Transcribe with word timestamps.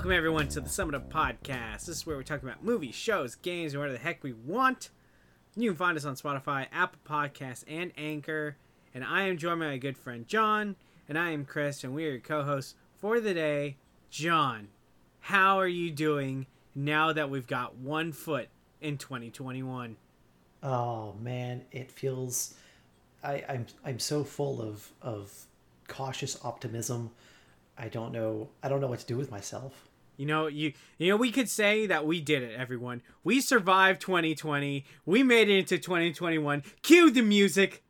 Welcome 0.00 0.12
everyone 0.12 0.48
to 0.48 0.62
the 0.62 0.68
Summit 0.70 0.94
Up 0.94 1.12
Podcast. 1.12 1.84
This 1.84 1.88
is 1.98 2.06
where 2.06 2.16
we 2.16 2.24
talk 2.24 2.42
about 2.42 2.64
movies, 2.64 2.94
shows, 2.94 3.34
games, 3.34 3.74
and 3.74 3.80
whatever 3.80 3.98
the 3.98 4.02
heck 4.02 4.24
we 4.24 4.32
want. 4.32 4.88
You 5.56 5.72
can 5.72 5.76
find 5.76 5.94
us 5.94 6.06
on 6.06 6.14
Spotify, 6.14 6.68
Apple 6.72 7.00
Podcasts, 7.06 7.64
and 7.68 7.92
Anchor. 7.98 8.56
And 8.94 9.04
I 9.04 9.24
am 9.24 9.36
joined 9.36 9.60
by 9.60 9.66
my 9.66 9.76
good 9.76 9.98
friend 9.98 10.26
John, 10.26 10.76
and 11.06 11.18
I 11.18 11.32
am 11.32 11.44
Chris, 11.44 11.84
and 11.84 11.94
we 11.94 12.06
are 12.06 12.12
your 12.12 12.20
co-hosts 12.20 12.76
for 12.96 13.20
the 13.20 13.34
day. 13.34 13.76
John, 14.08 14.68
how 15.20 15.58
are 15.58 15.68
you 15.68 15.90
doing 15.90 16.46
now 16.74 17.12
that 17.12 17.28
we've 17.28 17.46
got 17.46 17.76
one 17.76 18.12
foot 18.12 18.48
in 18.80 18.96
2021? 18.96 19.98
Oh 20.62 21.14
man, 21.20 21.66
it 21.72 21.92
feels 21.92 22.54
I, 23.22 23.44
I'm 23.46 23.66
I'm 23.84 23.98
so 23.98 24.24
full 24.24 24.62
of 24.62 24.92
of 25.02 25.44
cautious 25.88 26.42
optimism. 26.42 27.10
I 27.76 27.88
don't 27.88 28.12
know 28.12 28.48
I 28.62 28.70
don't 28.70 28.80
know 28.80 28.86
what 28.86 29.00
to 29.00 29.06
do 29.06 29.18
with 29.18 29.30
myself. 29.30 29.88
You 30.20 30.26
know, 30.26 30.48
you 30.48 30.74
you 30.98 31.08
know 31.08 31.16
we 31.16 31.32
could 31.32 31.48
say 31.48 31.86
that 31.86 32.04
we 32.04 32.20
did 32.20 32.42
it, 32.42 32.54
everyone. 32.54 33.00
We 33.24 33.40
survived 33.40 34.02
2020. 34.02 34.84
We 35.06 35.22
made 35.22 35.48
it 35.48 35.60
into 35.60 35.78
2021. 35.78 36.62
Cue 36.82 37.10
the 37.10 37.22
music. 37.22 37.82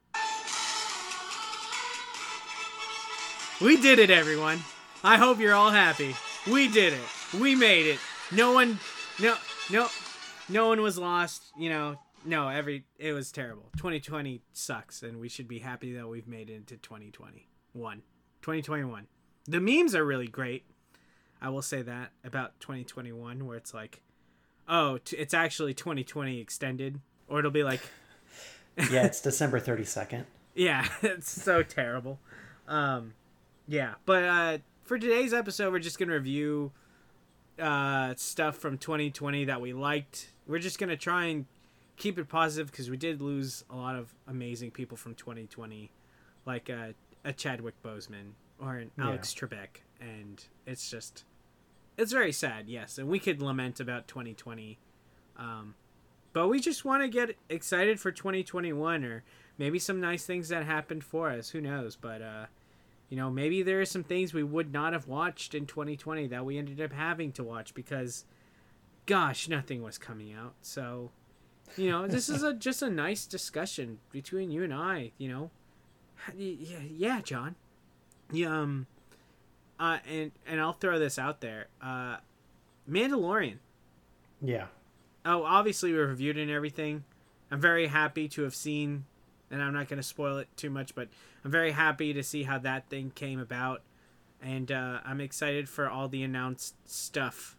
We 3.61 3.83
did 3.83 3.99
it, 3.99 4.11
everyone. 4.11 4.61
I 5.03 5.17
hope 5.17 5.41
you're 5.41 5.57
all 5.57 5.73
happy. 5.73 6.15
We 6.49 6.69
did 6.69 6.93
it. 6.93 7.01
We 7.41 7.57
made 7.57 7.87
it. 7.87 7.99
No 8.31 8.53
one 8.53 8.79
no 9.21 9.35
no 9.69 9.89
no 10.49 10.69
one 10.69 10.83
was 10.83 10.99
lost, 10.99 11.43
you 11.59 11.69
know. 11.69 11.97
No, 12.25 12.47
every 12.47 12.85
it 12.97 13.13
was 13.13 13.33
terrible. 13.33 13.71
2020 13.77 14.41
sucks 14.53 15.03
and 15.03 15.19
we 15.19 15.29
should 15.29 15.49
be 15.49 15.59
happy 15.59 15.95
that 15.95 16.07
we've 16.07 16.29
made 16.29 16.49
it 16.49 16.55
into 16.55 16.77
2021. 16.77 18.03
2021. 18.41 19.09
The 19.49 19.61
memes 19.61 19.97
are 19.97 20.05
really 20.05 20.29
great. 20.29 20.70
I 21.43 21.49
will 21.49 21.63
say 21.63 21.83
that 21.83 22.11
about 22.25 22.59
2021 22.61 23.47
where 23.47 23.57
it's 23.57 23.73
like 23.75 24.01
oh, 24.69 24.99
t- 24.99 25.17
it's 25.17 25.35
actually 25.35 25.75
2020 25.75 26.39
extended 26.41 27.01
or 27.29 27.39
it'll 27.41 27.51
be 27.51 27.65
like 27.65 27.81
Yeah, 28.91 29.05
it's 29.07 29.21
December 29.21 29.61
32nd. 29.61 30.25
yeah, 30.55 30.87
it's 31.03 31.31
so 31.31 31.63
terrible. 31.63 32.19
Um 32.69 33.15
yeah, 33.67 33.95
but 34.07 34.25
uh 34.25 34.59
for 34.85 34.99
today's 34.99 35.33
episode 35.35 35.73
we're 35.73 35.79
just 35.79 35.99
going 35.99 36.09
to 36.09 36.15
review 36.15 36.73
uh 37.59 38.15
stuff 38.17 38.57
from 38.57 38.79
2020 38.79 39.45
that 39.47 39.61
we 39.61 39.73
liked. 39.73 40.31
We're 40.47 40.59
just 40.59 40.79
going 40.79 40.89
to 40.91 40.97
try 40.97 41.27
and 41.27 41.47
keep 41.97 42.19
it 42.19 42.29
positive 42.29 42.71
because 42.71 42.89
we 42.91 42.97
did 42.97 43.21
lose 43.21 43.65
a 43.71 43.77
lot 43.77 43.95
of 43.97 44.15
amazing 44.27 44.71
people 44.71 44.97
from 44.97 45.15
2020 45.15 45.91
like 46.47 46.71
uh, 46.71 46.89
a 47.25 47.33
Chadwick 47.33 47.75
Boseman 47.83 48.33
or 48.59 48.77
an 48.77 48.91
Yeah. 48.97 49.09
Alex 49.09 49.35
Trebek 49.35 49.83
and 50.01 50.43
it's 50.67 50.91
just 50.91 51.25
it's 52.01 52.13
very 52.13 52.33
sad, 52.33 52.69
yes. 52.69 52.99
And 52.99 53.09
we 53.09 53.19
could 53.19 53.41
lament 53.43 53.81
about 53.81 54.09
2020 54.09 54.79
um 55.37 55.75
but 56.33 56.49
we 56.49 56.61
just 56.61 56.85
want 56.85 57.03
to 57.03 57.09
get 57.09 57.37
excited 57.49 57.99
for 57.99 58.13
2021 58.13 59.05
or 59.05 59.25
maybe 59.59 59.79
some 59.79 60.01
nice 60.01 60.25
things 60.25 60.49
that 60.49 60.65
happened 60.65 61.03
for 61.03 61.29
us, 61.31 61.51
who 61.51 61.61
knows, 61.61 61.97
but 61.97 62.23
uh 62.23 62.47
you 63.09 63.17
know, 63.17 63.29
maybe 63.29 63.63
there 63.63 63.81
are 63.81 63.85
some 63.87 64.05
things 64.05 64.33
we 64.33 64.45
would 64.45 64.73
not 64.73 64.93
have 64.93 65.09
watched 65.09 65.55
in 65.55 65.67
2020 65.67 66.29
that 66.29 66.45
we 66.45 66.57
ended 66.57 66.81
up 66.81 66.93
having 66.93 67.33
to 67.33 67.43
watch 67.43 67.75
because 67.75 68.25
gosh, 69.07 69.49
nothing 69.49 69.83
was 69.83 69.99
coming 69.99 70.33
out. 70.33 70.55
So, 70.63 71.11
you 71.77 71.91
know, 71.91 72.07
this 72.07 72.29
is 72.29 72.45
a 72.45 72.53
just 72.55 72.83
a 72.83 72.91
nice 72.91 73.27
discussion 73.27 73.99
between 74.13 74.51
you 74.51 74.63
and 74.63 74.73
I, 74.73 75.13
you 75.19 75.29
know. 75.29 75.51
Yeah, 76.37 76.79
yeah, 76.89 77.21
John. 77.21 77.57
Yeah, 78.33 78.61
um 78.61 78.87
uh 79.81 79.99
and 80.09 80.31
and 80.47 80.61
I'll 80.61 80.73
throw 80.75 81.01
this 81.01 81.19
out 81.19 81.41
there. 81.41 81.67
Uh 81.83 82.19
Mandalorian. 82.89 83.57
Yeah. 84.41 84.67
Oh, 85.25 85.43
obviously 85.45 85.93
we 85.93 85.99
reviewed 85.99 86.39
it 86.39 86.43
and 86.43 86.51
everything. 86.51 87.05
I'm 87.51 87.61
very 87.61 87.89
happy 87.89 88.29
to 88.29 88.43
have 88.43 88.55
seen, 88.55 89.05
and 89.51 89.63
I'm 89.63 89.75
not 89.75 89.89
going 89.89 89.99
to 89.99 90.07
spoil 90.07 90.39
it 90.39 90.49
too 90.57 90.71
much, 90.71 90.95
but 90.95 91.09
I'm 91.45 91.51
very 91.51 91.73
happy 91.73 92.13
to 92.13 92.23
see 92.23 92.45
how 92.45 92.59
that 92.59 92.89
thing 92.89 93.11
came 93.15 93.41
about, 93.41 93.83
and 94.41 94.71
uh, 94.71 95.01
I'm 95.05 95.21
excited 95.21 95.69
for 95.69 95.89
all 95.89 96.09
the 96.09 96.23
announced 96.23 96.75
stuff 96.89 97.57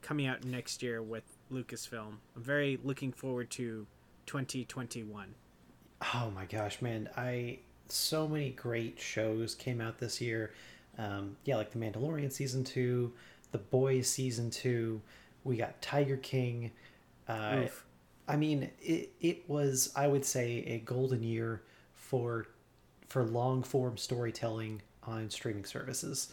coming 0.00 0.26
out 0.26 0.44
next 0.44 0.82
year 0.82 1.02
with 1.02 1.24
Lucasfilm. 1.52 2.14
I'm 2.34 2.42
very 2.42 2.78
looking 2.82 3.12
forward 3.12 3.50
to 3.52 3.86
2021. 4.26 5.34
Oh 6.14 6.32
my 6.34 6.46
gosh, 6.46 6.82
man. 6.82 7.08
I 7.16 7.60
so 7.88 8.26
many 8.26 8.50
great 8.50 8.98
shows 8.98 9.54
came 9.54 9.80
out 9.80 9.98
this 9.98 10.20
year. 10.20 10.52
Um, 10.98 11.36
yeah, 11.44 11.56
like 11.56 11.70
The 11.70 11.78
Mandalorian 11.78 12.32
season 12.32 12.64
2, 12.64 13.12
The 13.52 13.58
Boys 13.58 14.08
season 14.08 14.50
2, 14.50 15.00
we 15.44 15.56
got 15.56 15.80
Tiger 15.82 16.16
King. 16.18 16.70
Uh, 17.28 17.62
I 18.28 18.36
mean, 18.36 18.70
it, 18.80 19.10
it 19.20 19.48
was, 19.48 19.92
I 19.96 20.06
would 20.06 20.24
say, 20.24 20.64
a 20.66 20.78
golden 20.78 21.22
year 21.22 21.62
for 21.94 22.46
for 23.08 23.24
long 23.24 23.62
form 23.62 23.98
storytelling 23.98 24.80
on 25.02 25.28
streaming 25.28 25.66
services. 25.66 26.32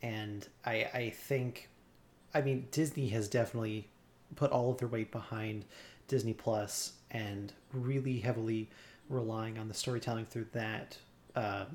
And 0.00 0.46
I, 0.64 0.88
I 0.94 1.10
think, 1.10 1.68
I 2.32 2.40
mean, 2.40 2.66
Disney 2.70 3.08
has 3.08 3.28
definitely 3.28 3.88
put 4.34 4.50
all 4.50 4.70
of 4.70 4.78
their 4.78 4.88
weight 4.88 5.12
behind 5.12 5.66
Disney 6.08 6.32
Plus 6.32 6.94
and 7.10 7.52
really 7.72 8.20
heavily 8.20 8.70
relying 9.08 9.58
on 9.58 9.68
the 9.68 9.74
storytelling 9.74 10.24
through 10.24 10.46
that 10.52 10.96
uh, 11.36 11.66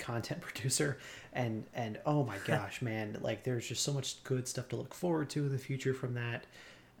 content 0.00 0.40
producer. 0.48 0.98
And 1.32 1.64
and 1.74 1.98
oh 2.04 2.24
my 2.24 2.38
gosh, 2.46 2.82
man, 2.82 3.18
like 3.20 3.44
there's 3.44 3.68
just 3.68 3.82
so 3.82 3.92
much 3.92 4.22
good 4.24 4.48
stuff 4.48 4.68
to 4.70 4.76
look 4.76 4.94
forward 4.94 5.30
to 5.30 5.46
in 5.46 5.52
the 5.52 5.58
future 5.58 5.94
from 5.94 6.14
that. 6.14 6.46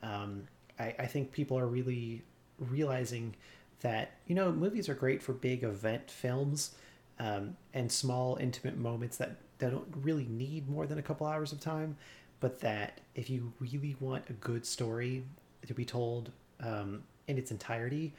Um, 0.02 0.44
I, 0.78 0.94
I 1.00 1.06
think 1.06 1.32
people 1.32 1.58
are 1.58 1.66
really 1.66 2.22
realizing 2.58 3.34
that 3.80 4.12
you 4.26 4.34
know 4.34 4.52
movies 4.52 4.88
are 4.88 4.94
great 4.94 5.22
for 5.22 5.32
big 5.32 5.62
event 5.62 6.10
films 6.10 6.74
um, 7.18 7.56
and 7.74 7.90
small 7.90 8.36
intimate 8.36 8.78
moments 8.78 9.16
that, 9.18 9.36
that 9.58 9.70
don't 9.70 9.92
really 10.02 10.26
need 10.26 10.68
more 10.68 10.86
than 10.86 10.98
a 10.98 11.02
couple 11.02 11.26
hours 11.26 11.52
of 11.52 11.60
time 11.60 11.96
but 12.40 12.60
that 12.60 13.00
if 13.14 13.28
you 13.28 13.52
really 13.58 13.96
want 14.00 14.24
a 14.30 14.32
good 14.34 14.64
story 14.64 15.24
to 15.66 15.74
be 15.74 15.84
told 15.84 16.30
um, 16.60 17.02
in 17.28 17.38
its 17.38 17.50
entirety 17.50 18.12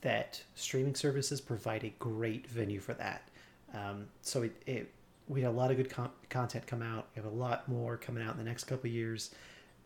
that 0.00 0.40
streaming 0.54 0.94
services 0.94 1.40
provide 1.40 1.84
a 1.84 1.92
great 1.98 2.46
venue 2.48 2.80
for 2.80 2.94
that 2.94 3.28
um, 3.74 4.06
so 4.22 4.42
it, 4.42 4.62
it 4.66 4.92
we 5.28 5.42
had 5.42 5.50
a 5.50 5.52
lot 5.52 5.70
of 5.70 5.76
good 5.76 5.90
con- 5.90 6.10
content 6.30 6.66
come 6.66 6.82
out. 6.82 7.08
We 7.14 7.22
have 7.22 7.30
a 7.30 7.34
lot 7.34 7.68
more 7.68 7.96
coming 7.96 8.22
out 8.22 8.32
in 8.32 8.38
the 8.38 8.44
next 8.44 8.64
couple 8.64 8.88
of 8.88 8.94
years 8.94 9.30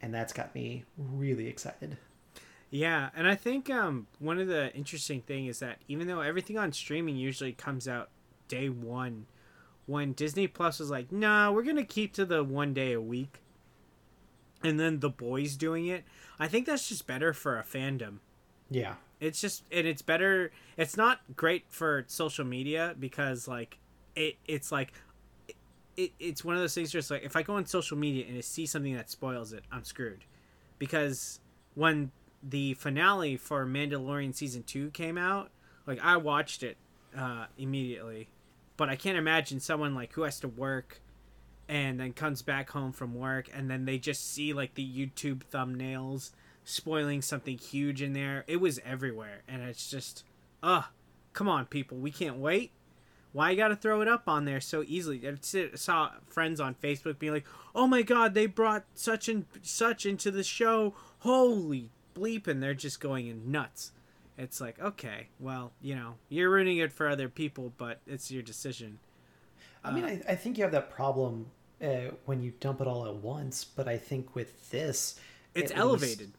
and 0.03 0.13
that's 0.13 0.33
got 0.33 0.55
me 0.55 0.85
really 0.99 1.47
excited. 1.47 1.97
Yeah, 2.71 3.11
and 3.15 3.29
I 3.29 3.35
think 3.35 3.71
um, 3.71 4.09
one 4.19 4.39
of 4.39 4.49
the 4.49 4.75
interesting 4.75 5.21
thing 5.21 5.47
is 5.47 5.61
that 5.61 5.79
even 5.89 6.09
though 6.09 6.21
everything 6.21 6.59
on 6.59 6.73
streaming 6.73 7.17
usually 7.17 7.53
comes 7.53 7.87
out 7.87 8.09
day 8.49 8.69
one, 8.69 9.27
when 9.87 10.13
Disney 10.13 10.47
Plus 10.47 10.79
was 10.79 10.91
like, 10.91 11.13
"Nah, 11.13 11.51
we're 11.53 11.63
gonna 11.63 11.85
keep 11.85 12.13
to 12.15 12.25
the 12.25 12.43
one 12.43 12.73
day 12.73 12.93
a 12.93 13.01
week," 13.01 13.41
and 14.63 14.81
then 14.81 15.01
the 15.01 15.11
boys 15.11 15.55
doing 15.55 15.87
it, 15.87 16.05
I 16.39 16.49
think 16.49 16.67
that's 16.67 16.89
just 16.89 17.07
better 17.07 17.33
for 17.33 17.59
a 17.59 17.63
fandom. 17.63 18.19
yeah 18.71 18.95
It's 19.23 19.41
just 19.41 19.65
and 19.71 19.87
it's 19.87 20.03
better. 20.03 20.51
It's 20.77 20.97
not 20.97 21.21
great 21.37 21.65
for 21.69 22.05
social 22.09 22.45
media 22.45 22.95
because 22.99 23.47
like 23.47 23.79
it 24.17 24.37
it's 24.47 24.73
like 24.73 24.93
it, 25.97 26.13
it's 26.19 26.45
one 26.45 26.57
of 26.57 26.61
those 26.61 26.75
things 26.75 26.93
where 26.93 26.99
it's 26.99 27.11
like 27.11 27.23
if 27.23 27.37
I 27.37 27.43
go 27.43 27.55
on 27.55 27.67
social 27.67 27.97
media 27.97 28.27
and 28.29 28.37
I 28.37 28.41
see 28.41 28.67
something 28.67 28.95
that 28.97 29.11
spoils 29.11 29.53
it, 29.53 29.63
I'm 29.71 29.85
screwed. 29.85 30.25
Because 30.79 31.39
when 31.75 32.11
the 32.43 32.75
finale 32.75 33.37
for 33.37 33.65
Mandalorian 33.65 34.35
season 34.35 34.65
two 34.65 34.91
came 34.91 35.17
out, 35.17 35.51
like 35.87 36.01
I 36.03 36.17
watched 36.17 36.65
it 36.65 36.77
uh, 37.17 37.47
immediately, 37.57 38.29
but 38.77 38.89
I 38.89 38.97
can't 38.97 39.17
imagine 39.17 39.61
someone 39.61 39.95
like 39.95 40.13
who 40.15 40.23
has 40.23 40.41
to 40.41 40.49
work 40.49 41.01
and 41.69 42.01
then 42.01 42.13
comes 42.13 42.43
back 42.43 42.71
home 42.71 42.91
from 42.91 43.15
work 43.15 43.49
and 43.55 43.71
then 43.71 43.85
they 43.85 43.99
just 43.99 44.33
see 44.33 44.53
like 44.53 44.75
the 44.75 44.85
YouTube 44.85 45.43
thumbnails 45.53 46.33
spoiling 46.65 47.23
something 47.23 47.59
huge 47.59 48.03
in 48.03 48.13
there. 48.13 48.45
It 48.47 48.61
was 48.61 48.81
everywhere, 48.85 49.43
and 49.49 49.63
it's 49.63 49.91
just, 49.91 50.25
ugh, 50.63 50.85
come 51.33 51.49
on, 51.49 51.67
people, 51.67 51.99
we 51.99 52.11
can't 52.11 52.37
wait. 52.39 52.71
Why 53.33 53.51
you 53.51 53.57
gotta 53.57 53.77
throw 53.77 54.03
it 54.03 54.09
up 54.09 54.29
on 54.29 54.45
there 54.45 54.61
so 54.61 54.85
easily? 54.87 55.27
I 55.27 55.35
saw 55.75 56.11
friends 56.27 56.61
on 56.61 56.75
Facebook 56.75 57.19
being 57.19 57.33
like, 57.33 57.47
"Oh 57.75 57.87
my 57.87 58.03
God, 58.03 58.35
they 58.35 58.45
brought 58.45 58.85
such 58.95 59.27
and 59.27 59.47
such 59.63 60.05
into 60.05 60.31
the 60.31 60.45
show! 60.45 60.95
Holy 61.21 61.89
bleep!" 62.15 62.47
And 62.47 62.63
they're 62.63 62.75
just 62.75 63.01
going 63.01 63.29
in 63.29 63.51
nuts. 63.51 63.93
It's 64.37 64.61
like, 64.61 64.79
okay, 64.81 65.29
well, 65.41 65.73
you 65.81 65.95
know, 65.95 66.17
you're 66.29 66.51
ruining 66.51 66.77
it 66.77 66.93
for 66.93 67.09
other 67.09 67.31
people, 67.31 67.73
but 67.79 68.01
it's 68.07 68.31
your 68.31 68.43
decision. 68.43 68.99
I 69.83 69.93
mean, 69.93 70.05
I, 70.05 70.21
I 70.29 70.35
think 70.35 70.59
you 70.59 70.65
have 70.65 70.73
that 70.73 70.91
problem 70.91 71.47
uh, 71.83 72.13
when 72.27 72.43
you 72.43 72.53
dump 72.61 72.83
it 72.83 72.87
all 72.87 73.07
at 73.07 73.15
once, 73.17 73.65
but 73.65 73.89
I 73.89 73.97
think 73.97 74.35
with 74.35 74.71
this, 74.71 75.19
It's 75.55 75.71
at 75.71 75.77
least- 75.79 75.81
elevated. 75.81 76.33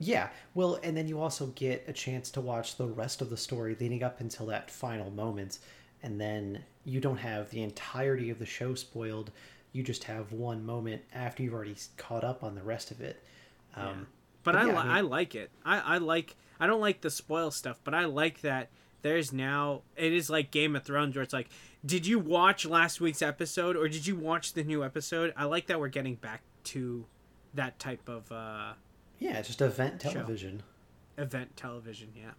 Yeah, 0.00 0.30
well, 0.54 0.80
and 0.82 0.96
then 0.96 1.06
you 1.06 1.20
also 1.20 1.46
get 1.48 1.84
a 1.86 1.92
chance 1.92 2.30
to 2.32 2.40
watch 2.40 2.76
the 2.76 2.86
rest 2.86 3.20
of 3.22 3.30
the 3.30 3.36
story 3.36 3.76
leading 3.78 4.02
up 4.02 4.20
until 4.20 4.46
that 4.46 4.70
final 4.70 5.10
moment, 5.10 5.58
and 6.02 6.20
then 6.20 6.64
you 6.84 6.98
don't 7.00 7.18
have 7.18 7.50
the 7.50 7.62
entirety 7.62 8.30
of 8.30 8.38
the 8.38 8.46
show 8.46 8.74
spoiled 8.74 9.30
you 9.72 9.82
just 9.84 10.02
have 10.04 10.32
one 10.32 10.66
moment 10.66 11.00
after 11.14 11.42
you've 11.44 11.54
already 11.54 11.76
caught 11.96 12.24
up 12.24 12.42
on 12.42 12.56
the 12.56 12.62
rest 12.62 12.90
of 12.90 13.00
it. 13.00 13.22
Um, 13.76 13.84
Yeah. 13.86 13.94
But, 14.42 14.52
But 14.52 14.56
I, 14.56 14.64
yeah, 14.66 14.72
li- 14.72 14.76
I 14.78 14.82
mean- 14.84 14.92
I 14.92 15.00
like 15.02 15.34
it. 15.34 15.50
I, 15.64 15.78
I 15.78 15.98
like 15.98 16.34
I 16.58 16.66
don't 16.66 16.80
like 16.80 17.02
the 17.02 17.10
spoil 17.10 17.50
stuff, 17.50 17.78
but 17.84 17.94
I 17.94 18.06
like 18.06 18.40
that 18.40 18.70
there's 19.02 19.32
now 19.32 19.82
it 19.96 20.12
is 20.12 20.28
like 20.28 20.50
Game 20.50 20.74
of 20.74 20.82
Thrones 20.82 21.14
where 21.14 21.22
it's 21.22 21.32
like, 21.32 21.48
did 21.86 22.06
you 22.06 22.18
watch 22.18 22.66
last 22.66 23.00
week's 23.00 23.22
episode 23.22 23.76
or 23.76 23.86
did 23.88 24.06
you 24.06 24.16
watch 24.16 24.54
the 24.54 24.64
new 24.64 24.82
episode? 24.82 25.32
I 25.36 25.44
like 25.44 25.66
that 25.68 25.78
we're 25.78 25.88
getting 25.88 26.16
back 26.16 26.42
to 26.64 27.04
that 27.54 27.78
type 27.78 28.08
of 28.08 28.30
uh, 28.32 28.72
Yeah, 29.20 29.38
it's 29.38 29.46
just 29.48 29.60
event 29.62 30.02
Show. 30.02 30.10
television. 30.12 30.62
event 31.16 31.56
television. 31.56 32.08
Yeah. 32.16 32.32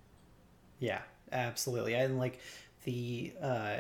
Yeah, 0.80 1.02
absolutely. 1.32 1.94
And 1.94 2.18
like 2.18 2.40
the 2.84 3.34
uh, 3.42 3.78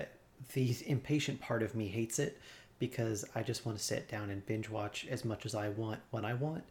the 0.54 0.76
impatient 0.86 1.42
part 1.42 1.64
of 1.64 1.76
me 1.76 1.88
hates 1.88 2.20
it 2.20 2.40
because 2.80 3.26
I 3.36 3.44
just 3.44 3.66
want 3.66 3.78
to 3.78 3.84
sit 3.84 4.08
down 4.08 4.30
and 4.30 4.46
binge 4.46 4.70
watch 4.70 5.06
as 5.10 5.26
much 5.26 5.46
as 5.46 5.54
I 5.56 5.70
want 5.70 6.00
when 6.12 6.24
I 6.26 6.34
want. 6.36 6.64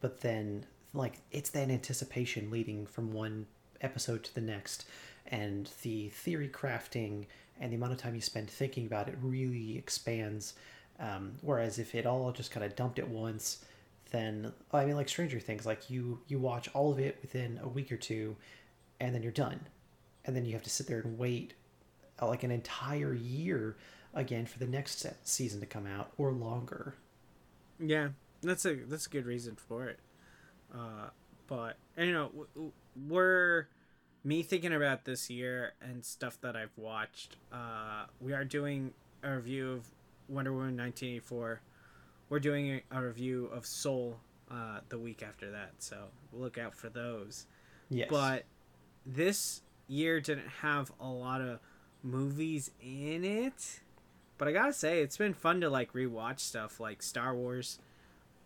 But 0.00 0.20
then 0.20 0.66
like 0.94 1.14
it's 1.30 1.50
that 1.50 1.70
anticipation 1.70 2.50
leading 2.50 2.86
from 2.86 3.12
one 3.12 3.46
episode 3.80 4.24
to 4.24 4.34
the 4.34 4.40
next 4.40 4.86
and 5.26 5.70
the 5.82 6.08
theory 6.10 6.48
crafting 6.48 7.26
and 7.60 7.72
the 7.72 7.76
amount 7.76 7.92
of 7.92 7.98
time 7.98 8.14
you 8.14 8.20
spend 8.20 8.48
thinking 8.48 8.86
about 8.86 9.08
it 9.08 9.16
really 9.22 9.76
expands. 9.76 10.54
Um, 11.00 11.32
whereas 11.42 11.78
if 11.78 11.94
it 11.94 12.06
all 12.06 12.30
just 12.32 12.50
kind 12.50 12.64
of 12.64 12.74
dumped 12.76 12.98
at 12.98 13.08
once, 13.08 13.64
then 14.10 14.52
I 14.72 14.84
mean, 14.84 14.96
like 14.96 15.08
Stranger 15.08 15.40
Things, 15.40 15.66
like 15.66 15.90
you 15.90 16.20
you 16.28 16.38
watch 16.38 16.68
all 16.74 16.92
of 16.92 16.98
it 16.98 17.18
within 17.22 17.60
a 17.62 17.68
week 17.68 17.92
or 17.92 17.96
two, 17.96 18.36
and 19.00 19.14
then 19.14 19.22
you're 19.22 19.32
done, 19.32 19.60
and 20.24 20.34
then 20.34 20.44
you 20.44 20.52
have 20.52 20.62
to 20.62 20.70
sit 20.70 20.86
there 20.86 21.00
and 21.00 21.18
wait 21.18 21.54
uh, 22.20 22.26
like 22.26 22.42
an 22.42 22.50
entire 22.50 23.14
year 23.14 23.76
again 24.14 24.46
for 24.46 24.58
the 24.58 24.66
next 24.66 25.00
se- 25.00 25.14
season 25.24 25.60
to 25.60 25.66
come 25.66 25.86
out 25.86 26.12
or 26.16 26.32
longer. 26.32 26.94
Yeah, 27.78 28.08
that's 28.42 28.64
a 28.64 28.74
that's 28.74 29.06
a 29.06 29.10
good 29.10 29.26
reason 29.26 29.56
for 29.56 29.88
it. 29.88 29.98
Uh, 30.74 31.10
but 31.46 31.76
you 31.96 32.12
know, 32.12 32.30
we're 33.08 33.68
me 34.24 34.42
thinking 34.42 34.74
about 34.74 35.04
this 35.04 35.30
year 35.30 35.72
and 35.80 36.04
stuff 36.04 36.40
that 36.40 36.56
I've 36.56 36.76
watched. 36.76 37.36
Uh, 37.52 38.04
we 38.20 38.32
are 38.32 38.44
doing 38.44 38.92
a 39.22 39.36
review 39.36 39.72
of 39.72 39.88
Wonder 40.28 40.52
Woman 40.52 40.76
1984. 40.76 41.60
We're 42.28 42.40
doing 42.40 42.82
a, 42.90 43.02
review 43.02 43.46
of 43.52 43.66
Soul 43.66 44.18
uh, 44.50 44.80
the 44.88 44.98
week 44.98 45.22
after 45.22 45.50
that, 45.50 45.72
so 45.78 45.96
look 46.32 46.58
out 46.58 46.74
for 46.74 46.88
those. 46.88 47.46
Yes, 47.88 48.08
But 48.10 48.44
this 49.06 49.62
year 49.86 50.20
didn't 50.20 50.48
have 50.60 50.92
a 51.00 51.08
lot 51.08 51.40
of 51.40 51.60
movies 52.02 52.70
in 52.82 53.24
it. 53.24 53.80
But 54.36 54.48
I 54.48 54.52
gotta 54.52 54.72
say, 54.72 55.00
it's 55.00 55.16
been 55.16 55.34
fun 55.34 55.60
to 55.62 55.70
like 55.70 55.92
rewatch 55.92 56.40
stuff 56.40 56.78
like 56.78 57.02
Star 57.02 57.34
Wars. 57.34 57.78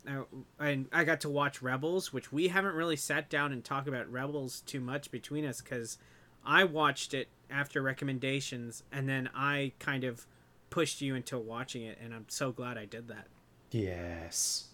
Uh, 0.09 0.23
and 0.59 0.89
I 0.93 1.05
got 1.05 1.21
to 1.21 1.29
watch 1.29 1.63
Rebels, 1.63 2.13
which 2.13 2.33
we 2.33 2.49
haven't 2.49 2.75
really 2.75 2.97
sat 2.97 3.29
down 3.29 3.53
and 3.53 3.63
talked 3.63 3.89
about 3.89 4.11
Rebels 4.11 4.63
too 4.63 4.81
much 4.81 5.11
between 5.11 5.45
us 5.45 5.61
because 5.61 5.99
I 6.45 6.65
watched 6.65 7.15
it 7.15 7.29
after 7.51 7.83
recommendations 7.83 8.83
and 8.91 9.09
then 9.09 9.29
I 9.35 9.73
kind 9.79 10.03
of 10.05 10.27
pushed 10.71 11.03
you 11.03 11.15
into 11.15 11.39
watching 11.39 11.83
it, 11.83 11.99
and 12.03 12.15
I'm 12.15 12.25
so 12.29 12.51
glad 12.51 12.79
I 12.79 12.87
did 12.87 13.09
that. 13.09 13.27
Yes. 13.73 14.67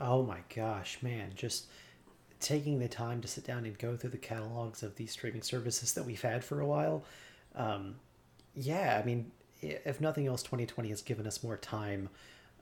Oh 0.00 0.22
my 0.22 0.38
gosh, 0.54 0.98
man. 1.02 1.32
Just 1.34 1.66
taking 2.40 2.78
the 2.78 2.88
time 2.88 3.20
to 3.22 3.28
sit 3.28 3.44
down 3.44 3.64
and 3.64 3.78
go 3.78 3.96
through 3.96 4.10
the 4.10 4.16
catalogs 4.18 4.82
of 4.82 4.96
these 4.96 5.12
streaming 5.12 5.42
services 5.42 5.92
that 5.94 6.04
we've 6.04 6.20
had 6.22 6.44
for 6.44 6.60
a 6.60 6.66
while. 6.66 7.04
Um, 7.54 7.96
yeah, 8.54 9.00
I 9.02 9.06
mean, 9.06 9.30
if 9.62 10.00
nothing 10.00 10.26
else, 10.26 10.42
2020 10.42 10.88
has 10.90 11.02
given 11.02 11.26
us 11.26 11.42
more 11.42 11.56
time 11.58 12.08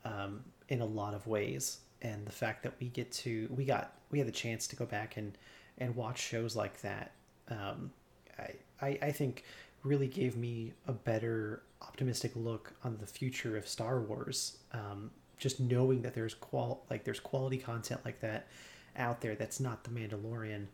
um, 0.04 0.44
in 0.68 0.80
a 0.80 0.84
lot 0.84 1.14
of 1.14 1.26
ways. 1.26 1.78
And 2.02 2.26
the 2.26 2.32
fact 2.32 2.62
that 2.64 2.74
we 2.80 2.88
get 2.88 3.10
to, 3.12 3.48
we 3.50 3.64
got, 3.64 3.94
we 4.10 4.18
had 4.18 4.28
the 4.28 4.32
chance 4.32 4.66
to 4.68 4.76
go 4.76 4.86
back 4.86 5.16
and, 5.16 5.36
and 5.78 5.94
watch 5.96 6.20
shows 6.20 6.54
like 6.56 6.80
that, 6.82 7.12
um, 7.48 7.90
I, 8.38 8.54
I, 8.82 8.98
I 9.02 9.12
think 9.12 9.44
really 9.84 10.08
gave 10.08 10.36
me 10.36 10.72
a 10.88 10.92
better 10.92 11.62
optimistic 11.82 12.32
look 12.34 12.72
on 12.84 12.96
the 12.98 13.06
future 13.06 13.56
of 13.56 13.68
Star 13.68 14.00
Wars. 14.00 14.58
Um, 14.72 15.10
just 15.44 15.61
knowing 15.61 16.02
that 16.02 16.14
there's 16.14 16.35
qual 16.35 16.82
like 16.91 17.05
there's 17.05 17.20
quality 17.20 17.58
content 17.58 18.00
like 18.05 18.19
that 18.20 18.49
out 18.96 19.20
there 19.20 19.37
that's 19.37 19.61
not 19.61 19.85
the 19.85 19.91
Mandalorian. 19.91 20.67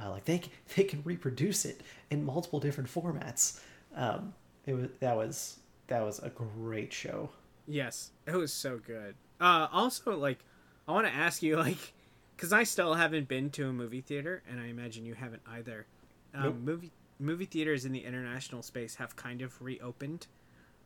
Uh, 0.00 0.10
like 0.12 0.24
they 0.24 0.40
they 0.76 0.84
can 0.84 1.02
reproduce 1.04 1.66
it 1.66 1.82
in 2.10 2.24
multiple 2.24 2.60
different 2.60 2.88
formats. 2.88 3.60
Um, 3.94 4.32
it 4.64 4.74
was 4.74 4.88
that 5.00 5.16
was 5.16 5.58
that 5.88 6.02
was 6.02 6.20
a 6.20 6.30
great 6.30 6.92
show. 6.92 7.28
Yes, 7.66 8.12
it 8.26 8.34
was 8.36 8.52
so 8.52 8.78
good. 8.78 9.14
Uh, 9.40 9.66
also, 9.72 10.16
like, 10.16 10.38
I 10.86 10.92
want 10.92 11.06
to 11.06 11.12
ask 11.12 11.42
you, 11.42 11.56
like, 11.56 11.92
because 12.36 12.52
I 12.52 12.62
still 12.62 12.94
haven't 12.94 13.28
been 13.28 13.50
to 13.50 13.68
a 13.68 13.72
movie 13.72 14.00
theater, 14.00 14.42
and 14.48 14.60
I 14.60 14.66
imagine 14.66 15.04
you 15.04 15.14
haven't 15.14 15.42
either. 15.48 15.86
Um, 16.34 16.42
Nope. 16.44 16.54
Movie 16.62 16.92
movie 17.18 17.44
theaters 17.44 17.84
in 17.84 17.92
the 17.92 18.04
international 18.04 18.62
space 18.62 18.96
have 18.96 19.16
kind 19.16 19.42
of 19.42 19.60
reopened. 19.60 20.26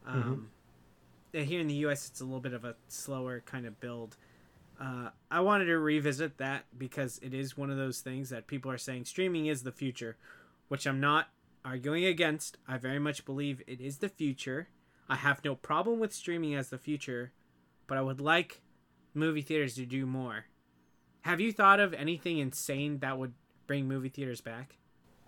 Um, 0.06 0.23
and 0.23 0.49
Here 1.44 1.61
in 1.61 1.67
the 1.67 1.75
U.S., 1.75 2.09
it's 2.09 2.21
a 2.21 2.25
little 2.25 2.41
bit 2.41 2.55
of 2.55 2.65
a 2.65 2.77
slower 2.88 3.43
kind 3.44 3.67
of 3.67 3.79
build. 3.81 4.17
Uh, 4.81 5.11
I 5.31 5.41
wanted 5.41 5.67
to 5.67 5.79
revisit 5.79 6.38
that 6.38 6.65
because 6.77 7.19
it 7.23 7.35
is 7.35 7.56
one 7.56 7.71
of 7.71 7.77
those 7.77 8.00
things 8.00 8.31
that 8.31 8.47
people 8.47 8.71
are 8.71 8.79
saying 8.79 9.05
streaming 9.05 9.47
is 9.47 9.62
the 9.62 9.73
future, 9.73 10.17
which 10.69 10.87
I'm 10.87 11.00
not 11.00 11.29
arguing 11.65 12.05
against. 12.05 12.59
I 12.69 12.79
very 12.79 12.99
much 12.99 13.25
believe 13.25 13.62
it 13.67 13.81
is 13.81 13.99
the 13.99 14.09
future. 14.09 14.69
I 15.09 15.17
have 15.17 15.44
no 15.44 15.55
problem 15.55 15.99
with 15.99 16.12
streaming 16.12 16.55
as 16.55 16.69
the 16.69 16.79
future, 16.79 17.33
but 17.87 17.97
I 17.97 18.03
would 18.03 18.21
like 18.21 18.61
movie 19.15 19.43
theaters 19.43 19.75
to 19.77 19.87
do 19.87 20.06
more. 20.06 20.47
Have 21.23 21.41
you 21.41 21.53
thought 21.53 21.81
of 21.81 21.93
anything 21.94 22.38
insane 22.38 22.99
that 22.99 23.19
would 23.19 23.35
bring 23.67 23.88
movie 23.88 24.09
theaters 24.09 24.41
back? 24.41 24.77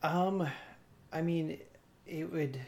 Um, 0.03 0.47
I 1.13 1.23
mean, 1.23 1.59
it 2.07 2.31
would. 2.33 2.61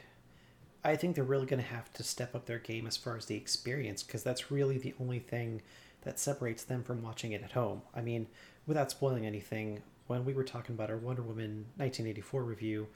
I 0.83 0.97
think 0.97 1.15
they're 1.15 1.25
really 1.25 1.47
going 1.47 1.63
to 1.63 1.69
have 1.69 1.93
to 1.95 2.03
step 2.03 2.35
up 2.35 2.47
their 2.47 2.59
game 2.59 2.87
as 2.87 2.97
far 2.97 3.17
as 3.17 3.27
the 3.27 3.37
experience 3.37 4.03
because 4.03 4.23
that's 4.23 4.51
really 4.51 4.79
the 4.79 4.95
only 5.01 5.19
thing 5.19 5.63
that 6.03 6.19
separates 6.19 6.65
them 6.65 6.83
from 6.83 7.03
watching 7.03 7.33
it 7.33 7.43
at 7.43 7.53
home. 7.53 7.83
I 7.95 8.01
mean, 8.01 8.27
without 8.67 8.91
spoiling 8.91 9.27
anything, 9.27 9.83
when 10.07 10.25
we 10.25 10.33
were 10.33 10.45
talking 10.45 10.75
about 10.75 10.91
our 10.91 10.97
Wonder 10.97 11.23
Woman 11.23 11.67
1984 11.77 12.43
review, 12.43 12.87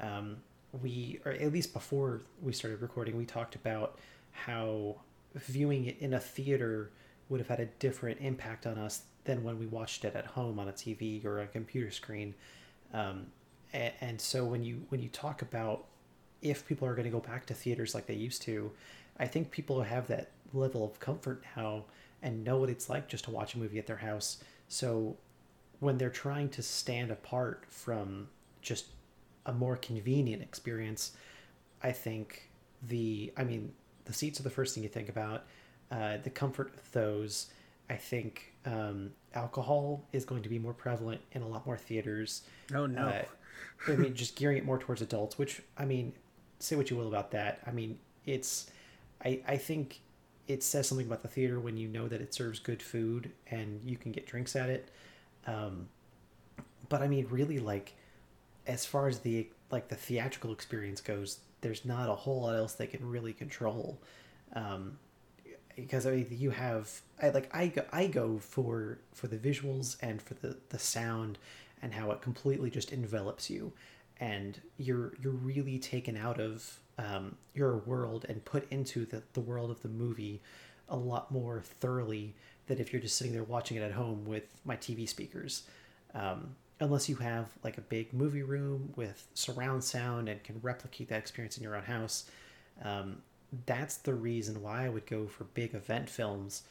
um, 0.00 0.36
we, 0.82 1.20
or 1.24 1.32
at 1.32 1.52
least 1.52 1.72
before 1.72 2.20
we 2.42 2.52
started 2.52 2.82
recording, 2.82 3.16
we 3.16 3.24
talked 3.24 3.54
about 3.54 3.98
how 4.32 4.96
viewing 5.34 5.86
it 5.86 5.96
in 6.00 6.14
a 6.14 6.20
theater 6.20 6.90
would 7.28 7.40
have 7.40 7.48
had 7.48 7.60
a 7.60 7.66
different 7.66 8.20
impact 8.20 8.66
on 8.66 8.76
us 8.76 9.02
than 9.24 9.42
when 9.42 9.58
we 9.58 9.66
watched 9.66 10.04
it 10.04 10.14
at 10.14 10.26
home 10.26 10.58
on 10.58 10.68
a 10.68 10.72
TV 10.72 11.24
or 11.24 11.40
a 11.40 11.46
computer 11.46 11.90
screen. 11.90 12.34
Um, 12.92 13.26
and, 13.72 13.92
and 14.00 14.20
so 14.20 14.44
when 14.44 14.64
you 14.64 14.82
when 14.88 15.00
you 15.00 15.08
talk 15.08 15.42
about 15.42 15.86
if 16.42 16.66
people 16.66 16.86
are 16.88 16.94
going 16.94 17.04
to 17.04 17.10
go 17.10 17.20
back 17.20 17.46
to 17.46 17.54
theaters 17.54 17.94
like 17.94 18.06
they 18.06 18.14
used 18.14 18.42
to, 18.42 18.70
I 19.18 19.26
think 19.26 19.50
people 19.50 19.82
have 19.82 20.06
that 20.08 20.30
level 20.52 20.84
of 20.84 20.98
comfort 21.00 21.44
now 21.56 21.84
and 22.22 22.44
know 22.44 22.58
what 22.58 22.70
it's 22.70 22.88
like 22.88 23.08
just 23.08 23.24
to 23.24 23.30
watch 23.30 23.54
a 23.54 23.58
movie 23.58 23.78
at 23.78 23.86
their 23.86 23.96
house. 23.96 24.42
So 24.68 25.16
when 25.80 25.98
they're 25.98 26.10
trying 26.10 26.48
to 26.50 26.62
stand 26.62 27.10
apart 27.10 27.64
from 27.68 28.28
just 28.62 28.86
a 29.46 29.52
more 29.52 29.76
convenient 29.76 30.42
experience, 30.42 31.12
I 31.82 31.92
think 31.92 32.50
the 32.82 33.32
I 33.36 33.44
mean 33.44 33.72
the 34.04 34.12
seats 34.12 34.40
are 34.40 34.42
the 34.42 34.50
first 34.50 34.74
thing 34.74 34.82
you 34.82 34.88
think 34.88 35.08
about. 35.08 35.44
Uh, 35.90 36.18
the 36.22 36.30
comfort 36.30 36.72
of 36.76 36.92
those, 36.92 37.50
I 37.88 37.96
think 37.96 38.52
um, 38.64 39.10
alcohol 39.34 40.04
is 40.12 40.24
going 40.24 40.42
to 40.42 40.48
be 40.48 40.58
more 40.58 40.72
prevalent 40.72 41.20
in 41.32 41.42
a 41.42 41.48
lot 41.48 41.66
more 41.66 41.76
theaters. 41.76 42.42
Oh 42.74 42.86
no. 42.86 43.06
Uh, 43.06 43.22
I 43.88 43.96
mean, 43.96 44.14
just 44.14 44.36
gearing 44.36 44.58
it 44.58 44.64
more 44.64 44.78
towards 44.78 45.02
adults, 45.02 45.38
which 45.38 45.62
I 45.76 45.84
mean, 45.84 46.12
say 46.60 46.76
what 46.76 46.90
you 46.90 46.96
will 46.96 47.08
about 47.08 47.32
that. 47.32 47.60
I 47.66 47.72
mean, 47.72 47.98
it's, 48.26 48.70
I, 49.24 49.40
I 49.46 49.56
think 49.56 50.00
it 50.46 50.62
says 50.62 50.88
something 50.88 51.06
about 51.06 51.22
the 51.22 51.28
theater 51.28 51.58
when 51.60 51.76
you 51.76 51.88
know 51.88 52.08
that 52.08 52.20
it 52.20 52.32
serves 52.34 52.58
good 52.58 52.82
food 52.82 53.32
and 53.50 53.80
you 53.84 53.96
can 53.96 54.12
get 54.12 54.26
drinks 54.26 54.56
at 54.56 54.70
it. 54.70 54.88
Um, 55.46 55.88
but 56.88 57.02
I 57.02 57.08
mean, 57.08 57.26
really, 57.30 57.58
like, 57.58 57.94
as 58.66 58.84
far 58.84 59.08
as 59.08 59.20
the 59.20 59.48
like 59.70 59.88
the 59.88 59.96
theatrical 59.96 60.52
experience 60.52 61.00
goes, 61.00 61.40
there's 61.60 61.84
not 61.84 62.08
a 62.08 62.14
whole 62.14 62.42
lot 62.42 62.56
else 62.56 62.74
they 62.74 62.86
can 62.86 63.08
really 63.08 63.32
control. 63.32 63.98
Um, 64.54 64.98
because 65.76 66.06
I 66.06 66.10
mean, 66.10 66.26
you 66.30 66.50
have 66.50 67.00
I 67.22 67.30
like 67.30 67.48
I 67.54 67.68
go 67.68 67.84
I 67.92 68.06
go 68.06 68.38
for 68.38 68.98
for 69.12 69.28
the 69.28 69.36
visuals 69.36 69.96
and 70.02 70.20
for 70.20 70.34
the 70.34 70.56
the 70.68 70.78
sound 70.78 71.38
and 71.82 71.94
how 71.94 72.10
it 72.10 72.20
completely 72.20 72.70
just 72.70 72.92
envelops 72.92 73.48
you, 73.48 73.72
and 74.20 74.60
you're 74.76 75.14
you're 75.20 75.32
really 75.32 75.78
taken 75.78 76.16
out 76.16 76.38
of 76.38 76.78
um, 76.98 77.36
your 77.54 77.78
world 77.78 78.26
and 78.28 78.44
put 78.44 78.70
into 78.70 79.06
the 79.06 79.22
the 79.32 79.40
world 79.40 79.70
of 79.70 79.82
the 79.82 79.88
movie 79.88 80.40
a 80.88 80.96
lot 80.96 81.30
more 81.30 81.62
thoroughly 81.62 82.34
than 82.66 82.78
if 82.78 82.92
you're 82.92 83.02
just 83.02 83.16
sitting 83.16 83.32
there 83.32 83.42
watching 83.42 83.76
it 83.76 83.82
at 83.82 83.92
home 83.92 84.24
with 84.24 84.44
my 84.64 84.76
TV 84.76 85.08
speakers. 85.08 85.62
Um, 86.14 86.54
unless 86.80 87.08
you 87.08 87.16
have 87.16 87.46
like 87.62 87.78
a 87.78 87.82
big 87.82 88.12
movie 88.12 88.42
room 88.42 88.92
with 88.96 89.26
surround 89.34 89.84
sound 89.84 90.28
and 90.28 90.42
can 90.42 90.58
replicate 90.62 91.08
that 91.08 91.18
experience 91.18 91.56
in 91.56 91.62
your 91.62 91.76
own 91.76 91.82
house. 91.82 92.24
Um, 92.82 93.18
that's 93.66 93.96
the 93.96 94.14
reason 94.14 94.62
why 94.62 94.86
I 94.86 94.88
would 94.88 95.06
go 95.06 95.26
for 95.26 95.44
big 95.44 95.74
event 95.74 96.08
films. 96.08 96.62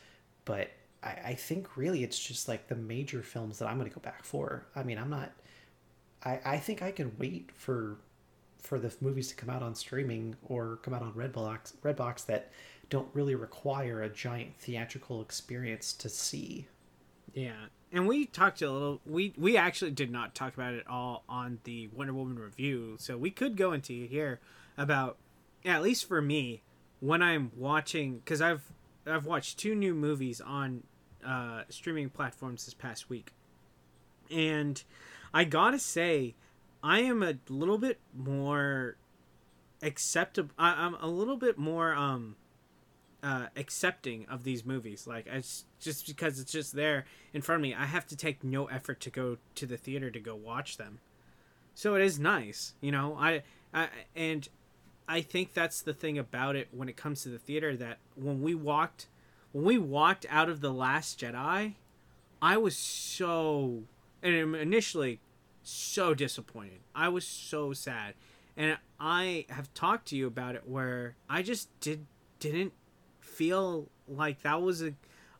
But 0.46 0.72
I, 1.04 1.10
I 1.26 1.34
think 1.36 1.78
really 1.78 2.04
it's 2.04 2.20
just 2.20 2.48
like 2.48 2.68
the 2.68 2.76
major 2.76 3.22
films 3.22 3.60
that 3.60 3.68
I'm 3.68 3.78
going 3.78 3.90
to 3.90 3.96
go 3.96 4.02
back 4.02 4.24
for. 4.24 4.66
I 4.76 4.84
mean, 4.84 4.98
I'm 4.98 5.10
not. 5.10 5.32
I, 6.24 6.40
I 6.46 6.58
think 6.58 6.82
I 6.82 6.92
can 6.92 7.12
wait 7.18 7.52
for 7.54 7.98
for 8.62 8.78
the 8.78 8.94
movies 9.00 9.30
to 9.30 9.36
come 9.36 9.50
out 9.50 9.64
on 9.64 9.74
streaming 9.74 10.36
or 10.44 10.80
come 10.84 10.94
out 10.94 11.02
on 11.02 11.14
Redbox 11.14 11.74
Redbox 11.84 12.26
that 12.26 12.52
don't 12.90 13.08
really 13.14 13.36
require 13.36 14.02
a 14.02 14.10
giant 14.10 14.56
theatrical 14.58 15.22
experience 15.22 15.94
to 15.94 16.10
see. 16.10 16.68
Yeah, 17.34 17.68
and 17.92 18.08
we 18.08 18.26
talked 18.26 18.62
a 18.62 18.72
little. 18.72 19.02
We 19.06 19.34
we 19.38 19.58
actually 19.58 19.92
did 19.92 20.12
not 20.12 20.36
talk 20.36 20.54
about 20.54 20.74
it 20.74 20.88
all 20.88 21.24
on 21.30 21.60
the 21.64 21.88
Wonder 21.88 22.14
Woman 22.14 22.38
review, 22.38 22.96
so 23.00 23.18
we 23.18 23.32
could 23.32 23.56
go 23.56 23.72
into 23.72 24.08
here 24.08 24.40
about 24.78 25.18
at 25.66 25.82
least 25.82 26.08
for 26.08 26.22
me 26.22 26.62
when 27.00 27.22
I'm 27.22 27.52
watching 27.56 28.18
because 28.18 28.42
I've 28.42 28.64
I've 29.06 29.26
watched 29.26 29.60
two 29.60 29.76
new 29.76 29.94
movies 29.94 30.42
on 30.42 30.84
uh, 31.26 31.64
streaming 31.70 32.10
platforms 32.10 32.66
this 32.66 32.74
past 32.74 33.10
week, 33.10 33.34
and 34.32 34.82
I 35.34 35.44
gotta 35.44 35.80
say, 35.80 36.36
I 36.84 37.02
am 37.02 37.24
a 37.24 37.36
little 37.50 37.78
bit 37.78 38.00
more 38.16 38.98
acceptable. 39.82 40.52
I, 40.58 40.86
I'm 40.86 40.96
a 40.96 41.08
little 41.08 41.38
bit 41.38 41.58
more 41.58 41.94
um 41.94 42.36
uh, 43.22 43.48
accepting 43.56 44.26
of 44.30 44.44
these 44.44 44.66
movies. 44.66 45.06
Like 45.06 45.28
it's 45.28 45.66
just 45.80 46.08
because 46.08 46.40
it's 46.40 46.52
just 46.52 46.74
there 46.74 47.06
in 47.34 47.42
front 47.42 47.60
of 47.60 47.64
me. 47.64 47.74
I 47.74 47.86
have 47.86 48.08
to 48.08 48.16
take 48.16 48.44
no 48.44 48.68
effort 48.68 49.00
to 49.02 49.10
go 49.10 49.38
to 49.56 49.66
the 49.66 49.78
theater 49.78 50.10
to 50.10 50.20
go 50.20 50.36
watch 50.36 50.78
them. 50.78 51.00
So 51.76 51.96
it 51.96 52.02
is 52.02 52.20
nice, 52.20 52.74
you 52.82 52.92
know. 52.92 53.16
I, 53.20 53.44
I 53.74 53.90
and 54.16 54.48
I 55.08 55.22
think 55.22 55.54
that's 55.54 55.82
the 55.82 55.94
thing 55.94 56.18
about 56.18 56.56
it 56.56 56.70
when 56.72 56.90
it 56.90 56.98
comes 56.98 57.24
to 57.24 57.30
the 57.30 57.40
theater 57.40 57.76
that 57.78 57.98
when 58.16 58.42
we 58.42 58.56
walked 58.56 59.08
when 59.52 59.66
we 59.66 59.78
walked 59.78 60.26
out 60.30 60.50
of 60.50 60.62
the 60.62 60.72
last 60.72 61.20
Jedi, 61.20 61.76
I 62.42 62.58
was 62.58 62.78
so 62.78 63.84
and 64.22 64.56
initially 64.56 65.20
so 65.64 66.14
disappointed. 66.14 66.80
I 66.96 67.10
was 67.10 67.26
so 67.26 67.74
sad. 67.74 68.14
And 68.58 68.78
I 69.00 69.46
have 69.50 69.74
talked 69.74 70.10
to 70.10 70.18
you 70.18 70.28
about 70.28 70.56
it 70.56 70.68
where 70.68 71.16
I 71.30 71.42
just 71.42 71.70
did 71.80 72.06
didn't 72.40 72.74
feel 73.20 73.88
like 74.08 74.42
that 74.42 74.62
was 74.62 74.82
a 74.82 74.94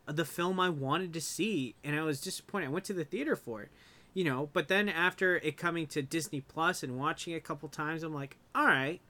the 0.06 0.24
film 0.24 0.58
I 0.58 0.70
wanted 0.70 1.12
to 1.12 1.20
see 1.20 1.74
and 1.84 1.94
I 1.94 2.02
was 2.02 2.20
disappointed. 2.20 2.66
I 2.66 2.70
went 2.70 2.84
to 2.86 2.92
the 2.92 3.04
theater 3.04 3.36
for 3.36 3.62
it. 3.62 3.68
You 4.12 4.24
know, 4.24 4.48
but 4.52 4.66
then 4.66 4.88
after 4.88 5.36
it 5.36 5.56
coming 5.56 5.86
to 5.88 6.02
Disney 6.02 6.40
Plus 6.40 6.82
and 6.82 6.98
watching 6.98 7.32
it 7.32 7.36
a 7.36 7.40
couple 7.40 7.68
times, 7.68 8.02
I'm 8.02 8.12
like, 8.12 8.36
all 8.56 8.66
right, 8.66 9.00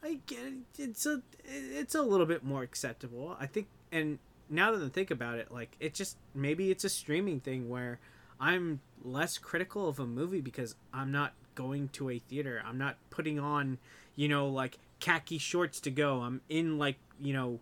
I 0.00 0.20
get 0.26 0.38
it. 0.44 0.78
It's 0.78 1.06
a 1.06 1.22
it's 1.44 1.96
a 1.96 2.02
little 2.02 2.26
bit 2.26 2.44
more 2.44 2.62
acceptable. 2.62 3.36
I 3.40 3.46
think, 3.46 3.66
and 3.90 4.20
now 4.48 4.70
that 4.70 4.84
I 4.84 4.88
think 4.90 5.10
about 5.10 5.38
it, 5.38 5.50
like 5.50 5.76
it 5.80 5.92
just 5.94 6.18
maybe 6.34 6.70
it's 6.70 6.84
a 6.84 6.88
streaming 6.88 7.40
thing 7.40 7.68
where 7.68 7.98
I'm 8.40 8.80
less 9.02 9.38
critical 9.38 9.88
of 9.88 9.98
a 9.98 10.06
movie 10.06 10.40
because 10.40 10.74
I'm 10.92 11.12
not 11.12 11.34
going 11.54 11.88
to 11.90 12.10
a 12.10 12.18
theater. 12.18 12.62
I'm 12.66 12.78
not 12.78 12.96
putting 13.10 13.38
on, 13.38 13.78
you 14.16 14.28
know, 14.28 14.48
like 14.48 14.78
khaki 15.00 15.38
shorts 15.38 15.80
to 15.80 15.90
go. 15.90 16.20
I'm 16.22 16.40
in 16.48 16.78
like 16.78 16.96
you 17.20 17.32
know 17.32 17.60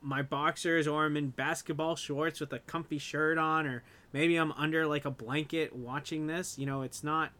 my 0.00 0.22
boxers 0.22 0.86
or 0.86 1.04
I'm 1.04 1.16
in 1.16 1.30
basketball 1.30 1.96
shorts 1.96 2.40
with 2.40 2.52
a 2.52 2.60
comfy 2.60 2.98
shirt 2.98 3.36
on 3.36 3.66
or 3.66 3.82
maybe 4.12 4.36
I'm 4.36 4.52
under 4.52 4.86
like 4.86 5.04
a 5.04 5.10
blanket 5.10 5.74
watching 5.74 6.26
this. 6.26 6.58
You 6.58 6.66
know, 6.66 6.82
it's 6.82 7.02
not 7.02 7.32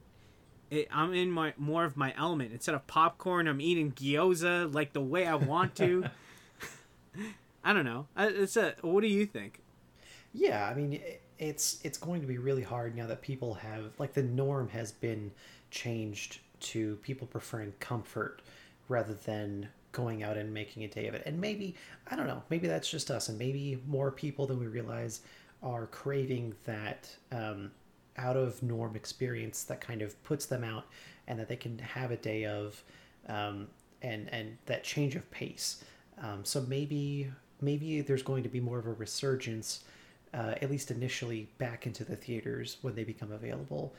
it, 0.71 0.89
I'm 0.93 1.15
in 1.15 1.31
my 1.31 1.55
more 1.57 1.85
of 1.85 1.97
my 1.97 2.15
element. 2.17 2.53
Instead 2.53 2.75
of 2.75 2.87
popcorn, 2.87 3.47
I'm 3.47 3.61
eating 3.61 3.93
gyoza 3.93 4.73
like 4.73 4.93
the 4.93 5.01
way 5.01 5.27
I 5.27 5.35
want 5.35 5.75
to. 5.77 6.05
I 7.65 7.73
don't 7.73 7.85
know. 7.85 8.07
It's 8.17 8.57
a. 8.57 8.75
What 8.83 9.01
do 9.01 9.09
you 9.09 9.27
think? 9.27 9.61
Yeah, 10.37 10.69
I 10.69 10.75
mean, 10.75 11.00
it's 11.38 11.81
it's 11.83 11.97
going 11.97 12.21
to 12.21 12.26
be 12.26 12.37
really 12.37 12.62
hard 12.62 12.95
now 12.95 13.07
that 13.07 13.23
people 13.23 13.55
have 13.55 13.93
like 13.99 14.12
the 14.12 14.23
norm 14.23 14.69
has 14.69 14.93
been 14.93 15.33
changed 15.71 16.40
to 16.61 16.97
people 16.97 17.26
preferring 17.26 17.73
comfort 17.81 18.43
rather 18.88 19.14
than 19.14 19.69
going 19.93 20.23
out 20.23 20.37
and 20.37 20.52
making 20.52 20.85
a 20.85 20.88
day 20.88 21.07
of 21.07 21.14
it. 21.14 21.23
And 21.25 21.40
maybe, 21.40 21.75
I 22.11 22.16
don't 22.16 22.26
know, 22.26 22.43
maybe 22.50 22.69
that's 22.69 22.90
just 22.90 23.11
us, 23.11 23.31
and 23.31 23.38
maybe 23.38 23.81
more 23.87 24.11
people 24.11 24.47
than 24.47 24.61
we 24.61 24.66
realize 24.66 25.23
are 25.62 25.87
craving 25.87 26.55
that 26.64 27.09
um, 27.33 27.71
out 28.19 28.37
of 28.37 28.62
norm 28.62 28.95
experience 28.95 29.64
that 29.64 29.81
kind 29.81 30.02
of 30.02 30.23
puts 30.23 30.45
them 30.45 30.62
out 30.62 30.85
and 31.28 31.38
that 31.38 31.49
they 31.49 31.57
can 31.57 31.78
have 31.78 32.11
a 32.11 32.16
day 32.16 32.45
of 32.45 32.83
um, 33.28 33.69
and 34.02 34.28
and 34.33 34.59
that 34.66 34.85
change 34.85 35.16
of 35.16 35.28
pace. 35.31 35.83
Um, 36.21 36.45
so 36.45 36.61
maybe 36.69 37.33
maybe 37.62 38.02
there's 38.02 38.23
going 38.23 38.43
to 38.43 38.50
be 38.50 38.61
more 38.61 38.78
of 38.78 38.87
a 38.87 38.93
resurgence, 38.93 39.85
uh, 40.37 40.55
at 40.61 40.71
least 40.71 40.90
initially, 40.90 41.49
back 41.59 41.87
into 41.87 42.05
the 42.05 42.14
theaters 42.14 42.76
when 42.83 42.95
they 42.95 43.05
become 43.05 43.33
available. 43.33 43.95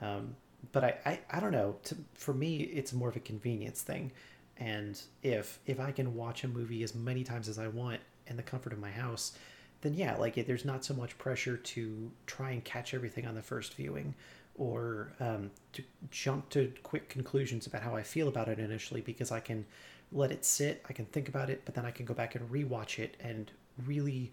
Um, 0.00 0.34
but 0.72 0.84
I, 0.84 0.94
I, 1.04 1.18
I 1.30 1.40
don't 1.40 1.52
know. 1.52 1.76
To, 1.84 1.96
for 2.14 2.32
me, 2.32 2.56
it's 2.58 2.92
more 2.92 3.08
of 3.08 3.16
a 3.16 3.20
convenience 3.20 3.82
thing 3.82 4.10
and 4.58 5.00
if 5.22 5.58
if 5.66 5.80
i 5.80 5.90
can 5.90 6.14
watch 6.14 6.44
a 6.44 6.48
movie 6.48 6.82
as 6.82 6.94
many 6.94 7.24
times 7.24 7.48
as 7.48 7.58
i 7.58 7.66
want 7.66 8.00
in 8.26 8.36
the 8.36 8.42
comfort 8.42 8.72
of 8.72 8.78
my 8.78 8.90
house 8.90 9.32
then 9.80 9.94
yeah 9.94 10.16
like 10.16 10.38
it, 10.38 10.46
there's 10.46 10.64
not 10.64 10.84
so 10.84 10.94
much 10.94 11.16
pressure 11.18 11.56
to 11.56 12.10
try 12.26 12.50
and 12.50 12.64
catch 12.64 12.94
everything 12.94 13.26
on 13.26 13.34
the 13.34 13.42
first 13.42 13.74
viewing 13.74 14.14
or 14.56 15.10
um, 15.18 15.50
to 15.72 15.82
jump 16.10 16.48
to 16.50 16.70
quick 16.82 17.08
conclusions 17.08 17.66
about 17.66 17.82
how 17.82 17.96
i 17.96 18.02
feel 18.02 18.28
about 18.28 18.48
it 18.48 18.58
initially 18.58 19.00
because 19.00 19.32
i 19.32 19.40
can 19.40 19.64
let 20.12 20.30
it 20.30 20.44
sit 20.44 20.84
i 20.88 20.92
can 20.92 21.06
think 21.06 21.28
about 21.28 21.48
it 21.50 21.62
but 21.64 21.74
then 21.74 21.84
i 21.84 21.90
can 21.90 22.04
go 22.04 22.14
back 22.14 22.34
and 22.34 22.48
rewatch 22.50 22.98
it 22.98 23.16
and 23.20 23.50
really 23.86 24.30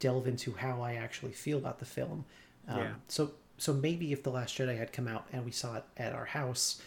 delve 0.00 0.26
into 0.26 0.52
how 0.52 0.82
i 0.82 0.94
actually 0.94 1.32
feel 1.32 1.58
about 1.58 1.78
the 1.78 1.84
film 1.84 2.24
um, 2.68 2.78
yeah. 2.78 2.92
so 3.06 3.30
so 3.56 3.72
maybe 3.72 4.12
if 4.12 4.22
the 4.22 4.30
last 4.30 4.58
jedi 4.58 4.76
had 4.76 4.92
come 4.92 5.06
out 5.06 5.26
and 5.32 5.44
we 5.44 5.52
saw 5.52 5.76
it 5.76 5.84
at 5.96 6.12
our 6.12 6.24
house 6.24 6.82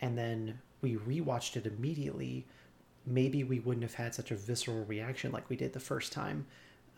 and 0.00 0.18
then 0.18 0.58
we 0.82 0.96
rewatched 0.96 1.56
it 1.56 1.64
immediately, 1.64 2.44
maybe 3.06 3.44
we 3.44 3.60
wouldn't 3.60 3.84
have 3.84 3.94
had 3.94 4.14
such 4.14 4.30
a 4.30 4.34
visceral 4.34 4.84
reaction 4.84 5.32
like 5.32 5.48
we 5.48 5.56
did 5.56 5.72
the 5.72 5.80
first 5.80 6.12
time. 6.12 6.44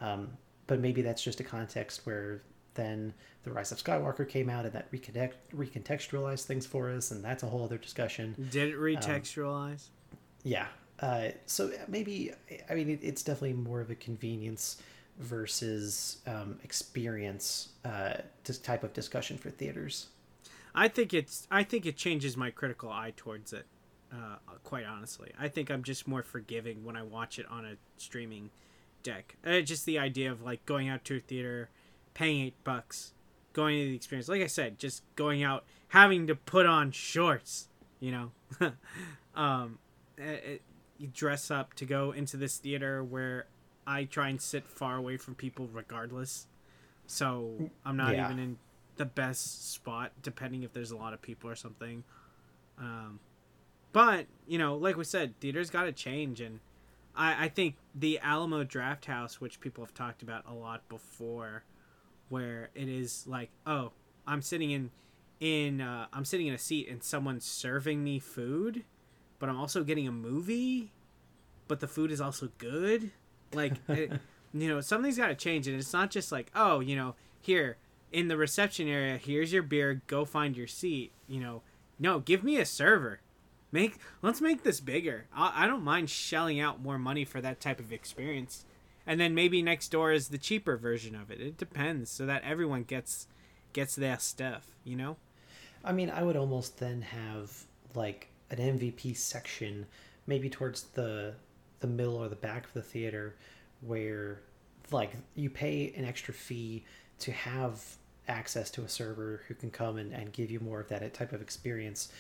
Um, 0.01 0.31
but 0.67 0.81
maybe 0.81 1.03
that's 1.03 1.23
just 1.23 1.39
a 1.39 1.45
context 1.45 2.01
where 2.05 2.43
then 2.73 3.13
the 3.45 3.53
Rise 3.53 3.71
of 3.71 3.83
Skywalker 3.83 4.29
came 4.29 4.51
out 4.51 4.65
and 4.65 4.75
that 4.75 4.91
reconnect 4.91 5.35
recontextualized 5.55 6.45
things 6.45 6.67
for 6.67 6.91
us, 6.91 7.11
and 7.11 7.23
that's 7.23 7.43
a 7.43 7.47
whole 7.47 7.63
other 7.63 7.79
discussion. 7.79 8.35
Did 8.51 8.71
it 8.71 8.77
recontextualize? 8.77 9.71
Um, 9.71 10.19
yeah. 10.43 10.67
Uh, 11.01 11.29
so 11.45 11.71
maybe 11.87 12.33
I 12.71 12.75
mean 12.75 12.89
it, 12.89 13.01
it's 13.03 13.23
definitely 13.23 13.53
more 13.53 13.81
of 13.81 13.91
a 13.91 13.95
convenience 13.95 14.81
versus 15.19 16.19
um, 16.27 16.59
experience 16.65 17.71
uh, 17.85 18.15
type 18.63 18.83
of 18.83 18.93
discussion 18.93 19.39
for 19.39 19.51
theaters. 19.51 20.09
I 20.75 20.89
think 20.89 21.15
it's 21.15 21.47
I 21.51 21.63
think 21.63 21.87
it 21.87 21.97
changes 21.97 22.37
my 22.37 22.51
critical 22.51 22.91
eye 22.91 23.13
towards 23.17 23.53
it. 23.53 23.67
Uh, 24.13 24.37
quite 24.63 24.85
honestly, 24.85 25.33
I 25.39 25.49
think 25.49 25.71
I'm 25.71 25.83
just 25.83 26.07
more 26.07 26.23
forgiving 26.23 26.85
when 26.85 26.97
I 26.97 27.03
watch 27.03 27.39
it 27.39 27.47
on 27.51 27.65
a 27.65 27.77
streaming 27.97 28.51
deck. 29.03 29.37
Uh, 29.45 29.61
just 29.61 29.87
the 29.87 29.99
idea 29.99 30.31
of 30.31 30.43
like 30.43 30.65
going 30.67 30.89
out 30.89 31.05
to 31.07 31.17
a 31.17 31.21
theater, 31.21 31.69
paying 32.13 32.41
eight 32.41 32.65
bucks, 32.65 33.13
going 33.53 33.79
to 33.79 33.85
the 33.87 33.97
experience. 33.97 34.29
Like 34.29 34.43
I 34.43 34.47
said, 34.47 34.79
just 34.79 35.03
going 35.17 35.43
out, 35.43 35.65
having 35.89 36.27
to 36.27 36.35
put 36.35 36.67
on 36.67 36.91
shorts. 36.91 37.69
You 38.01 38.13
know, 38.61 38.73
um, 39.35 39.79
it, 40.19 40.45
it, 40.45 40.63
you 40.99 41.09
dress 41.09 41.51
up 41.51 41.75
to 41.75 41.85
go 41.85 42.13
into 42.13 42.37
this 42.37 42.59
theater 42.59 43.03
where 43.03 43.47
I 43.87 44.05
try 44.05 44.29
and 44.29 44.41
sit 44.41 44.67
far 44.67 44.97
away 44.97 45.17
from 45.17 45.35
people 45.35 45.69
regardless. 45.73 46.47
So 47.07 47.71
I'm 47.85 47.97
not 47.97 48.15
yeah. 48.15 48.27
even 48.27 48.39
in 48.39 48.59
the 48.97 49.05
best 49.05 49.73
spot, 49.73 50.13
depending 50.23 50.63
if 50.63 50.73
there's 50.73 50.91
a 50.91 50.97
lot 50.97 51.13
of 51.13 51.21
people 51.21 51.51
or 51.51 51.57
something. 51.57 52.05
Um, 52.79 53.21
but 53.93 54.27
you 54.47 54.59
know, 54.59 54.77
like 54.77 54.97
we 54.97 55.05
said, 55.05 55.39
theaters 55.41 55.71
got 55.71 55.85
to 55.85 55.93
change, 55.93 56.41
and 56.41 56.61
I, 57.15 57.45
I 57.45 57.49
think 57.49 57.77
the 57.95 58.19
Alamo 58.21 58.65
Drafthouse, 58.65 59.35
which 59.35 59.61
people 59.61 59.85
have 59.85 59.95
talked 59.95 60.23
about 60.23 60.45
a 60.49 60.55
lot 60.55 60.89
before, 60.89 61.65
where 62.29 62.71
it 62.75 62.89
is 62.89 63.27
like, 63.27 63.51
oh, 63.67 63.93
I'm 64.27 64.43
sitting 64.43 64.71
in 64.71 64.91
in 65.41 65.81
uh, 65.81 66.07
I'm 66.13 66.25
sitting 66.25 66.47
in 66.47 66.55
a 66.55 66.59
seat 66.59 66.89
and 66.89 67.03
someone's 67.03 67.45
serving 67.45 68.03
me 68.03 68.19
food, 68.19 68.85
but 69.39 69.49
I'm 69.49 69.59
also 69.59 69.85
getting 69.85 70.09
a 70.09 70.13
movie, 70.13 70.93
but 71.69 71.81
the 71.81 71.89
food 71.89 72.11
is 72.11 72.21
also 72.21 72.51
good. 72.59 73.13
Like, 73.55 73.75
it, 73.89 74.13
you 74.53 74.69
know, 74.69 74.81
something's 74.81 75.17
got 75.17 75.29
to 75.29 75.35
change, 75.35 75.69
and 75.69 75.79
it's 75.79 75.93
not 75.93 76.11
just 76.11 76.33
like, 76.33 76.51
oh, 76.55 76.81
you 76.81 76.97
know, 76.97 77.15
here 77.41 77.77
in 78.13 78.29
the 78.29 78.37
reception 78.37 78.89
area, 78.89 79.17
here's 79.17 79.53
your 79.53 79.63
beer, 79.63 80.03
go 80.07 80.25
find 80.25 80.57
your 80.57 80.67
seat. 80.67 81.13
You 81.27 81.41
know, 81.41 81.63
no, 81.99 82.21
give 82.21 82.45
me 82.45 82.59
a 82.59 82.67
server 82.67 83.21
make 83.75 83.97
let's 84.23 84.41
make 84.41 84.63
this 84.63 84.81
bigger. 84.81 85.27
I, 85.35 85.65
I 85.65 85.67
don't 85.67 85.83
mind 85.83 86.09
shelling 86.09 86.61
out 86.61 86.81
more 86.81 86.99
money 86.99 87.27
for 87.27 87.43
that 87.43 87.61
type 87.61 87.81
of 87.81 87.93
experience, 87.93 88.65
and 89.07 89.21
then 89.21 89.35
maybe 89.35 89.61
next 89.61 89.89
door 89.89 90.13
is 90.13 90.29
the 90.29 90.39
cheaper 90.39 90.79
version 90.79 91.15
of 91.15 91.31
it. 91.31 91.41
It 91.41 91.59
depends, 91.59 92.11
so 92.11 92.25
that 92.25 92.45
everyone 92.45 92.85
gets 92.85 93.27
gets 93.75 93.97
their 93.97 94.19
stuff. 94.19 94.69
You 94.85 94.97
know. 94.97 95.17
I 95.85 95.93
mean, 95.93 96.09
I 96.09 96.23
would 96.23 96.37
almost 96.37 96.79
then 96.79 97.03
have 97.03 97.65
like 97.95 98.29
an 98.51 98.59
MVP 98.59 99.15
section, 99.17 99.87
maybe 100.27 100.49
towards 100.49 100.85
the 100.85 101.35
the 101.85 101.93
middle 101.93 102.17
or 102.17 102.29
the 102.29 102.37
back 102.37 102.65
of 102.67 102.73
the 102.73 102.83
theater 102.83 103.37
where 103.83 104.41
like 104.91 105.11
you 105.35 105.51
pay 105.51 105.93
an 105.97 106.05
extra 106.05 106.33
fee 106.33 106.83
to 107.19 107.31
have 107.33 107.83
access 108.27 108.71
to 108.71 108.83
a 108.83 108.89
server 108.89 109.43
who 109.49 109.55
can 109.55 109.71
come 109.71 109.99
and, 109.99 110.13
and 110.13 110.33
give 110.33 110.51
you 110.51 110.59
more 110.61 110.81
of 110.81 110.89
that 110.89 111.13
type 111.13 111.33
of 111.35 111.43
experience 111.43 112.11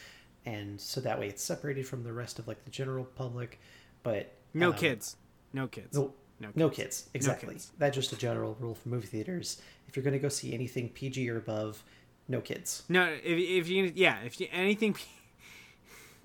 and 0.44 0.78
so 0.78 1.00
that 1.00 1.18
way 1.18 1.28
it's 1.28 1.42
separated 1.42 1.87
from 1.87 2.02
the 2.04 2.12
rest 2.12 2.38
of 2.38 2.47
like 2.47 2.62
the 2.66 2.71
general 2.71 3.04
public 3.04 3.59
but 4.02 4.35
No 4.52 4.68
um, 4.71 4.75
kids. 4.76 5.16
No 5.54 5.66
kids. 5.66 5.97
no, 5.97 6.12
No 6.40 6.49
no 6.54 6.68
kids 6.68 7.09
exactly 7.14 7.54
kids. 7.54 7.73
that's 7.78 7.94
just 7.94 8.12
a 8.12 8.16
general 8.16 8.54
rule 8.61 8.75
for 8.75 8.88
movie 8.90 9.06
theaters 9.06 9.62
if 9.88 9.97
you're 9.97 10.02
going 10.04 10.12
to 10.12 10.18
go 10.18 10.28
see 10.28 10.52
anything 10.52 10.90
pg 10.90 11.30
or 11.30 11.38
above 11.38 11.83
no 12.28 12.40
kids 12.42 12.83
No, 12.90 13.04
if, 13.06 13.38
if 13.62 13.68
you 13.68 13.92
yeah, 13.94 14.18
if 14.26 14.38
you 14.40 14.49
anything 14.52 14.94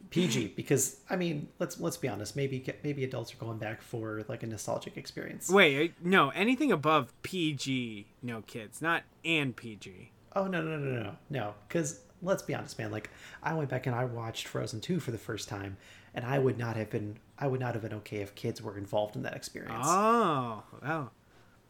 PG 0.10 0.54
because 0.56 0.98
I 1.10 1.16
mean 1.16 1.50
let's 1.60 1.80
let's 1.80 1.98
be 1.98 2.08
honest 2.08 2.36
maybe 2.36 2.66
maybe 2.84 3.04
adults 3.04 3.34
are 3.34 3.38
going 3.38 3.58
back 3.60 3.82
for 3.82 4.24
like 4.28 4.44
a 4.44 4.48
nostalgic 4.48 4.98
experience. 4.98 5.50
wait, 5.50 5.94
no, 6.04 6.30
anything 6.30 6.72
above 6.72 7.14
PG, 7.22 8.08
no 8.24 8.42
kids, 8.42 8.82
not 8.82 9.04
and 9.24 9.56
PG. 9.56 10.12
Oh 10.36 10.48
no 10.48 10.62
no 10.62 10.78
no 10.78 11.04
no 11.04 11.16
no 11.30 11.54
because 11.68 12.02
let's 12.22 12.44
be 12.44 12.54
honest 12.54 12.78
man 12.78 12.92
like 12.92 13.10
I 13.42 13.54
went 13.54 13.70
back 13.70 13.86
and 13.88 13.96
I 13.96 14.06
watched 14.06 14.48
Frozen 14.48 14.82
two 14.82 15.00
for 15.00 15.12
the 15.12 15.18
first 15.18 15.48
time 15.48 15.78
and 16.14 16.26
I 16.26 16.40
would 16.40 16.58
not 16.58 16.76
have 16.76 16.90
been 16.90 17.18
I 17.38 17.48
would 17.48 17.60
not 17.60 17.74
have 17.74 17.84
been 17.84 17.94
okay 17.96 18.18
if 18.18 18.36
kids 18.36 18.62
were 18.62 18.78
involved 18.78 19.16
in 19.16 19.24
that 19.24 19.36
experience. 19.36 19.86
Oh, 19.88 20.64
oh. 20.86 21.10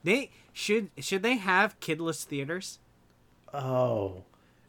They 0.03 0.31
should 0.53 0.89
should 0.97 1.23
they 1.23 1.37
have 1.37 1.79
kidless 1.79 2.23
theaters? 2.23 2.79
Oh, 3.53 4.23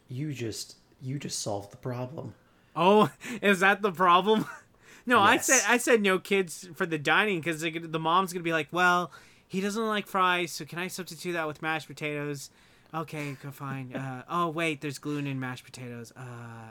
you 0.09 0.33
just 0.33 0.76
you 1.00 1.19
just 1.19 1.40
solved 1.40 1.71
the 1.71 1.76
problem. 1.76 2.35
Oh, 2.82 3.10
is 3.42 3.60
that 3.60 3.82
the 3.82 3.92
problem? 3.92 4.46
no, 5.06 5.20
I 5.20 5.37
said 5.37 5.60
I 5.68 5.76
said 5.76 6.00
no 6.00 6.18
kids 6.18 6.66
for 6.75 6.87
the 6.87 6.96
dining 6.96 7.40
because 7.40 7.60
the 7.60 7.99
mom's 7.99 8.32
gonna 8.32 8.42
be 8.42 8.54
like, 8.54 8.68
well, 8.72 9.12
he 9.46 9.60
doesn't 9.60 9.87
like 9.87 10.06
fries, 10.06 10.50
so 10.50 10.64
can 10.64 10.78
I 10.78 10.88
substitute 10.88 11.34
that 11.34 11.46
with 11.46 11.60
mashed 11.60 11.88
potatoes? 11.88 12.49
Okay, 12.94 13.37
go 13.42 13.50
fine. 13.50 13.92
Uh, 14.00 14.22
oh 14.30 14.49
wait, 14.49 14.80
there's 14.80 14.99
gluten 14.99 15.26
in 15.26 15.38
mashed 15.38 15.64
potatoes. 15.64 16.10
Uh, 16.16 16.70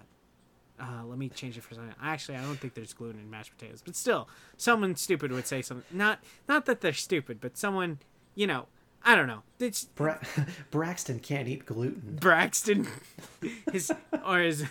uh, 0.82 1.04
let 1.06 1.20
me 1.20 1.30
change 1.30 1.58
it 1.58 1.62
for 1.62 1.76
something. 1.76 1.94
Actually, 2.02 2.38
I 2.38 2.42
don't 2.42 2.60
think 2.60 2.74
there's 2.74 2.94
gluten 2.94 3.20
in 3.20 3.30
mashed 3.30 3.56
potatoes, 3.56 3.84
but 3.86 3.96
still, 3.96 4.28
someone 4.58 4.96
stupid 4.96 5.32
would 5.32 5.46
say 5.46 5.62
something. 5.62 5.86
Not 5.96 6.24
not 6.48 6.66
that 6.66 6.82
they're 6.82 6.92
stupid, 6.94 7.40
but 7.40 7.56
someone, 7.56 8.00
you 8.34 8.48
know, 8.48 8.66
I 9.04 9.16
don't 9.16 9.28
know. 9.28 9.44
It's 9.60 9.86
Bra- 9.86 10.18
Braxton 10.72 11.20
can't 11.20 11.48
eat 11.48 11.68
gluten. 11.68 12.18
Braxton, 12.20 12.88
his 13.72 13.92
or 14.26 14.40
his 14.40 14.66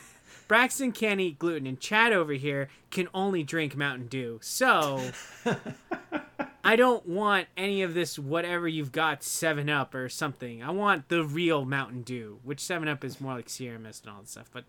Braxton 0.48 0.92
can't 0.92 1.20
eat 1.20 1.38
gluten, 1.38 1.66
and 1.66 1.78
Chad 1.78 2.12
over 2.12 2.32
here 2.32 2.68
can 2.90 3.06
only 3.12 3.42
drink 3.44 3.76
Mountain 3.76 4.08
Dew. 4.08 4.38
So 4.42 5.10
I 6.64 6.74
don't 6.74 7.06
want 7.06 7.48
any 7.56 7.82
of 7.82 7.94
this 7.94 8.18
whatever 8.18 8.66
you've 8.66 8.90
got 8.90 9.22
Seven 9.22 9.68
Up 9.68 9.94
or 9.94 10.08
something. 10.08 10.62
I 10.62 10.70
want 10.70 11.08
the 11.08 11.22
real 11.22 11.64
Mountain 11.64 12.02
Dew, 12.02 12.40
which 12.42 12.60
Seven 12.60 12.88
Up 12.88 13.04
is 13.04 13.20
more 13.20 13.34
like 13.34 13.48
Sierra 13.48 13.78
Mist 13.78 14.04
and 14.04 14.14
all 14.14 14.20
that 14.22 14.28
stuff. 14.28 14.50
But 14.52 14.64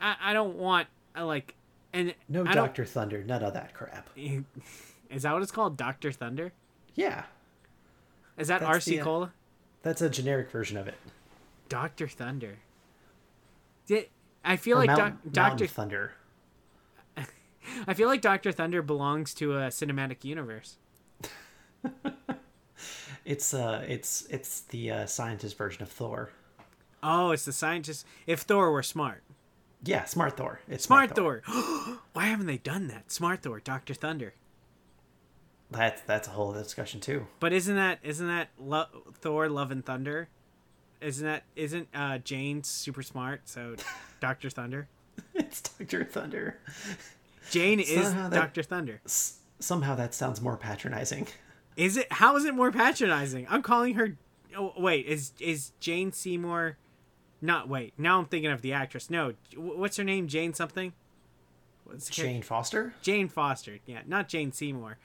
I, 0.00 0.16
I 0.20 0.32
don't 0.32 0.56
want 0.56 0.86
uh, 1.16 1.24
like 1.24 1.54
and 1.92 2.14
No 2.28 2.44
I 2.46 2.52
Doctor 2.54 2.84
Thunder, 2.84 3.24
none 3.24 3.42
of 3.42 3.54
that 3.54 3.74
crap. 3.74 4.10
Is 5.10 5.22
that 5.22 5.32
what 5.32 5.42
it's 5.42 5.50
called, 5.50 5.76
Doctor 5.76 6.12
Thunder? 6.12 6.52
Yeah, 6.94 7.24
Is 8.38 8.46
that 8.48 8.60
That's 8.60 8.78
RC 8.78 8.84
the, 8.84 9.00
uh, 9.00 9.04
Cola? 9.04 9.32
that's 9.82 10.02
a 10.02 10.08
generic 10.08 10.50
version 10.50 10.76
of 10.76 10.86
it. 10.86 10.94
Doctor 11.68 12.06
Thunder. 12.06 12.58
Did 13.86 14.08
I 14.44 14.56
feel 14.56 14.78
Or 14.78 14.84
like 14.86 15.32
Doctor 15.32 15.66
Thunder. 15.66 16.12
I 17.86 17.94
feel 17.94 18.08
like 18.08 18.20
Doctor 18.20 18.52
Thunder 18.52 18.82
belongs 18.82 19.34
to 19.34 19.56
a 19.56 19.68
cinematic 19.68 20.24
universe. 20.24 20.76
It's 23.24 23.52
uh, 23.54 23.84
it's 23.86 24.26
it's 24.30 24.62
the 24.62 24.90
uh, 24.90 25.06
scientist 25.06 25.56
version 25.56 25.82
of 25.82 25.90
Thor. 25.90 26.30
Oh, 27.02 27.30
it's 27.30 27.44
the 27.44 27.52
scientist. 27.52 28.06
If 28.26 28.40
Thor 28.40 28.72
were 28.72 28.82
smart, 28.82 29.22
Yeah, 29.84 30.04
Smart 30.04 30.36
Thor. 30.36 30.60
It's 30.68 30.84
Smart 30.84 31.14
Thor. 31.14 31.42
Why 32.12 32.24
haven't 32.24 32.46
they 32.46 32.56
done 32.56 32.88
that? 32.88 33.12
Smart 33.12 33.42
Thor, 33.42 33.60
Doctor 33.60 33.94
Thunder. 33.94 34.34
That's 35.70 36.00
that's 36.02 36.28
a 36.28 36.32
whole 36.32 36.52
discussion 36.52 37.00
too. 37.00 37.26
But 37.38 37.52
isn't 37.52 37.76
that 37.76 37.98
isn't 38.02 38.26
that 38.26 38.48
Lo- 38.58 38.88
Thor 39.14 39.48
Love 39.48 39.70
and 39.70 39.84
Thunder? 39.84 40.28
Isn't 41.00 41.24
that 41.26 41.44
isn't 41.54 41.88
uh, 41.94 42.18
Jane 42.18 42.64
super 42.64 43.02
smart? 43.02 43.42
So 43.48 43.76
Doctor 44.20 44.50
Thunder. 44.50 44.88
it's 45.34 45.60
Doctor 45.60 46.04
Thunder. 46.04 46.58
Jane 47.50 47.80
is 47.80 48.06
Somehow 48.06 48.28
Doctor 48.28 48.62
Thunder. 48.62 49.00
S- 49.04 49.38
somehow 49.58 49.94
that 49.96 50.14
sounds 50.14 50.40
more 50.40 50.56
patronizing. 50.56 51.26
Is 51.76 51.96
it? 51.96 52.12
How 52.12 52.36
is 52.36 52.44
it 52.44 52.54
more 52.54 52.70
patronizing? 52.70 53.46
I'm 53.50 53.62
calling 53.62 53.94
her. 53.94 54.16
Oh, 54.56 54.72
wait, 54.76 55.06
is 55.06 55.32
is 55.40 55.72
Jane 55.80 56.12
Seymour? 56.12 56.76
Not 57.40 57.68
wait. 57.68 57.94
Now 57.96 58.18
I'm 58.18 58.26
thinking 58.26 58.50
of 58.50 58.60
the 58.62 58.72
actress. 58.72 59.08
No, 59.08 59.32
what's 59.56 59.96
her 59.96 60.04
name? 60.04 60.28
Jane 60.28 60.52
something. 60.54 60.92
Jane 62.10 62.42
Foster, 62.42 62.94
Jane 63.02 63.28
Foster. 63.28 63.78
Yeah, 63.86 64.02
not 64.06 64.28
Jane 64.28 64.52
Seymour. 64.52 64.98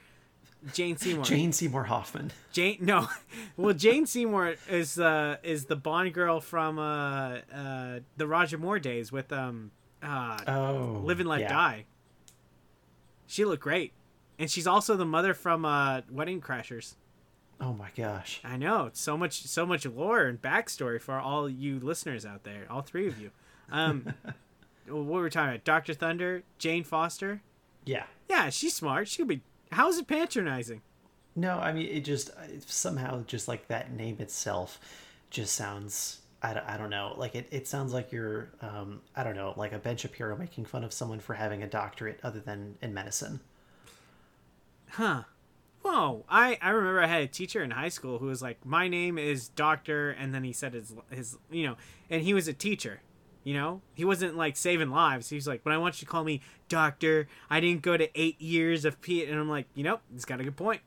Jane 0.72 0.96
Seymour. 0.96 1.24
Jane 1.24 1.52
Seymour 1.52 1.84
Hoffman. 1.84 2.32
Jane. 2.52 2.78
No, 2.80 3.08
well, 3.56 3.74
Jane 3.74 4.06
Seymour 4.06 4.56
is 4.68 4.98
uh 4.98 5.36
is 5.42 5.66
the 5.66 5.76
Bond 5.76 6.12
girl 6.12 6.40
from 6.40 6.78
uh 6.78 7.38
uh 7.54 8.00
the 8.16 8.26
Roger 8.26 8.58
Moore 8.58 8.78
days 8.78 9.12
with 9.12 9.32
um 9.32 9.70
uh 10.02 10.38
Oh, 10.46 11.00
Live 11.04 11.20
and 11.20 11.28
Let 11.28 11.40
yeah. 11.40 11.48
Die. 11.48 11.84
She 13.26 13.44
looked 13.44 13.62
great, 13.62 13.92
and 14.38 14.50
she's 14.50 14.66
also 14.66 14.96
the 14.96 15.04
mother 15.04 15.34
from 15.34 15.64
uh 15.64 16.02
Wedding 16.10 16.40
Crashers. 16.40 16.94
Oh 17.60 17.72
my 17.72 17.88
gosh. 17.96 18.40
I 18.44 18.56
know 18.56 18.90
so 18.92 19.16
much 19.16 19.42
so 19.46 19.64
much 19.64 19.86
lore 19.86 20.24
and 20.24 20.40
backstory 20.40 21.00
for 21.00 21.18
all 21.18 21.48
you 21.48 21.80
listeners 21.80 22.26
out 22.26 22.44
there, 22.44 22.66
all 22.68 22.82
three 22.82 23.06
of 23.08 23.20
you. 23.20 23.30
Um, 23.70 24.14
what 24.88 25.04
were 25.04 25.22
we 25.22 25.30
talking 25.30 25.50
about? 25.50 25.64
Doctor 25.64 25.94
Thunder, 25.94 26.42
Jane 26.58 26.84
Foster. 26.84 27.42
Yeah. 27.84 28.04
Yeah, 28.28 28.50
she's 28.50 28.74
smart. 28.74 29.08
She 29.08 29.18
could 29.18 29.28
be. 29.28 29.42
How 29.72 29.88
is 29.88 29.98
it 29.98 30.06
patronizing? 30.06 30.82
No, 31.34 31.58
I 31.58 31.72
mean 31.72 31.86
it 31.86 32.04
just 32.04 32.30
it 32.48 32.68
somehow 32.68 33.22
just 33.26 33.46
like 33.46 33.68
that 33.68 33.92
name 33.92 34.16
itself 34.20 34.80
just 35.30 35.54
sounds 35.54 36.20
I 36.42 36.54
don't, 36.54 36.66
I 36.66 36.76
don't 36.76 36.90
know 36.90 37.14
like 37.16 37.34
it, 37.34 37.46
it 37.50 37.68
sounds 37.68 37.92
like 37.92 38.10
you're 38.10 38.50
um 38.62 39.00
I 39.14 39.22
don't 39.22 39.36
know 39.36 39.52
like 39.56 39.72
a 39.72 39.78
Ben 39.78 39.96
Shapiro 39.96 40.36
making 40.36 40.64
fun 40.64 40.82
of 40.82 40.92
someone 40.92 41.20
for 41.20 41.34
having 41.34 41.62
a 41.62 41.66
doctorate 41.66 42.20
other 42.22 42.40
than 42.40 42.76
in 42.80 42.94
medicine. 42.94 43.40
Huh. 44.90 45.24
Whoa. 45.82 46.24
I, 46.28 46.58
I 46.60 46.70
remember 46.70 47.00
I 47.00 47.06
had 47.06 47.22
a 47.22 47.28
teacher 47.28 47.62
in 47.62 47.70
high 47.70 47.90
school 47.90 48.18
who 48.18 48.26
was 48.26 48.42
like, 48.42 48.64
My 48.64 48.88
name 48.88 49.18
is 49.18 49.48
Doctor 49.48 50.10
and 50.10 50.34
then 50.34 50.42
he 50.42 50.52
said 50.52 50.72
his 50.72 50.94
his 51.10 51.36
you 51.50 51.66
know, 51.66 51.76
and 52.08 52.22
he 52.22 52.32
was 52.32 52.48
a 52.48 52.52
teacher. 52.54 53.00
You 53.46 53.54
know? 53.54 53.80
He 53.94 54.04
wasn't 54.04 54.36
like 54.36 54.56
saving 54.56 54.90
lives. 54.90 55.28
He 55.28 55.36
was 55.36 55.46
like, 55.46 55.62
But 55.62 55.72
I 55.72 55.78
want 55.78 56.02
you 56.02 56.06
to 56.06 56.10
call 56.10 56.24
me 56.24 56.40
Doctor. 56.68 57.28
I 57.48 57.60
didn't 57.60 57.82
go 57.82 57.96
to 57.96 58.08
eight 58.20 58.40
years 58.40 58.84
of 58.84 59.00
P 59.00 59.24
and 59.24 59.38
I'm 59.38 59.48
like, 59.48 59.66
you 59.76 59.84
know, 59.84 60.00
he's 60.12 60.24
got 60.24 60.40
a 60.40 60.42
good 60.44 60.56
point. 60.56 60.80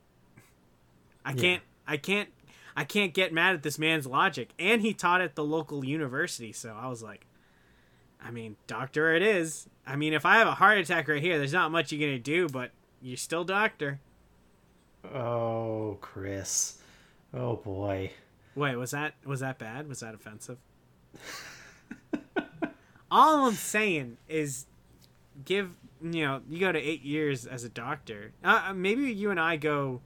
I 1.23 1.31
Yeah. 1.31 1.41
can't 1.41 1.63
I 1.87 1.95
can't 1.95 2.27
I 2.75 2.83
can't 2.83 3.13
get 3.13 3.31
mad 3.31 3.55
at 3.55 3.63
this 3.63 3.79
man's 3.79 4.05
logic. 4.05 4.49
And 4.59 4.81
he 4.81 4.93
taught 4.93 5.21
at 5.21 5.35
the 5.35 5.43
local 5.43 5.85
university, 5.85 6.51
so 6.51 6.75
I 6.77 6.87
was 6.89 7.01
like 7.01 7.25
I 8.21 8.29
mean, 8.29 8.57
doctor 8.67 9.13
it 9.13 9.21
is. 9.21 9.69
I 9.87 9.95
mean, 9.95 10.11
if 10.11 10.25
I 10.25 10.35
have 10.39 10.47
a 10.47 10.55
heart 10.55 10.79
attack 10.79 11.07
right 11.07 11.21
here, 11.23 11.37
there's 11.37 11.53
not 11.53 11.71
much 11.71 11.93
you're 11.93 12.05
gonna 12.05 12.19
do, 12.19 12.49
but 12.49 12.71
you're 13.01 13.15
still 13.15 13.45
doctor. 13.45 14.01
Oh, 15.15 15.97
Chris. 16.01 16.77
Oh 17.33 17.55
boy. 17.55 18.11
Wait, 18.53 18.75
was 18.75 18.91
that 18.91 19.13
was 19.23 19.39
that 19.39 19.57
bad? 19.59 19.87
Was 19.87 20.01
that 20.01 20.13
offensive? 20.13 20.57
All 23.11 23.47
I'm 23.47 23.53
saying 23.53 24.17
is, 24.27 24.65
give 25.45 25.71
you 26.01 26.25
know 26.25 26.41
you 26.49 26.59
go 26.59 26.71
to 26.71 26.79
eight 26.79 27.03
years 27.03 27.45
as 27.45 27.63
a 27.63 27.69
doctor. 27.69 28.31
Uh, 28.43 28.67
uh, 28.67 28.73
maybe 28.73 29.11
you 29.11 29.31
and 29.31 29.39
I 29.39 29.57
go 29.57 30.01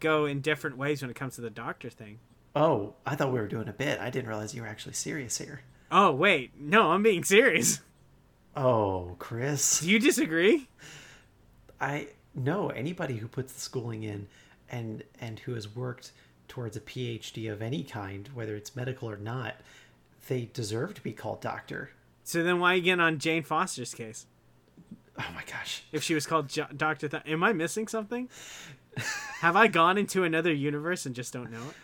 go 0.00 0.26
in 0.26 0.40
different 0.40 0.76
ways 0.76 1.02
when 1.02 1.10
it 1.10 1.16
comes 1.16 1.36
to 1.36 1.40
the 1.40 1.50
doctor 1.50 1.90
thing. 1.90 2.18
Oh, 2.56 2.94
I 3.04 3.16
thought 3.16 3.32
we 3.32 3.40
were 3.40 3.48
doing 3.48 3.68
a 3.68 3.72
bit. 3.72 3.98
I 3.98 4.10
didn't 4.10 4.28
realize 4.28 4.54
you 4.54 4.62
were 4.62 4.68
actually 4.68 4.94
serious 4.94 5.38
here. 5.38 5.62
Oh 5.90 6.12
wait, 6.12 6.52
no, 6.58 6.90
I'm 6.90 7.02
being 7.02 7.24
serious. 7.24 7.80
Oh, 8.56 9.16
Chris. 9.18 9.80
Do 9.80 9.90
you 9.90 9.98
disagree? 9.98 10.68
I 11.80 12.08
no 12.34 12.68
anybody 12.68 13.16
who 13.16 13.26
puts 13.26 13.52
the 13.52 13.60
schooling 13.60 14.04
in 14.04 14.28
and 14.70 15.02
and 15.20 15.40
who 15.40 15.54
has 15.54 15.74
worked 15.74 16.12
towards 16.46 16.76
a 16.76 16.80
PhD 16.80 17.50
of 17.50 17.62
any 17.62 17.82
kind, 17.82 18.28
whether 18.34 18.54
it's 18.54 18.76
medical 18.76 19.10
or 19.10 19.16
not, 19.16 19.56
they 20.28 20.50
deserve 20.52 20.94
to 20.94 21.02
be 21.02 21.12
called 21.12 21.40
doctor. 21.40 21.90
So 22.24 22.42
then 22.42 22.58
why 22.58 22.74
you 22.74 22.82
get 22.82 23.00
on 23.00 23.18
Jane 23.18 23.42
Foster's 23.42 23.94
case? 23.94 24.26
Oh 25.18 25.26
my 25.34 25.42
gosh. 25.46 25.84
If 25.92 26.02
she 26.02 26.14
was 26.14 26.26
called 26.26 26.48
jo- 26.48 26.66
Doctor, 26.76 27.06
Th- 27.08 27.22
am 27.26 27.44
I 27.44 27.52
missing 27.52 27.86
something? 27.86 28.28
Have 29.40 29.56
I 29.56 29.68
gone 29.68 29.98
into 29.98 30.24
another 30.24 30.52
universe 30.52 31.06
and 31.06 31.14
just 31.14 31.32
don't 31.32 31.50
know 31.52 31.62
it? 31.68 31.74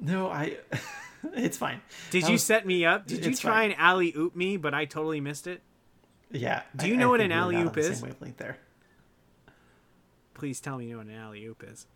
No, 0.00 0.28
I 0.30 0.56
it's 1.34 1.56
fine. 1.56 1.80
Did 2.10 2.28
you 2.28 2.38
set 2.38 2.66
me 2.66 2.84
up? 2.84 3.06
Did 3.06 3.24
you 3.24 3.34
try 3.34 3.52
fine. 3.52 3.70
and 3.72 3.80
alley 3.80 4.12
oop 4.16 4.34
me, 4.34 4.56
but 4.56 4.74
I 4.74 4.84
totally 4.86 5.20
missed 5.20 5.46
it? 5.46 5.62
Yeah. 6.32 6.62
Do 6.74 6.88
you 6.88 6.94
I- 6.94 6.98
know 6.98 7.08
I 7.08 7.10
what 7.10 7.20
an 7.20 7.30
on 7.32 7.38
alley-oop 7.54 7.72
the 7.74 7.82
same 7.94 8.08
wavelength 8.08 8.38
there. 8.38 8.58
please 10.34 10.60
tell 10.60 10.78
me 10.78 10.86
you 10.86 10.92
know 10.92 10.98
what 10.98 11.06
an 11.06 11.14
alley 11.14 11.44
oop 11.44 11.62
is. 11.70 11.86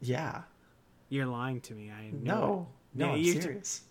Yeah. 0.00 0.42
You're 1.08 1.26
lying 1.26 1.60
to 1.62 1.74
me. 1.74 1.90
I 1.90 2.10
know. 2.10 2.18
No. 2.34 2.68
No, 2.94 3.14
Yeah, 3.14 3.32
I'm 3.34 3.40
serious. 3.42 3.82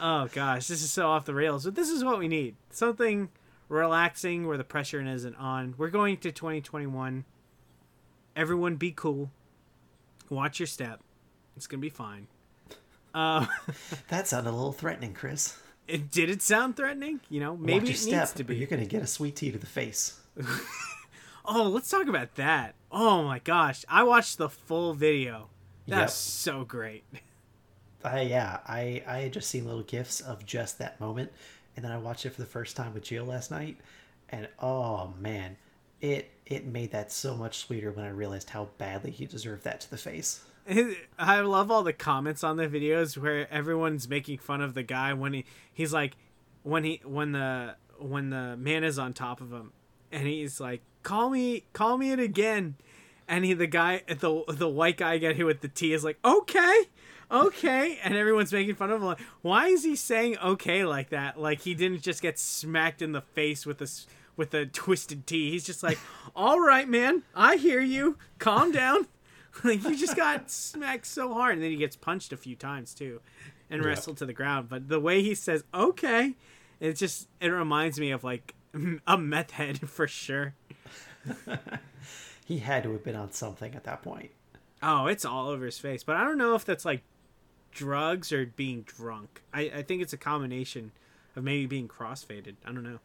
Oh 0.00 0.28
gosh, 0.32 0.66
this 0.66 0.82
is 0.82 0.90
so 0.90 1.08
off 1.08 1.24
the 1.24 1.34
rails. 1.34 1.64
But 1.64 1.74
this 1.74 1.88
is 1.90 2.04
what 2.04 2.18
we 2.18 2.28
need. 2.28 2.56
Something 2.70 3.28
relaxing 3.68 4.46
where 4.46 4.56
the 4.58 4.64
pressure 4.64 5.00
isn't 5.00 5.36
on. 5.36 5.74
We're 5.78 5.90
going 5.90 6.16
to 6.18 6.32
2021. 6.32 7.24
Everyone 8.34 8.76
be 8.76 8.92
cool. 8.92 9.30
Watch 10.28 10.58
your 10.60 10.66
step. 10.66 11.00
It's 11.56 11.66
gonna 11.66 11.80
be 11.80 11.88
fine. 11.88 12.26
Uh, 13.14 13.46
That 14.08 14.28
sounded 14.28 14.50
a 14.50 14.52
little 14.52 14.72
threatening, 14.72 15.14
Chris. 15.14 15.56
it, 15.88 16.10
did 16.10 16.28
it 16.28 16.42
sound 16.42 16.76
threatening? 16.76 17.20
You 17.30 17.40
know, 17.40 17.56
maybe 17.56 17.90
it 17.90 17.96
step, 17.96 18.20
needs 18.20 18.32
to 18.32 18.44
be. 18.44 18.56
You're 18.56 18.66
gonna 18.68 18.84
get 18.84 19.02
a 19.02 19.06
sweet 19.06 19.36
tea 19.36 19.50
to 19.52 19.58
the 19.58 19.66
face. 19.66 20.20
Oh, 21.48 21.62
let's 21.68 21.88
talk 21.88 22.08
about 22.08 22.34
that. 22.34 22.74
Oh 22.90 23.22
my 23.22 23.38
gosh, 23.38 23.84
I 23.88 24.02
watched 24.02 24.36
the 24.36 24.48
full 24.48 24.94
video. 24.94 25.46
That's 25.86 26.12
Yep. 26.46 26.54
so 26.54 26.64
great. 26.64 27.04
I 28.06 28.22
yeah, 28.22 28.60
I 28.66 29.02
I 29.06 29.18
had 29.20 29.32
just 29.32 29.50
seen 29.50 29.66
little 29.66 29.82
gifs 29.82 30.20
of 30.20 30.44
just 30.44 30.78
that 30.78 31.00
moment, 31.00 31.32
and 31.76 31.84
then 31.84 31.92
I 31.92 31.98
watched 31.98 32.26
it 32.26 32.30
for 32.30 32.40
the 32.40 32.46
first 32.46 32.76
time 32.76 32.94
with 32.94 33.04
Jill 33.04 33.24
last 33.24 33.50
night, 33.50 33.78
and 34.28 34.48
oh 34.60 35.14
man, 35.18 35.56
it 36.00 36.30
it 36.46 36.66
made 36.66 36.92
that 36.92 37.10
so 37.12 37.36
much 37.36 37.58
sweeter 37.58 37.90
when 37.90 38.04
I 38.04 38.10
realized 38.10 38.50
how 38.50 38.68
badly 38.78 39.10
he 39.10 39.26
deserved 39.26 39.64
that 39.64 39.80
to 39.82 39.90
the 39.90 39.96
face. 39.96 40.44
I 41.18 41.40
love 41.40 41.70
all 41.70 41.82
the 41.82 41.92
comments 41.92 42.42
on 42.42 42.56
the 42.56 42.66
videos 42.68 43.16
where 43.16 43.50
everyone's 43.52 44.08
making 44.08 44.38
fun 44.38 44.60
of 44.60 44.74
the 44.74 44.82
guy 44.82 45.12
when 45.12 45.32
he 45.32 45.44
he's 45.72 45.92
like 45.92 46.16
when 46.62 46.84
he 46.84 47.00
when 47.04 47.32
the 47.32 47.76
when 47.98 48.30
the 48.30 48.56
man 48.56 48.84
is 48.84 48.98
on 48.98 49.12
top 49.12 49.40
of 49.40 49.52
him 49.52 49.72
and 50.10 50.26
he's 50.26 50.60
like 50.60 50.82
call 51.02 51.30
me 51.30 51.64
call 51.72 51.96
me 51.98 52.10
it 52.10 52.18
again 52.18 52.74
and 53.28 53.44
he 53.44 53.54
the 53.54 53.66
guy 53.66 54.02
the 54.08 54.42
the 54.48 54.68
white 54.68 54.96
guy 54.96 55.18
get 55.18 55.36
hit 55.36 55.46
with 55.46 55.60
the 55.60 55.68
T 55.68 55.92
is 55.92 56.02
like 56.02 56.18
okay 56.24 56.84
okay 57.30 57.98
and 58.02 58.14
everyone's 58.14 58.52
making 58.52 58.74
fun 58.74 58.90
of 58.90 59.00
him. 59.00 59.06
Like 59.06 59.20
why 59.42 59.68
is 59.68 59.84
he 59.84 59.96
saying 59.96 60.38
okay 60.38 60.84
like 60.84 61.10
that? 61.10 61.40
Like 61.40 61.60
he 61.62 61.74
didn't 61.74 62.02
just 62.02 62.22
get 62.22 62.38
smacked 62.38 63.02
in 63.02 63.12
the 63.12 63.20
face 63.22 63.64
with 63.66 63.80
a 63.82 63.88
with 64.36 64.52
a 64.54 64.66
Twisted 64.66 65.26
Tea. 65.26 65.50
He's 65.50 65.64
just 65.64 65.82
like 65.82 65.98
all 66.36 66.60
right 66.60 66.88
man 66.88 67.22
I 67.34 67.56
hear 67.56 67.80
you. 67.80 68.16
Calm 68.38 68.72
down. 68.72 69.06
Like 69.64 69.82
you 69.84 69.96
just 69.96 70.16
got 70.16 70.50
smacked 70.50 71.06
so 71.06 71.32
hard 71.32 71.54
and 71.54 71.62
then 71.62 71.70
he 71.70 71.78
gets 71.78 71.96
punched 71.96 72.30
a 72.30 72.36
few 72.36 72.54
times 72.54 72.92
too 72.92 73.22
and 73.70 73.80
Yep. 73.80 73.86
wrestled 73.86 74.16
to 74.18 74.26
the 74.26 74.34
ground. 74.34 74.68
But 74.68 74.88
the 74.90 75.00
way 75.00 75.22
he 75.22 75.34
says 75.34 75.64
okay 75.72 76.34
it 76.78 76.92
just 76.92 77.26
it 77.40 77.48
reminds 77.48 77.98
me 77.98 78.10
of 78.10 78.22
like 78.22 78.54
a 79.06 79.16
meth 79.16 79.52
head 79.52 79.88
for 79.88 80.06
sure. 80.06 80.52
He 82.44 82.58
had 82.58 82.82
to 82.84 82.92
have 82.92 83.02
been 83.02 83.16
on 83.16 83.32
something 83.32 83.74
at 83.74 83.84
that 83.84 84.02
point. 84.02 84.30
oh 84.82 85.06
it's 85.06 85.24
all 85.24 85.48
over 85.48 85.64
his 85.64 85.78
face. 85.78 86.04
But 86.04 86.16
i 86.16 86.24
don't 86.24 86.36
know 86.38 86.54
if 86.54 86.64
that's 86.66 86.84
like 86.84 87.02
drugs 87.76 88.32
or 88.32 88.46
being 88.46 88.82
drunk 88.82 89.42
i, 89.52 89.62
I 89.76 89.82
think 89.82 90.02
it's 90.02 90.12
a 90.12 90.16
combination 90.18 90.92
of 91.36 91.44
maybe 91.44 91.66
being 91.66 91.88
crossfaded 91.88 92.54
i 92.64 92.72
don't 92.72 92.82
know 92.82 92.98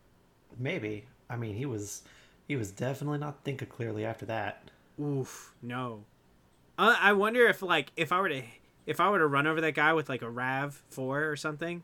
Maybe. 0.59 1.05
I 1.29 1.37
mean, 1.37 1.55
he 1.55 1.65
was 1.65 2.01
he 2.47 2.55
was 2.57 2.71
definitely 2.71 3.19
not 3.19 3.43
thinking 3.45 3.67
clearly 3.69 4.03
after 4.05 4.25
that. 4.25 4.69
oof 4.99 5.53
no 5.61 6.03
I, 6.77 6.97
I 7.09 7.13
wonder 7.13 7.47
if 7.47 7.61
like 7.61 7.91
if 7.95 8.11
i 8.11 8.19
were 8.19 8.29
to 8.29 8.43
if 8.85 8.99
i 8.99 9.09
were 9.09 9.19
to 9.19 9.27
run 9.27 9.47
over 9.47 9.61
that 9.61 9.75
guy 9.75 9.93
with 9.93 10.09
like 10.09 10.21
a 10.21 10.29
rav 10.29 10.83
4 10.89 11.23
or 11.25 11.35
something 11.35 11.83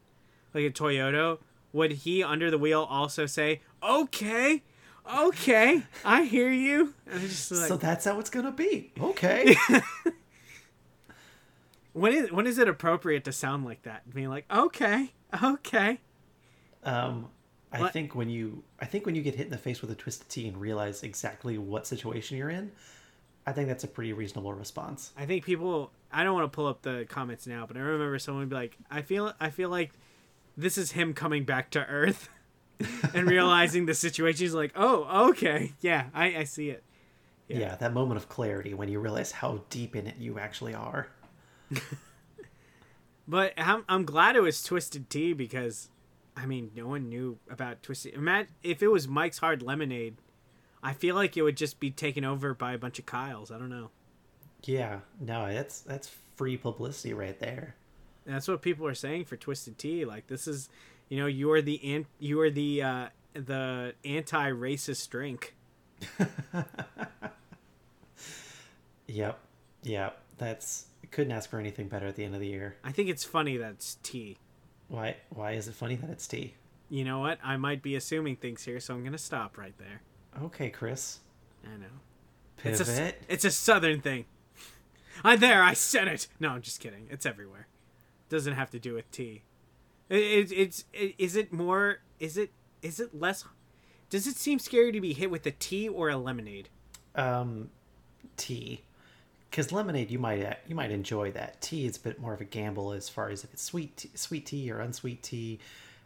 like 0.54 0.66
a 0.66 0.70
toyota 0.70 1.38
would 1.72 1.92
he 1.92 2.24
under 2.24 2.52
the 2.52 2.58
wheel 2.58 2.86
also 2.90 3.26
say 3.26 3.62
okay 3.82 4.64
okay 5.10 5.84
i 6.04 6.24
hear 6.24 6.50
you 6.52 6.94
like, 7.12 7.22
so 7.30 7.78
that's 7.78 8.04
how 8.06 8.20
it's 8.20 8.30
gonna 8.30 8.52
be. 8.52 8.92
Okay. 9.00 9.56
when 11.98 12.14
is 12.14 12.32
when 12.32 12.48
is 12.48 12.58
it 12.58 12.68
appropriate 12.68 13.24
to 13.26 13.32
sound 13.32 13.66
like 13.66 13.82
that 13.84 14.10
being 14.14 14.30
like 14.30 14.46
okay 14.52 15.14
okay 15.44 16.00
um, 16.84 17.30
I 17.72 17.82
What? 17.82 17.94
think 17.94 18.16
when 18.16 18.30
you 18.30 18.64
I 18.80 18.86
think 18.86 19.06
when 19.06 19.16
you 19.16 19.22
get 19.22 19.36
hit 19.36 19.46
in 19.46 19.52
the 19.52 19.58
face 19.58 19.82
with 19.82 19.92
a 19.92 19.96
Twisted 19.96 20.30
Tea 20.30 20.48
and 20.48 20.58
realize 20.58 21.04
exactly 21.04 21.58
what 21.58 21.86
situation 21.86 22.38
you're 22.38 22.50
in, 22.50 22.72
I 23.46 23.52
think 23.52 23.68
that's 23.68 23.84
a 23.84 23.88
pretty 23.88 24.14
reasonable 24.14 24.54
response. 24.54 25.12
I 25.18 25.26
think 25.26 25.44
people. 25.44 25.92
I 26.12 26.24
don't 26.24 26.34
want 26.34 26.46
to 26.50 26.56
pull 26.56 26.68
up 26.68 26.84
the 26.84 27.06
comments 27.10 27.46
now, 27.46 27.66
but 27.66 27.76
I 27.76 27.82
remember 27.82 28.18
someone 28.20 28.48
be 28.48 28.56
like, 28.56 28.78
"I 28.90 29.02
feel, 29.02 29.34
I 29.42 29.50
feel 29.50 29.70
like 29.70 29.92
this 30.56 30.78
is 30.78 30.94
him 30.94 31.14
coming 31.14 31.44
back 31.44 31.70
to 31.72 31.86
Earth 31.86 32.30
and 33.14 33.28
realizing 33.28 33.86
the 33.86 33.94
situation." 33.94 34.46
He's 34.46 34.54
like, 34.54 34.72
"Oh, 34.76 35.30
okay, 35.32 35.74
yeah, 35.82 36.06
I, 36.14 36.38
I 36.38 36.44
see 36.46 36.70
it." 36.70 36.84
Yeah. 37.50 37.58
Yeah. 37.60 37.76
that 37.76 37.94
moment 37.94 38.18
of 38.18 38.30
clarity 38.30 38.74
when 38.74 38.88
you 38.88 39.00
realize 39.02 39.32
how 39.34 39.64
deep 39.70 39.96
in 39.96 40.08
it 40.08 40.16
you 40.18 40.40
actually 40.40 40.74
are. 40.74 41.08
But 43.28 43.54
I'm, 43.58 43.84
I'm 43.90 44.06
glad 44.06 44.38
it 44.38 44.42
was 44.42 44.64
Twisted 44.64 45.10
Tea 45.10 45.34
because, 45.34 45.90
I 46.36 46.46
mean, 46.46 46.72
no 46.74 46.88
one 46.88 47.10
knew 47.10 47.38
about 47.50 47.84
Twisted. 47.84 48.14
Imagine 48.14 48.54
if 48.64 48.82
it 48.82 48.88
was 48.88 49.06
Mike's 49.08 49.40
Hard 49.40 49.62
Lemonade. 49.62 50.16
I 50.82 50.94
feel 50.94 51.14
like 51.14 51.36
it 51.36 51.42
would 51.42 51.58
just 51.58 51.80
be 51.82 51.92
taken 51.92 52.24
over 52.24 52.54
by 52.54 52.72
a 52.72 52.78
bunch 52.78 53.00
of 53.00 53.06
Kyles. 53.06 53.52
I 53.52 53.58
don't 53.58 53.70
know. 53.70 53.90
Yeah, 54.64 55.00
no, 55.20 55.52
that's 55.54 55.82
that's 55.82 56.10
free 56.38 56.56
publicity 56.56 57.14
right 57.14 57.38
there. 57.40 57.76
And 58.26 58.34
that's 58.34 58.48
what 58.48 58.62
people 58.62 58.88
are 58.88 58.96
saying 58.96 59.26
for 59.26 59.36
Twisted 59.36 59.78
Tea. 59.78 60.06
Like 60.06 60.28
this 60.28 60.48
is, 60.48 60.70
you 61.10 61.18
know, 61.18 61.26
you 61.28 61.52
are 61.52 61.62
the 61.62 61.84
an- 61.84 62.06
you 62.20 62.40
are 62.40 62.50
the 62.50 62.82
uh, 62.82 63.08
the 63.34 63.94
anti-racist 64.06 65.10
drink. 65.10 65.54
Yep, 69.08 69.40
yep. 69.84 70.22
That's 70.38 70.86
couldn't 71.12 71.32
ask 71.32 71.50
for 71.50 71.60
anything 71.60 71.88
better 71.88 72.08
at 72.08 72.16
the 72.16 72.24
end 72.24 72.34
of 72.36 72.42
the 72.42 72.48
year. 72.48 72.76
I 72.84 72.92
think 72.92 73.10
it's 73.10 73.24
funny 73.24 73.58
that 73.58 73.72
it's 73.72 73.96
tea. 74.04 74.38
Why 74.88 75.18
why 75.30 75.52
is 75.54 75.68
it 75.68 75.76
funny 75.76 75.96
that 75.96 76.10
it's 76.10 76.28
tea? 76.28 76.56
You 76.90 77.04
know 77.04 77.20
what? 77.20 77.40
I 77.44 77.58
might 77.58 77.82
be 77.82 77.96
assuming 77.96 78.38
things 78.38 78.64
here, 78.64 78.80
so 78.80 78.94
I'm 78.94 79.04
gonna 79.04 79.18
stop 79.18 79.58
right 79.58 79.78
there. 79.78 80.02
Okay, 80.44 80.70
Chris. 80.70 81.20
I 81.66 81.78
know. 81.78 81.88
Pivot. 82.58 82.80
It's 82.80 82.90
a 82.90 83.14
it's 83.28 83.46
a 83.46 83.52
southern 83.52 84.02
thing. 84.02 84.26
I 85.24 85.36
there. 85.36 85.64
I 85.64 85.74
said 85.74 86.08
it. 86.08 86.28
No, 86.40 86.50
I'm 86.50 86.62
just 86.62 86.80
kidding. 86.80 87.08
It's 87.10 87.26
everywhere. 87.26 87.68
Doesn't 88.30 88.54
have 88.54 88.70
to 88.72 88.80
do 88.80 88.94
with 88.94 89.10
tea. 89.12 89.44
It, 90.10 90.18
it, 90.20 90.52
it's 90.52 90.86
it, 90.94 91.16
is 91.18 91.36
it 91.36 91.52
more? 91.52 92.00
Is 92.20 92.38
it 92.38 92.52
is 92.82 93.00
it 93.00 93.20
less? 93.20 93.44
Does 94.10 94.26
it 94.28 94.36
seem 94.36 94.60
scary 94.60 94.92
to 94.92 95.02
be 95.02 95.14
hit 95.14 95.30
with 95.30 95.46
a 95.46 95.52
tea 95.52 95.90
or 95.90 96.10
a 96.10 96.18
lemonade? 96.18 96.70
um 97.16 97.70
tea 98.38 98.84
because 99.58 99.72
lemonade 99.72 100.12
you 100.12 100.20
might 100.20 100.60
you 100.68 100.76
might 100.76 100.92
enjoy 100.92 101.32
that 101.32 101.60
tea 101.62 101.88
is 101.88 101.98
a 101.98 102.00
bit 102.00 102.20
more 102.20 102.32
of 102.32 102.40
a 102.40 102.46
gamble 102.46 102.92
as 102.92 103.10
far 103.10 103.32
as 103.32 103.44
if 103.44 103.52
it's 103.52 103.64
sweet 103.64 103.98
tea, 103.98 104.12
sweet 104.14 104.46
tea 104.46 104.72
or 104.72 104.80
unsweet 104.80 105.24
tea 105.24 105.58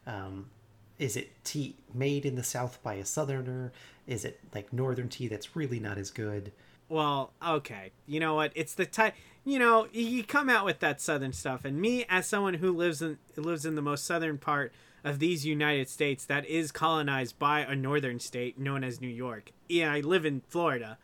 um 0.08 0.50
is 0.98 1.18
it 1.18 1.30
tea 1.44 1.76
made 1.94 2.26
in 2.26 2.36
the 2.36 2.44
south 2.44 2.82
by 2.82 2.94
a 2.94 3.04
southerner 3.04 3.74
is 4.08 4.24
it 4.24 4.40
like 4.56 4.72
northern 4.72 5.10
tea 5.10 5.28
that's 5.28 5.54
really 5.54 5.82
not 5.82 5.98
as 5.98 6.10
good 6.10 6.54
Well, 6.88 7.32
okay. 7.42 7.92
You 8.06 8.20
know 8.20 8.36
what? 8.36 8.52
It's 8.54 8.74
the 8.74 8.86
type. 8.86 9.14
You 9.46 9.60
know, 9.60 9.88
you 9.94 10.26
come 10.26 10.50
out 10.50 10.66
with 10.66 10.80
that 10.80 11.00
southern 11.00 11.32
stuff, 11.32 11.64
and 11.64 11.80
me, 11.80 12.04
as 12.10 12.28
someone 12.28 12.56
who 12.56 12.76
lives 12.76 13.02
in 13.02 13.18
lives 13.38 13.66
in 13.66 13.76
the 13.76 13.82
most 13.82 14.04
southern 14.04 14.38
part 14.38 14.74
of 15.02 15.20
these 15.20 15.46
United 15.46 15.88
States, 15.88 16.26
that 16.26 16.46
is 16.48 16.70
colonized 16.74 17.40
by 17.40 17.62
a 17.62 17.78
northern 17.78 18.20
state 18.20 18.60
known 18.60 18.84
as 18.84 19.00
New 19.00 19.08
York. 19.08 19.54
Yeah, 19.70 19.90
I 19.94 20.02
live 20.02 20.26
in 20.26 20.42
Florida. 20.50 20.98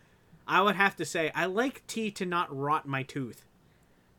I 0.47 0.61
would 0.61 0.75
have 0.75 0.95
to 0.97 1.05
say 1.05 1.31
I 1.35 1.45
like 1.45 1.85
tea 1.87 2.11
to 2.11 2.25
not 2.25 2.55
rot 2.55 2.87
my 2.87 3.03
tooth. 3.03 3.43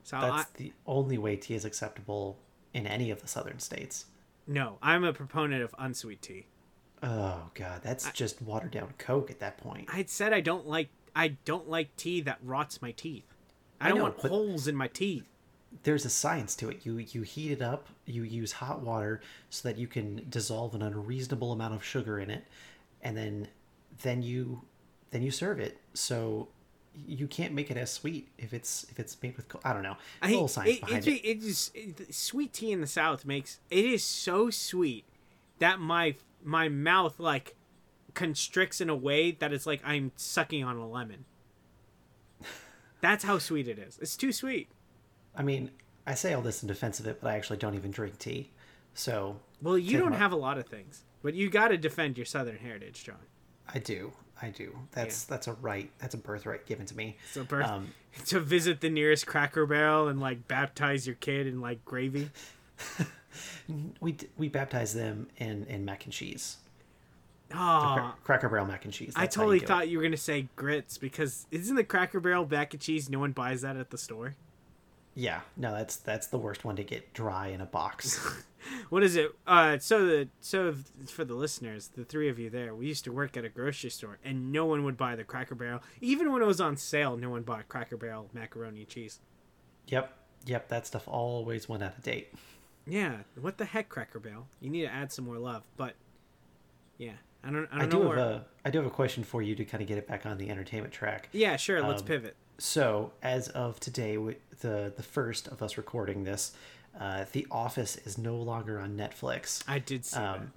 So 0.03 0.17
I, 0.17 0.31
that's 0.31 0.51
the 0.53 0.73
only 0.87 1.19
way 1.19 1.37
tea 1.37 1.55
is 1.55 1.65
acceptable 1.65 2.39
in 2.75 2.87
any 2.87 3.11
of 3.11 3.21
the 3.23 3.29
southern 3.29 3.59
states 3.59 4.07
no, 4.51 4.79
I'm 4.81 5.05
a 5.05 5.13
proponent 5.13 5.63
of 5.63 5.75
unsweet 5.79 6.23
tea. 6.23 6.47
oh 7.03 7.51
god 7.55 7.81
that's 7.83 8.11
just 8.13 8.41
watered 8.43 8.71
down 8.71 8.93
coke 8.99 9.31
at 9.31 9.39
that 9.41 9.59
point 9.59 9.89
I 9.93 10.05
said 10.09 10.33
I 10.33 10.41
don't 10.41 10.67
like 10.67 10.89
I 11.15 11.37
don't 11.45 11.69
like 11.69 11.95
tea 11.97 12.21
that 12.23 12.39
rots 12.43 12.81
my 12.83 12.93
teeth. 12.93 13.25
I, 13.81 13.87
I 13.87 13.89
don't 13.91 13.99
know, 13.99 14.05
want 14.05 14.19
holes 14.21 14.67
in 14.67 14.75
my 14.75 14.89
teeth. 14.89 15.29
there's 15.83 16.05
a 16.05 16.11
science 16.11 16.55
to 16.57 16.69
it. 16.71 16.85
You 16.87 16.97
you 16.99 17.23
heat 17.23 17.53
it 17.53 17.63
up, 17.63 17.89
you 18.07 18.23
use 18.23 18.53
hot 18.53 18.81
water 18.81 19.21
so 19.51 19.69
that 19.69 19.79
you 19.79 19.87
can 19.87 20.25
dissolve 20.29 20.75
an 20.75 20.83
unreasonable 20.83 21.53
amount 21.53 21.75
of 21.75 21.85
sugar 21.85 22.19
in 22.19 22.31
it, 22.31 22.45
and 23.03 23.17
then 23.17 23.49
then 24.03 24.23
you 24.23 24.63
then 25.11 25.23
you 25.23 25.31
serve 25.31 25.61
it. 25.61 25.79
So 25.95 26.49
you 27.07 27.27
can't 27.27 27.55
make 27.55 27.71
it 27.71 27.77
as 27.77 27.91
sweet 27.91 28.29
if 28.39 28.53
it's 28.53 28.87
if 28.91 28.99
it's 28.99 29.21
made 29.23 29.37
with 29.37 29.49
co- 29.49 29.61
I 29.65 29.73
don't 29.73 29.83
know. 29.83 29.97
I 30.23 30.47
science 30.47 30.77
it, 30.77 30.81
behind 30.81 31.09
it, 31.09 31.11
it. 31.11 31.25
it 31.25 31.43
is 31.43 31.71
it, 31.75 32.15
sweet 32.15 32.53
tea 32.53 32.73
in 32.73 32.81
the 32.81 32.87
South 32.87 33.25
makes 33.25 33.61
it 33.71 33.85
is 33.85 34.03
so 34.03 34.51
sweet 34.51 35.05
that 35.59 35.79
my 35.81 36.17
my 36.43 36.69
mouth 36.69 37.19
like 37.19 37.55
constricts 38.15 38.81
in 38.81 38.89
a 38.89 38.97
way 38.97 39.31
that 39.33 39.53
it's 39.53 39.67
like 39.67 39.81
I'm 39.85 40.13
sucking 40.17 40.65
on 40.65 40.77
a 40.77 40.89
lemon. 40.89 41.25
That's 43.01 43.25
how 43.25 43.39
sweet 43.39 43.69
it 43.69 43.79
is. 43.79 43.99
It's 44.01 44.17
too 44.17 44.33
sweet. 44.33 44.69
I 45.37 45.43
mean, 45.43 45.71
I 46.07 46.15
say 46.15 46.33
all 46.33 46.43
this 46.43 46.63
in 46.63 46.69
defense 46.69 46.99
of 46.99 47.07
it, 47.07 47.21
but 47.21 47.31
I 47.31 47.37
actually 47.37 47.59
don't 47.59 47.75
even 47.75 47.91
drink 47.91 48.19
tea. 48.19 48.51
So 48.95 49.37
Well, 49.63 49.79
you 49.79 49.99
don't 49.99 50.13
have 50.13 50.33
a 50.33 50.37
lot 50.37 50.59
of 50.59 50.67
things, 50.67 51.05
but 51.23 51.35
you 51.35 51.49
got 51.49 51.69
to 51.69 51.77
defend 51.77 52.17
your 52.19 52.27
Southern 52.27 52.57
heritage, 52.57 53.05
John. 53.05 53.17
I 53.73 53.79
do. 53.79 54.13
I 54.41 54.51
do. 54.51 54.77
That's 54.93 55.25
that's 55.25 55.49
a 55.49 55.55
right. 55.55 55.91
That's 55.99 56.15
a 56.15 56.19
birthright 56.19 56.65
given 56.67 56.87
to 56.87 56.97
me. 56.97 57.17
So 57.33 57.45
birth 57.45 57.67
Um, 57.67 57.93
to 58.27 58.39
visit 58.41 58.81
the 58.81 58.89
nearest 58.91 59.27
Cracker 59.27 59.67
Barrel 59.67 60.09
and 60.09 60.21
like 60.21 60.47
baptize 60.49 61.07
your 61.07 61.17
kid 61.17 61.47
in 61.47 61.61
like 61.61 61.85
gravy. 61.85 62.31
we 64.01 64.13
d- 64.13 64.29
we 64.37 64.49
baptize 64.49 64.95
them 64.95 65.29
in 65.39 65.65
in 65.67 65.85
mac 65.85 66.05
and 66.05 66.13
cheese. 66.13 66.59
Oh, 67.53 67.95
Cra- 67.97 68.15
Cracker 68.25 68.49
Barrel 68.49 68.67
mac 68.67 68.85
and 68.85 68.93
cheese. 68.93 69.13
I 69.17 69.23
That's 69.23 69.37
you 69.37 69.41
totally 69.41 69.57
it. 69.59 69.67
thought 69.67 69.89
you 69.89 69.97
were 69.99 70.05
gonna 70.05 70.17
say 70.17 70.49
grits 70.55 70.99
because 70.99 71.47
isn't 71.51 71.77
the 71.77 71.85
Cracker 71.85 72.21
Barrel 72.21 72.47
mac 72.49 72.75
and 72.75 72.81
cheese? 72.83 73.09
No 73.09 73.19
one 73.19 73.33
buys 73.33 73.63
that 73.63 73.77
at 73.77 73.91
the 73.91 73.99
store. 73.99 74.35
Yeah, 75.19 75.41
no, 75.57 75.73
that's 75.75 75.97
that's 75.97 76.29
the 76.29 76.39
worst 76.39 76.65
one 76.65 76.77
to 76.77 76.85
get 76.85 77.13
dry 77.13 77.49
in 77.49 77.61
a 77.61 77.67
box. 77.67 78.25
What 78.91 79.05
is 79.05 79.15
it? 79.15 79.31
Uh, 79.47 79.79
so 79.79 80.05
the 80.05 80.29
so 80.41 80.75
for 81.07 81.25
the 81.25 81.35
listeners, 81.35 81.89
the 81.97 82.05
three 82.05 82.29
of 82.29 82.39
you 82.41 82.51
there, 82.51 82.75
we 82.75 82.87
used 82.89 83.05
to 83.05 83.13
work 83.13 83.37
at 83.37 83.45
a 83.45 83.49
grocery 83.49 83.89
store, 83.89 84.19
and 84.25 84.51
no 84.53 84.67
one 84.67 84.83
would 84.85 84.97
buy 84.97 85.15
the 85.15 85.23
Cracker 85.23 85.55
Barrel, 85.55 85.81
even 86.01 86.33
when 86.33 86.43
it 86.43 86.45
was 86.45 86.61
on 86.61 86.77
sale. 86.77 87.17
No 87.17 87.31
one 87.31 87.43
bought 87.43 87.69
Cracker 87.69 87.97
Barrel 87.97 88.29
macaroni 88.35 88.81
and 88.81 88.89
cheese. 88.89 89.21
yep, 89.87 90.13
yep, 90.45 90.69
that 90.69 90.89
stuff 90.89 91.07
always 91.07 91.69
went 91.69 91.85
out 91.85 91.97
of 91.97 92.03
date. 92.03 92.35
Yeah, 92.85 93.19
what 93.41 93.59
the 93.59 93.65
heck, 93.65 93.89
Cracker 93.89 94.19
Barrel? 94.19 94.49
You 94.61 94.71
need 94.71 94.83
to 94.83 94.93
add 94.93 95.13
some 95.13 95.25
more 95.25 95.39
love, 95.39 95.63
but 95.77 95.95
yeah, 96.99 97.13
I 97.45 97.51
don't. 97.51 97.69
I 97.73 97.77
I, 97.77 97.79
don't 97.87 97.91
do 97.91 97.97
know 97.99 98.09
have 98.11 98.17
where. 98.17 98.19
a 98.19 98.45
I 98.65 98.71
do 98.71 98.79
have 98.79 98.87
a 98.89 98.91
question 98.91 99.23
for 99.23 99.41
you 99.41 99.55
to 99.55 99.65
kind 99.65 99.83
of 99.83 99.89
get 99.89 99.99
it 99.99 100.07
back 100.09 100.27
on 100.27 100.37
the 100.37 100.51
entertainment 100.51 100.93
track. 100.93 101.29
Yeah, 101.33 101.57
sure. 101.57 101.81
Let's 101.81 102.03
um, 102.03 102.09
pivot. 102.09 102.37
So, 102.59 103.13
as 103.23 103.49
of 103.51 103.79
today, 103.79 104.15
wi- 104.17 104.37
the 104.61 104.93
the 104.97 105.03
first 105.03 105.49
of 105.49 105.63
us 105.63 105.77
recording 105.77 106.25
this, 106.25 106.53
uh, 106.99 107.25
The 107.33 107.47
Office 107.51 107.97
is 107.97 108.19
no 108.19 108.37
longer 108.37 108.79
on 108.81 108.97
Netflix. 108.97 109.63
I 109.69 109.79
did 109.79 110.05
see 110.05 110.19
um, 110.19 110.53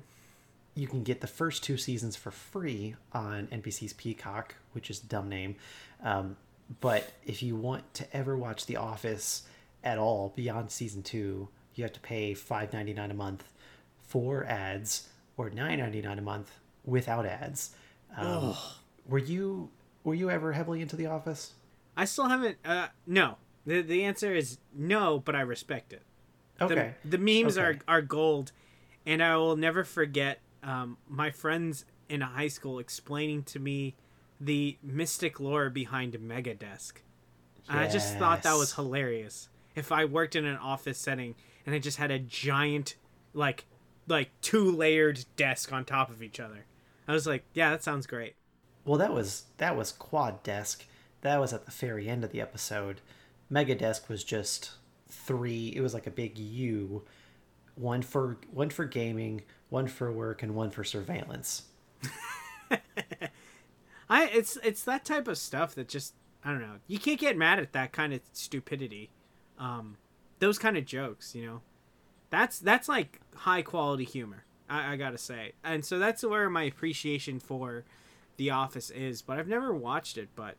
You 0.76 0.88
can 0.88 1.04
get 1.04 1.22
the 1.22 1.28
first 1.28 1.64
two 1.64 1.78
seasons 1.78 2.16
for 2.16 2.32
free 2.32 2.96
on 3.14 3.48
NBC's 3.48 3.94
Peacock, 3.94 4.56
which 4.74 4.90
is 4.90 5.04
a 5.04 5.06
dumb 5.08 5.30
name. 5.30 5.56
Um, 6.04 6.38
but 6.80 7.12
if 7.26 7.44
you 7.44 7.56
want 7.56 7.94
to 7.96 8.16
ever 8.16 8.38
watch 8.38 8.66
The 8.66 8.78
Office 8.78 9.44
at 9.84 9.98
all 9.98 10.32
beyond 10.36 10.72
season 10.72 11.04
two, 11.04 11.50
you 11.76 11.84
have 11.84 11.94
to 11.94 12.00
pay 12.00 12.34
five 12.34 12.72
ninety 12.74 12.94
nine 12.94 13.12
a 13.12 13.16
month 13.16 13.44
for 14.08 14.46
ads 14.46 15.08
or 15.38 15.50
nine 15.50 15.80
ninety 15.80 16.02
nine 16.02 16.20
a 16.20 16.22
month 16.22 16.52
without 16.86 17.26
ads. 17.26 17.72
Um, 18.18 18.56
Were 19.08 19.18
you 19.18 19.70
were 20.04 20.14
you 20.16 20.30
ever 20.30 20.54
heavily 20.54 20.82
into 20.82 20.96
The 20.96 21.06
Office? 21.08 21.54
I 21.96 22.06
still 22.06 22.28
haven't. 22.28 22.58
Uh, 22.64 22.88
no. 23.06 23.38
The 23.65 23.82
the 23.82 24.04
answer 24.04 24.34
is 24.34 24.58
no, 24.74 25.19
but 25.19 25.36
I 25.36 25.41
respect 25.41 25.93
it. 25.93 26.04
The, 26.58 26.65
Okay. 26.65 26.93
the 27.04 27.17
memes 27.17 27.58
Okay. 27.58 27.65
are 27.65 27.80
are 27.88 28.02
gold, 28.02 28.52
and 29.06 29.24
I 29.24 29.36
will 29.38 29.56
never 29.56 29.84
forget 29.84 30.39
um, 30.63 30.97
my 31.08 31.32
friends 31.32 31.86
in 32.10 32.21
high 32.21 32.47
school 32.50 32.80
explaining 32.80 33.43
to 33.43 33.60
me 33.60 33.95
the 34.39 34.78
mystic 34.84 35.39
lore 35.39 35.69
behind 35.69 36.13
Megadesk. 36.13 36.93
And 37.69 37.80
I 37.80 37.88
just 37.88 38.17
thought 38.17 38.43
that 38.43 38.56
was 38.58 38.74
hilarious. 38.74 39.47
If 39.76 39.91
I 39.91 40.06
worked 40.06 40.36
in 40.36 40.45
an 40.45 40.58
office 40.58 40.97
setting 40.97 41.36
and 41.65 41.74
I 41.74 41.80
just 41.80 41.97
had 41.97 42.12
a 42.12 42.19
giant, 42.19 42.95
like, 43.34 43.65
like 44.08 44.30
two 44.41 44.69
layered 44.71 45.24
desk 45.38 45.71
on 45.71 45.86
top 45.86 46.10
of 46.10 46.21
each 46.21 46.39
other, 46.39 46.65
I 47.08 47.13
was 47.13 47.26
like, 47.26 47.43
yeah, 47.54 47.69
that 47.69 47.84
sounds 47.84 48.08
great. 48.08 48.36
Well, 48.84 48.97
that 48.97 49.13
was 49.13 49.45
that 49.58 49.78
was 49.78 49.91
Quad 49.91 50.43
Desk. 50.43 50.84
That 51.21 51.39
was 51.39 51.54
at 51.54 51.65
the 51.65 51.71
very 51.71 52.10
end 52.10 52.24
of 52.24 52.32
the 52.32 52.41
episode. 52.41 53.00
Mega 53.52 53.76
Desk 53.76 54.08
was 54.10 54.24
just 54.24 54.72
three. 55.10 55.74
It 55.76 55.82
was 55.82 55.94
like 55.94 56.08
a 56.08 56.12
big 56.12 56.40
U, 56.40 57.04
one 57.76 58.02
for 58.02 58.38
one 58.52 58.70
for 58.70 58.86
gaming, 58.86 59.44
one 59.70 59.88
for 59.88 60.12
work, 60.12 60.42
and 60.42 60.56
one 60.56 60.72
for 60.72 60.86
surveillance. 60.86 61.64
I 64.10 64.26
it's 64.28 64.58
it's 64.64 64.84
that 64.86 65.04
type 65.04 65.28
of 65.28 65.38
stuff 65.38 65.76
that 65.76 65.90
just 65.90 66.14
I 66.44 66.52
don't 66.52 66.62
know. 66.62 66.78
You 66.88 66.98
can't 66.98 67.20
get 67.20 67.38
mad 67.38 67.60
at 67.60 67.74
that 67.74 67.92
kind 67.92 68.14
of 68.14 68.22
stupidity. 68.32 69.10
Um 69.60 69.98
those 70.40 70.58
kind 70.58 70.78
of 70.78 70.86
jokes, 70.86 71.36
you 71.36 71.46
know. 71.46 71.62
That's 72.30 72.58
that's 72.58 72.88
like 72.88 73.20
high 73.36 73.64
quality 73.64 74.06
humor. 74.06 74.46
I, 74.70 74.94
I 74.94 74.96
gotta 74.96 75.18
say. 75.18 75.52
And 75.62 75.84
so 75.84 76.00
that's 76.00 76.24
where 76.24 76.50
my 76.50 76.64
appreciation 76.64 77.42
for 77.42 77.84
The 78.38 78.50
Office 78.50 78.90
is. 78.92 79.22
But 79.22 79.40
I've 79.40 79.50
never 79.50 79.74
watched 79.74 80.18
it, 80.18 80.30
but 80.38 80.56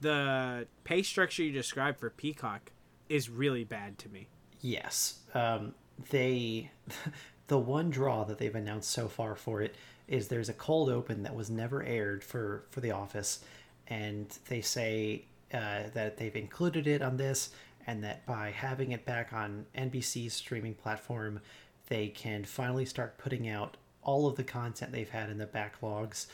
the 0.00 0.66
pay 0.84 1.02
structure 1.02 1.42
you 1.42 1.52
described 1.52 1.98
for 1.98 2.10
Peacock 2.10 2.72
is 3.08 3.28
really 3.28 3.64
bad 3.64 3.98
to 3.98 4.08
me. 4.08 4.28
Yes, 4.60 5.20
um, 5.34 5.74
they. 6.10 6.70
The 7.48 7.58
one 7.58 7.88
draw 7.88 8.24
that 8.24 8.36
they've 8.36 8.54
announced 8.54 8.90
so 8.90 9.08
far 9.08 9.34
for 9.34 9.62
it 9.62 9.74
is 10.06 10.28
there's 10.28 10.50
a 10.50 10.54
cold 10.54 10.90
open 10.90 11.22
that 11.22 11.34
was 11.34 11.48
never 11.48 11.82
aired 11.82 12.22
for 12.22 12.64
for 12.68 12.80
The 12.80 12.90
Office, 12.90 13.42
and 13.86 14.26
they 14.48 14.60
say 14.60 15.24
uh, 15.52 15.84
that 15.94 16.18
they've 16.18 16.36
included 16.36 16.86
it 16.86 17.00
on 17.00 17.16
this, 17.16 17.48
and 17.86 18.04
that 18.04 18.26
by 18.26 18.50
having 18.50 18.92
it 18.92 19.06
back 19.06 19.32
on 19.32 19.64
NBC's 19.74 20.34
streaming 20.34 20.74
platform, 20.74 21.40
they 21.88 22.08
can 22.08 22.44
finally 22.44 22.84
start 22.84 23.16
putting 23.16 23.48
out 23.48 23.78
all 24.02 24.26
of 24.26 24.36
the 24.36 24.44
content 24.44 24.92
they've 24.92 25.08
had 25.08 25.30
in 25.30 25.38
the 25.38 25.46
backlogs. 25.46 26.26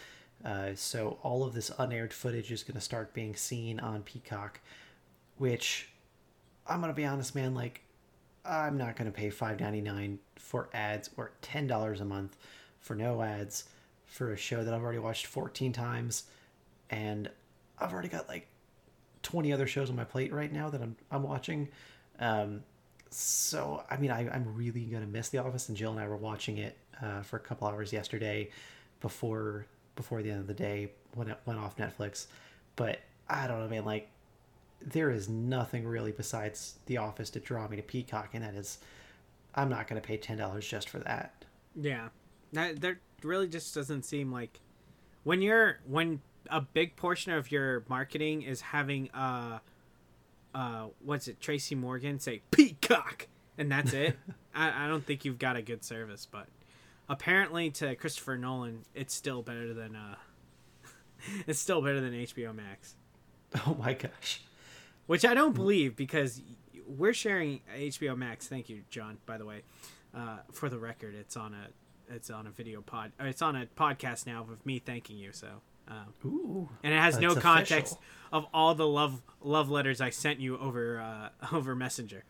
Uh, 0.45 0.71
so 0.75 1.19
all 1.23 1.45
of 1.45 1.55
this 1.55 1.71
unaired 1.79 2.13
footage 2.13 2.51
is 2.53 2.63
going 2.63 2.75
to 2.75 2.81
start 2.81 3.13
being 3.15 3.35
seen 3.35 3.81
on 3.81 4.03
Peacock, 4.03 4.61
which 5.39 5.89
I'm 6.67 6.81
gonna 6.81 6.93
be 6.93 7.05
honest, 7.05 7.35
man. 7.35 7.55
Like, 7.55 7.83
I'm 8.45 8.77
not 8.77 8.97
gonna 8.97 9.11
pay 9.11 9.31
$5.99 9.31 10.19
for 10.37 10.69
ads 10.73 11.11
or 11.17 11.33
ten 11.41 11.67
dollars 11.67 12.01
a 12.01 12.05
month 12.05 12.37
for 12.81 12.95
no 12.95 13.23
ads 13.23 13.65
for 14.07 14.33
a 14.33 14.37
show 14.37 14.63
that 14.63 14.73
I've 14.75 14.83
already 14.83 14.99
watched 14.99 15.27
fourteen 15.27 15.73
times, 15.73 16.25
and 16.91 17.31
I've 17.79 17.93
already 17.93 18.09
got 18.09 18.29
like 18.29 18.47
twenty 19.23 19.53
other 19.53 19.67
shows 19.67 19.91
on 19.91 19.97
my 19.97 20.05
plate 20.05 20.33
right 20.33 20.53
now 20.53 20.71
that 20.71 20.83
I'm 20.83 20.97
I'm 21.11 21.23
watching. 21.23 21.69
Um, 22.19 22.63
so 23.11 23.85
I 23.91 23.97
mean, 23.97 24.11
I, 24.11 24.29
I'm 24.29 24.55
really 24.55 24.83
gonna 24.85 25.07
miss 25.07 25.31
The 25.31 25.39
Office, 25.39 25.69
and 25.69 25.77
Jill 25.77 25.93
and 25.93 26.01
I 26.01 26.07
were 26.09 26.17
watching 26.17 26.59
it 26.59 26.77
uh, 27.03 27.23
for 27.23 27.37
a 27.37 27.41
couple 27.41 27.67
hours 27.67 27.93
yesterday 27.93 28.51
before 29.01 29.67
before 29.97 30.23
the 30.23 30.31
end 30.31 30.41
of 30.41 30.47
the 30.47 30.55
day 30.55 30.91
when 31.15 31.29
it 31.29 31.39
went 31.47 31.59
off 31.59 31.77
Netflix. 31.77 32.27
But 32.77 33.01
I 33.29 33.47
don't 33.47 33.61
know, 33.61 33.69
man. 33.69 33.85
Like 33.85 34.09
there 34.81 35.11
is 35.11 35.29
nothing 35.29 35.87
really 35.87 36.13
besides 36.13 36.79
The 36.87 36.99
Office 36.99 37.31
to 37.31 37.41
draw 37.41 37.67
me 37.69 37.77
to 37.77 37.83
Peacock, 37.83 38.31
and 38.35 38.45
that 38.45 38.55
is, 38.55 38.79
I'm 39.55 39.69
not 39.69 39.87
going 39.89 40.01
to 40.01 40.07
pay 40.07 40.17
ten 40.17 40.39
dollars 40.39 40.67
just 40.67 40.89
for 40.89 40.99
that. 41.01 41.45
Yeah, 41.75 42.09
that 42.53 42.81
that 42.81 42.97
really 43.23 43.49
just 43.49 43.75
doesn't 43.75 44.05
seem 44.05 44.31
like 44.31 44.61
when 45.23 45.41
you're 45.43 45.79
when 45.87 46.21
a 46.51 46.61
big 46.61 46.97
portion 46.97 47.33
of 47.33 47.51
your 47.51 47.85
marketing 47.89 48.43
is 48.43 48.61
having 48.61 49.11
uh 49.13 49.59
uh 50.55 50.89
what's 51.03 51.27
it 51.27 51.41
Tracy 51.41 51.75
Morgan 51.75 52.21
say 52.21 52.43
peacock 52.51 53.29
and 53.57 53.71
that's 53.71 53.93
it. 53.93 54.17
I, 54.55 54.85
I 54.85 54.89
don't 54.89 55.05
think 55.05 55.25
you've 55.25 55.39
got 55.39 55.57
a 55.57 55.63
good 55.63 55.85
service, 55.85 56.27
but 56.31 56.47
apparently 57.09 57.71
to 57.71 57.95
Christopher 57.97 58.37
Nolan, 58.37 58.85
it's 58.95 59.15
still 59.15 59.43
better 59.43 59.73
than 59.75 59.97
uh 59.97 60.17
it's 61.47 61.59
still 61.59 61.81
better 61.83 62.01
than 62.01 62.13
HBO 62.13 62.55
Max, 62.55 62.95
Oh 63.67 63.77
my 63.79 63.95
gosh! 63.95 64.43
which 65.07 65.25
I 65.25 65.35
don't 65.35 65.55
believe 65.55 65.97
because 65.97 66.43
we're 66.87 67.15
sharing 67.15 67.61
HBO 67.77 68.17
Max. 68.17 68.47
Thank 68.47 68.69
you, 68.69 68.83
John. 68.91 69.19
By 69.27 69.39
the 69.39 69.47
way, 69.47 69.63
uh, 70.15 70.39
for 70.53 70.69
the 70.69 70.79
record, 70.79 71.15
it's 71.15 71.37
on 71.37 71.55
a 71.55 72.15
it's 72.15 72.31
on 72.31 72.47
a 72.47 72.51
video 72.51 72.83
pod. 72.83 73.13
It's 73.21 73.43
on 73.43 73.57
a 73.57 73.67
podcast 73.67 74.27
now 74.27 74.43
with 74.49 74.65
me 74.67 74.79
thanking 74.79 75.17
you. 75.17 75.33
So, 75.33 75.49
um, 75.89 76.13
Ooh, 76.25 76.69
and 76.83 76.93
it 76.93 76.99
has 76.99 77.19
no 77.19 77.35
context 77.35 77.95
official. 77.95 78.03
of 78.33 78.47
all 78.53 78.75
the 78.75 78.87
love 78.87 79.23
love 79.41 79.71
letters 79.71 80.01
I 80.01 80.11
sent 80.11 80.41
you 80.41 80.59
over 80.59 81.01
uh, 81.01 81.29
over 81.55 81.75
Messenger. 81.75 82.25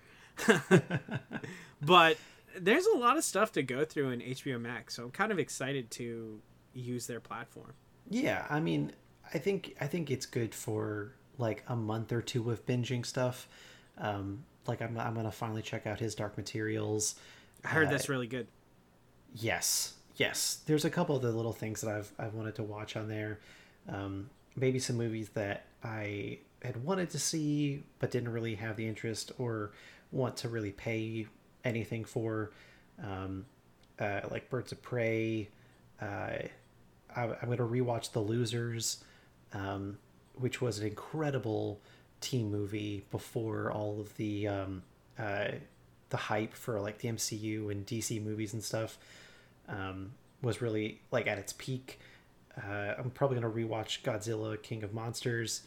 but 1.82 2.16
there's 2.58 2.86
a 2.86 2.96
lot 2.96 3.16
of 3.16 3.24
stuff 3.24 3.52
to 3.52 3.62
go 3.62 3.84
through 3.84 4.10
in 4.10 4.20
HBO 4.20 4.60
Max, 4.60 4.94
so 4.94 5.04
I'm 5.04 5.10
kind 5.10 5.32
of 5.32 5.38
excited 5.38 5.90
to 5.92 6.40
use 6.72 7.06
their 7.06 7.20
platform. 7.20 7.72
yeah. 8.08 8.44
I 8.50 8.60
mean, 8.60 8.92
I 9.32 9.38
think 9.38 9.74
I 9.80 9.86
think 9.86 10.10
it's 10.10 10.26
good 10.26 10.54
for 10.54 11.12
like 11.38 11.64
a 11.68 11.76
month 11.76 12.12
or 12.12 12.20
two 12.22 12.50
of 12.50 12.64
binging 12.66 13.04
stuff. 13.06 13.48
Um, 13.98 14.44
like 14.66 14.82
I'm 14.82 14.98
I'm 14.98 15.14
gonna 15.14 15.30
finally 15.30 15.62
check 15.62 15.86
out 15.86 16.00
his 16.00 16.14
Dark 16.14 16.36
Materials. 16.36 17.14
I 17.64 17.68
heard 17.68 17.88
Uh, 17.88 17.92
that's 17.92 18.08
really 18.08 18.26
good. 18.26 18.46
Yes, 19.34 19.94
yes. 20.16 20.60
There's 20.66 20.84
a 20.84 20.90
couple 20.90 21.16
of 21.16 21.22
the 21.22 21.32
little 21.32 21.52
things 21.52 21.80
that 21.80 21.94
I've 21.94 22.12
I've 22.18 22.34
wanted 22.34 22.54
to 22.56 22.62
watch 22.62 22.96
on 22.96 23.08
there. 23.08 23.40
Um, 23.88 24.30
maybe 24.56 24.78
some 24.78 24.96
movies 24.96 25.30
that 25.30 25.66
I 25.82 26.38
had 26.62 26.82
wanted 26.84 27.10
to 27.10 27.18
see 27.18 27.82
but 27.98 28.10
didn't 28.10 28.30
really 28.32 28.54
have 28.54 28.76
the 28.76 28.86
interest 28.88 29.32
or 29.38 29.72
want 30.12 30.36
to 30.38 30.48
really 30.48 30.70
pay 30.72 31.26
anything 31.64 32.04
for, 32.04 32.52
um, 33.02 33.46
uh, 33.98 34.20
like 34.30 34.50
Birds 34.50 34.72
of 34.72 34.82
Prey. 34.82 35.48
Uh, 36.00 36.04
I, 37.16 37.22
I'm 37.22 37.46
going 37.46 37.58
to 37.58 37.64
rewatch 37.64 38.12
The 38.12 38.20
Losers, 38.20 39.02
um, 39.52 39.98
which 40.34 40.60
was 40.60 40.78
an 40.78 40.86
incredible 40.86 41.80
team 42.20 42.50
movie 42.50 43.04
before 43.10 43.70
all 43.70 44.00
of 44.00 44.16
the 44.16 44.48
um, 44.48 44.82
uh, 45.18 45.48
the 46.10 46.16
hype 46.16 46.54
for 46.54 46.80
like 46.80 46.98
the 46.98 47.08
MCU 47.08 47.70
and 47.70 47.86
DC 47.86 48.22
movies 48.22 48.52
and 48.52 48.62
stuff 48.62 48.98
um, 49.68 50.12
was 50.42 50.60
really 50.60 51.00
like 51.10 51.26
at 51.26 51.38
its 51.38 51.52
peak. 51.52 51.98
Uh, 52.56 52.94
I'm 52.98 53.10
probably 53.10 53.40
gonna 53.40 53.52
rewatch 53.52 54.02
Godzilla 54.02 54.60
King 54.62 54.84
of 54.84 54.94
Monsters, 54.94 55.62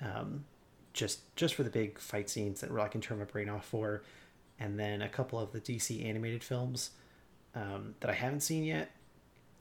um, 0.00 0.44
just 0.92 1.34
just 1.36 1.54
for 1.54 1.62
the 1.62 1.70
big 1.70 1.98
fight 1.98 2.28
scenes 2.30 2.60
that 2.60 2.70
I 2.70 2.88
can 2.88 3.00
turn 3.00 3.18
my 3.18 3.24
brain 3.24 3.48
off 3.48 3.64
for, 3.64 4.02
and 4.60 4.78
then 4.78 5.02
a 5.02 5.08
couple 5.08 5.38
of 5.38 5.52
the 5.52 5.60
DC 5.60 6.04
animated 6.04 6.42
films 6.44 6.90
um, 7.54 7.94
that 8.00 8.10
I 8.10 8.14
haven't 8.14 8.40
seen 8.40 8.64
yet. 8.64 8.90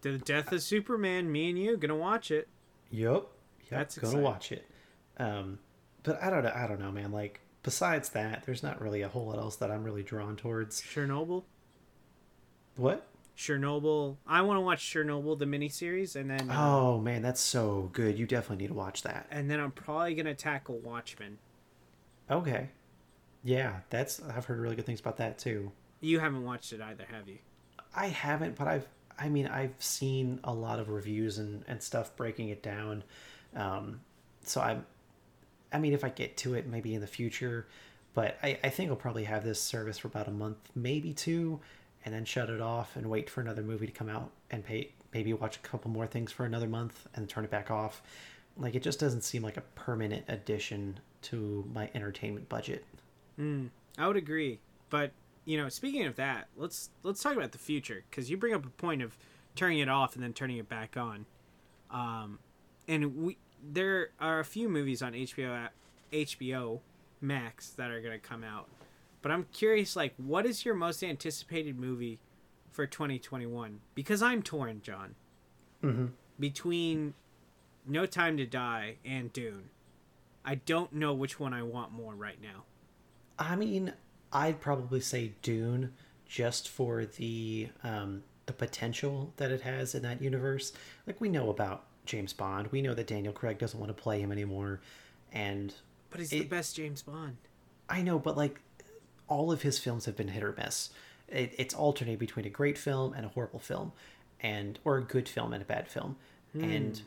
The 0.02 0.18
Death 0.18 0.52
of 0.52 0.62
Superman. 0.62 1.32
Me 1.32 1.50
and 1.50 1.58
you 1.60 1.76
gonna 1.78 1.96
watch 1.96 2.32
it. 2.32 2.48
Yup. 2.92 3.32
Yep, 3.64 3.70
That's 3.72 3.98
gonna 3.98 4.08
exciting. 4.12 4.24
watch 4.24 4.52
it. 4.52 4.68
Um, 5.18 5.60
but 6.04 6.22
I 6.22 6.30
don't 6.30 6.44
know. 6.44 6.54
I 6.56 6.68
don't 6.68 6.80
know, 6.80 6.92
man. 6.92 7.12
Like 7.12 7.42
besides 7.64 8.10
that, 8.10 8.44
there's 8.46 8.64
not 8.64 8.80
really 8.82 9.02
a 9.02 9.10
whole 9.10 9.26
lot 9.28 9.38
else 9.40 9.56
that 9.58 9.72
I'm 9.72 9.84
really 9.84 10.04
drawn 10.04 10.36
towards. 10.36 10.82
Chernobyl. 10.82 11.44
What? 12.76 13.08
Chernobyl. 13.38 14.18
I 14.26 14.42
want 14.42 14.58
to 14.58 14.62
watch 14.62 14.82
Chernobyl 14.82 15.38
the 15.38 15.46
miniseries, 15.46 16.16
and 16.16 16.30
then 16.30 16.50
uh, 16.50 16.56
Oh 16.58 17.00
man, 17.00 17.22
that's 17.22 17.42
so 17.42 17.90
good. 17.94 18.18
You 18.18 18.26
definitely 18.26 18.64
need 18.64 18.70
to 18.70 18.74
watch 18.76 19.02
that. 19.04 19.28
and 19.32 19.50
then 19.50 19.60
I'm 19.60 19.72
probably 19.72 20.16
gonna 20.16 20.34
tackle 20.36 20.78
Watchmen. 20.80 21.38
Okay. 22.30 22.70
Yeah, 23.44 23.80
that's 23.90 24.22
I've 24.22 24.46
heard 24.46 24.60
really 24.60 24.76
good 24.76 24.86
things 24.86 25.00
about 25.00 25.18
that 25.18 25.38
too. 25.38 25.72
You 26.02 26.20
haven't 26.20 26.44
watched 26.44 26.74
it 26.74 26.82
either, 26.82 27.06
have 27.12 27.28
you? 27.28 27.40
I 27.96 28.08
haven't, 28.08 28.56
but 28.56 28.68
I've 28.68 28.88
I 29.18 29.30
mean 29.30 29.48
I've 29.48 29.76
seen 29.80 30.40
a 30.44 30.54
lot 30.54 30.80
of 30.80 30.90
reviews 30.90 31.38
and, 31.38 31.64
and 31.68 31.82
stuff 31.82 32.16
breaking 32.16 32.50
it 32.50 32.62
down. 32.62 33.04
Um, 33.56 34.02
so 34.44 34.62
I'm 34.62 34.86
I 35.72 35.80
mean 35.80 35.94
if 35.94 36.04
I 36.04 36.10
get 36.10 36.38
to 36.38 36.54
it 36.54 36.68
maybe 36.68 36.94
in 36.94 37.02
the 37.02 37.08
future, 37.08 37.68
but 38.14 38.38
I, 38.44 38.60
I 38.64 38.70
think 38.70 38.90
I'll 38.90 38.96
probably 38.96 39.26
have 39.26 39.44
this 39.44 39.62
service 39.62 40.00
for 40.00 40.08
about 40.08 40.28
a 40.28 40.32
month, 40.32 40.58
maybe 40.76 41.14
two, 41.14 41.60
and 42.06 42.14
then 42.14 42.26
shut 42.26 42.50
it 42.50 42.62
off 42.62 42.96
and 42.96 43.10
wait 43.10 43.30
for 43.30 43.42
another 43.42 43.62
movie 43.62 43.86
to 43.86 43.92
come 43.92 44.10
out 44.10 44.32
and 44.52 44.66
pay 44.66 44.92
maybe 45.14 45.34
watch 45.34 45.58
a 45.58 45.60
couple 45.60 45.90
more 45.90 46.06
things 46.08 46.32
for 46.32 46.46
another 46.46 46.68
month 46.68 47.08
and 47.16 47.30
turn 47.30 47.44
it 47.44 47.50
back 47.50 47.72
off. 47.72 48.02
Like 48.58 48.76
it 48.76 48.84
just 48.84 49.00
doesn't 49.00 49.22
seem 49.22 49.42
like 49.44 49.58
a 49.58 49.62
permanent 49.62 50.26
addition 50.28 51.00
to 51.24 51.68
my 51.74 51.90
entertainment 51.94 52.50
budget. 52.50 52.86
Mm, 53.40 53.70
I 53.98 54.08
would 54.08 54.18
agree, 54.18 54.60
but 54.90 55.12
you 55.46 55.58
know, 55.58 55.70
speaking 55.70 56.06
of 56.06 56.16
that, 56.18 56.48
let's 56.58 56.90
let's 57.04 57.22
talk 57.22 57.36
about 57.36 57.52
the 57.52 57.58
future 57.58 58.04
because 58.10 58.30
you 58.30 58.38
bring 58.38 58.54
up 58.54 58.66
a 58.66 58.70
point 58.70 59.02
of 59.02 59.18
turning 59.56 59.80
it 59.80 59.90
off 59.90 60.16
and 60.16 60.24
then 60.24 60.34
turning 60.34 60.58
it 60.58 60.68
back 60.70 60.98
on. 60.98 61.26
Um, 61.92 62.40
and 62.88 63.16
we 63.18 63.38
there 63.72 64.10
are 64.20 64.40
a 64.40 64.46
few 64.46 64.68
movies 64.70 65.02
on 65.02 65.14
HBO 65.14 65.70
HBO 66.12 66.80
Max 67.22 67.70
that 67.72 67.92
are 67.92 68.02
going 68.02 68.20
to 68.20 68.28
come 68.28 68.44
out, 68.44 68.68
but 69.22 69.32
I'm 69.32 69.46
curious, 69.54 69.96
like, 69.96 70.14
what 70.18 70.46
is 70.46 70.64
your 70.66 70.76
most 70.76 71.04
anticipated 71.04 71.80
movie 71.80 72.20
for 72.72 72.86
2021? 72.86 73.80
Because 73.96 74.22
I'm 74.22 74.42
torn, 74.44 74.82
John, 74.84 75.16
Mm-hmm. 75.84 76.08
between 76.40 77.14
No 77.86 78.06
Time 78.06 78.38
to 78.38 78.46
Die 78.46 78.96
and 79.06 79.32
Dune. 79.34 79.70
I 80.46 80.56
don't 80.56 80.94
know 80.94 81.14
which 81.14 81.40
one 81.40 81.54
I 81.54 81.62
want 81.64 81.92
more 81.92 82.14
right 82.16 82.42
now. 82.42 82.64
I 83.40 83.56
mean, 83.56 83.94
I'd 84.32 84.60
probably 84.60 85.02
say 85.02 85.34
Dune 85.42 85.94
just 86.26 86.70
for 86.70 87.06
the 87.06 87.70
um, 87.84 88.24
the 88.46 88.54
potential 88.54 89.34
that 89.38 89.52
it 89.52 89.62
has 89.62 89.96
in 89.96 90.04
that 90.04 90.22
universe. 90.22 90.74
Like 91.06 91.22
we 91.22 91.30
know 91.30 91.50
about 91.50 91.84
James 92.06 92.34
Bond, 92.34 92.68
we 92.68 92.82
know 92.82 92.94
that 92.94 93.08
Daniel 93.08 93.34
Craig 93.34 93.58
doesn't 93.58 93.80
want 93.80 93.96
to 93.96 94.02
play 94.02 94.20
him 94.20 94.32
anymore, 94.32 94.82
and 95.32 95.74
But 96.10 96.20
he's 96.22 96.30
the 96.30 96.44
best 96.44 96.76
James 96.76 97.02
Bond. 97.02 97.38
I 97.90 98.02
know, 98.02 98.20
but 98.20 98.36
like 98.38 98.60
all 99.28 99.52
of 99.52 99.62
his 99.62 99.80
films 99.80 100.06
have 100.06 100.16
been 100.16 100.30
hit 100.30 100.44
or 100.44 100.54
miss. 100.58 100.90
It, 101.28 101.54
it's 101.58 101.74
alternated 101.74 102.20
between 102.20 102.46
a 102.46 102.50
great 102.50 102.78
film 102.78 103.14
and 103.14 103.26
a 103.26 103.30
horrible 103.30 103.60
film, 103.60 103.92
and 104.40 104.80
or 104.84 104.98
a 104.98 105.04
good 105.04 105.28
film 105.28 105.54
and 105.54 105.62
a 105.62 105.66
bad 105.66 105.88
film. 105.88 106.16
And 106.54 107.02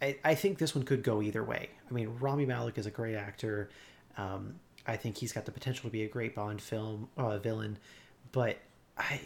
I, 0.00 0.16
I 0.22 0.34
think 0.36 0.58
this 0.58 0.74
one 0.74 0.84
could 0.84 1.02
go 1.02 1.22
either 1.22 1.42
way. 1.42 1.70
I 1.90 1.92
mean, 1.92 2.16
Rami 2.20 2.46
Malek 2.46 2.78
is 2.78 2.86
a 2.86 2.90
great 2.90 3.16
actor. 3.16 3.68
Um, 4.16 4.56
I 4.86 4.96
think 4.96 5.18
he's 5.18 5.32
got 5.32 5.44
the 5.44 5.52
potential 5.52 5.88
to 5.88 5.92
be 5.92 6.02
a 6.02 6.08
great 6.08 6.34
Bond 6.34 6.60
film 6.60 7.08
uh, 7.16 7.38
villain, 7.38 7.78
but 8.32 8.58
I 8.98 9.20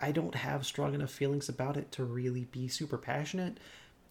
I 0.00 0.12
don't 0.12 0.34
have 0.34 0.66
strong 0.66 0.94
enough 0.94 1.10
feelings 1.10 1.48
about 1.48 1.76
it 1.76 1.90
to 1.92 2.04
really 2.04 2.44
be 2.50 2.68
super 2.68 2.98
passionate. 2.98 3.58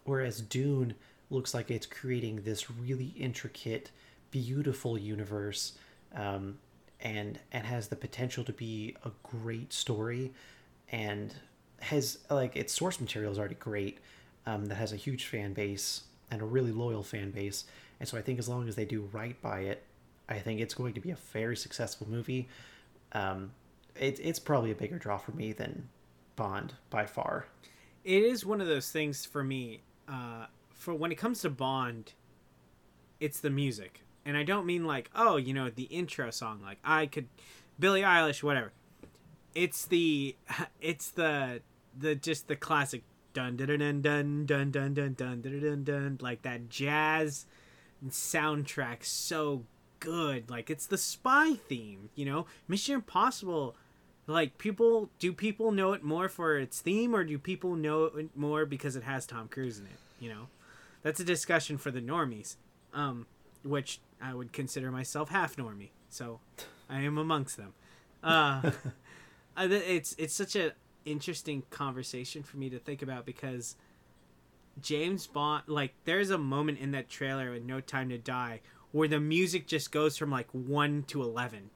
Whereas 0.06 0.42
Dune 0.42 0.96
looks 1.30 1.54
like 1.54 1.70
it's 1.70 1.86
creating 1.86 2.42
this 2.42 2.70
really 2.70 3.14
intricate, 3.18 3.92
beautiful 4.32 4.98
universe, 4.98 5.74
um, 6.16 6.58
and 7.00 7.40
and 7.52 7.66
has 7.66 7.88
the 7.90 7.96
potential 7.96 8.44
to 8.46 8.54
be 8.54 8.96
a 9.06 9.12
great 9.24 9.72
story, 9.74 10.32
and 10.92 11.34
has 11.82 12.20
like 12.30 12.56
its 12.56 12.74
source 12.74 13.00
material 13.00 13.32
is 13.32 13.38
already 13.40 13.56
great. 13.56 14.00
Um, 14.46 14.66
that 14.66 14.76
has 14.76 14.92
a 14.92 14.98
huge 14.98 15.26
fan 15.26 15.54
base 15.54 16.02
and 16.30 16.42
a 16.42 16.46
really 16.46 16.72
loyal 16.72 17.04
fan 17.04 17.32
base, 17.32 17.66
and 18.00 18.10
so 18.10 18.18
I 18.18 18.22
think 18.22 18.40
as 18.40 18.50
long 18.50 18.68
as 18.68 18.76
they 18.76 18.86
do 18.86 19.08
right 19.14 19.42
by 19.42 19.62
it, 19.62 19.84
I 20.30 20.40
think 20.40 20.60
it's 20.60 20.74
going 20.74 20.94
to 20.94 21.02
be 21.02 21.12
a 21.12 21.18
very 21.32 21.56
successful 21.56 22.08
movie. 22.10 22.48
Um, 23.12 23.52
it, 23.96 24.20
it's 24.22 24.40
probably 24.40 24.72
a 24.72 24.76
bigger 24.76 24.98
draw 24.98 25.18
for 25.18 25.32
me 25.32 25.54
than 25.54 25.90
Bond 26.36 26.74
by 26.90 27.06
far. 27.06 27.48
It 28.04 28.24
is 28.24 28.46
one 28.46 28.62
of 28.62 28.68
those 28.68 28.90
things 28.90 29.26
for 29.26 29.44
me. 29.44 29.82
Uh, 30.08 30.48
for 30.74 30.94
when 30.94 31.12
it 31.12 31.18
comes 31.18 31.42
to 31.42 31.50
Bond, 31.50 32.14
it's 33.20 33.40
the 33.40 33.50
music, 33.50 34.02
and 34.26 34.36
I 34.36 34.44
don't 34.44 34.66
mean 34.66 34.86
like 34.86 35.10
oh 35.16 35.38
you 35.38 35.54
know 35.54 35.70
the 35.70 35.84
intro 35.84 36.30
song 36.32 36.60
like 36.62 36.80
I 36.84 37.06
could, 37.06 37.28
Billie 37.80 38.02
Eilish 38.02 38.44
whatever. 38.44 38.74
It's 39.56 39.86
the 39.86 40.36
it's 40.82 41.12
the 41.12 41.62
the 41.98 42.16
just 42.16 42.48
the 42.48 42.56
classic 42.56 43.04
dun 43.34 43.56
dun 43.56 43.68
dun 43.68 44.02
dun 44.02 44.46
dun 44.46 44.72
dun 44.72 44.94
dun 44.94 45.14
dun 45.14 45.42
dun 45.42 45.60
dun 45.62 45.84
dun 45.84 46.18
like 46.22 46.42
that 46.44 46.70
jazz 46.70 47.46
soundtrack 48.10 49.04
so 49.04 49.64
good 50.04 50.50
like 50.50 50.70
it's 50.70 50.86
the 50.86 50.98
spy 50.98 51.54
theme 51.70 52.10
you 52.14 52.26
know? 52.26 52.46
Mission 52.68 52.96
impossible 52.96 53.76
like 54.28 54.58
people 54.58 55.10
do 55.18 55.32
people 55.32 55.72
know 55.72 55.94
it 55.94 56.04
more 56.04 56.28
for 56.28 56.58
its 56.58 56.82
theme 56.82 57.16
or 57.16 57.24
do 57.24 57.38
people 57.40 57.76
know 57.76 58.06
it 58.06 58.36
more 58.36 58.66
because 58.66 58.96
it 58.96 59.04
has 59.04 59.26
tom 59.26 59.48
cruise 59.48 59.80
in 59.80 59.86
it 59.86 60.00
you 60.20 60.30
know? 60.30 60.48
That's 61.02 61.20
a 61.20 61.26
discussion 61.26 61.78
for 61.78 61.90
the 61.90 62.02
normies 62.02 62.58
um 62.94 63.26
which 63.64 64.00
i 64.22 64.34
would 64.34 64.52
consider 64.52 64.92
myself 64.92 65.30
half 65.30 65.56
normie 65.56 65.90
so 66.10 66.42
i 66.90 67.00
am 67.00 67.18
amongst 67.18 67.56
them. 67.58 67.74
Uh 68.22 68.72
it's 69.58 70.16
it's 70.18 70.34
such 70.34 70.56
a 70.58 70.74
interesting 71.06 71.64
conversation 71.70 72.44
for 72.44 72.58
me 72.58 72.70
to 72.70 72.80
think 72.80 73.02
about 73.02 73.26
because 73.26 73.76
James 74.82 75.28
Bond 75.28 75.64
like 75.68 75.94
there's 76.06 76.30
a 76.30 76.38
moment 76.38 76.80
in 76.80 76.92
that 76.92 77.10
trailer 77.10 77.52
with 77.52 77.64
No 77.64 77.80
Time 77.80 78.10
to 78.10 78.18
Die 78.18 78.62
where 78.94 79.10
the 79.10 79.20
music 79.20 79.68
just 79.68 79.92
goes 79.92 80.16
from 80.16 80.32
like 80.32 80.48
1 80.52 81.04
to 81.08 81.22
11 81.22 81.70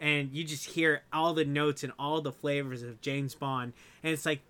and 0.00 0.32
you 0.32 0.44
just 0.44 0.66
hear 0.70 1.02
all 1.12 1.34
the 1.34 1.44
notes 1.44 1.82
and 1.82 1.92
all 1.98 2.20
the 2.20 2.32
flavors 2.32 2.82
of 2.82 3.00
James 3.00 3.34
Bond. 3.34 3.72
And 4.02 4.12
it's 4.12 4.26
like 4.26 4.40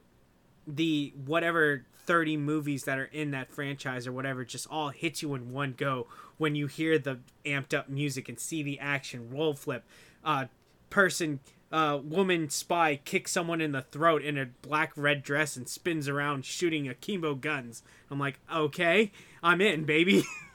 the 0.66 1.12
whatever 1.24 1.84
30 2.04 2.36
movies 2.36 2.84
that 2.84 2.98
are 2.98 3.04
in 3.04 3.30
that 3.30 3.50
franchise 3.50 4.06
or 4.06 4.12
whatever 4.12 4.44
just 4.44 4.66
all 4.70 4.90
hit 4.90 5.22
you 5.22 5.34
in 5.34 5.52
one 5.52 5.74
go 5.76 6.06
when 6.36 6.54
you 6.54 6.66
hear 6.66 6.98
the 6.98 7.18
amped 7.44 7.74
up 7.74 7.88
music 7.88 8.28
and 8.28 8.38
see 8.38 8.62
the 8.62 8.78
action 8.78 9.30
roll 9.30 9.54
flip. 9.54 9.84
Uh 10.24 10.46
person 10.90 11.40
uh 11.70 11.98
woman 12.02 12.48
spy 12.48 12.96
kicks 13.04 13.30
someone 13.30 13.60
in 13.60 13.72
the 13.72 13.82
throat 13.82 14.22
in 14.22 14.38
a 14.38 14.46
black 14.62 14.92
red 14.96 15.22
dress 15.22 15.54
and 15.54 15.68
spins 15.68 16.08
around 16.08 16.44
shooting 16.44 16.88
akimbo 16.88 17.34
guns. 17.34 17.82
I'm 18.10 18.18
like 18.18 18.38
okay 18.52 19.12
i'm 19.42 19.60
in 19.60 19.84
baby 19.84 20.24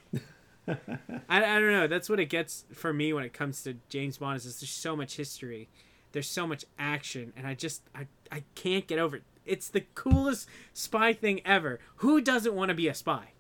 I, 0.67 0.77
I 1.29 1.59
don't 1.59 1.71
know 1.71 1.87
that's 1.87 2.09
what 2.09 2.19
it 2.19 2.25
gets 2.25 2.65
for 2.73 2.93
me 2.93 3.13
when 3.13 3.23
it 3.23 3.33
comes 3.33 3.63
to 3.63 3.75
james 3.89 4.17
bond 4.17 4.37
is 4.37 4.43
there's 4.59 4.69
so 4.69 4.95
much 4.95 5.17
history 5.17 5.67
there's 6.13 6.29
so 6.29 6.47
much 6.47 6.65
action 6.79 7.33
and 7.35 7.45
i 7.47 7.53
just 7.53 7.81
i, 7.95 8.07
I 8.31 8.43
can't 8.55 8.87
get 8.87 8.99
over 8.99 9.17
it 9.17 9.23
it's 9.45 9.67
the 9.67 9.81
coolest 9.93 10.47
spy 10.73 11.11
thing 11.13 11.41
ever 11.45 11.79
who 11.97 12.21
doesn't 12.21 12.53
want 12.53 12.69
to 12.69 12.75
be 12.75 12.87
a 12.87 12.93
spy 12.93 13.33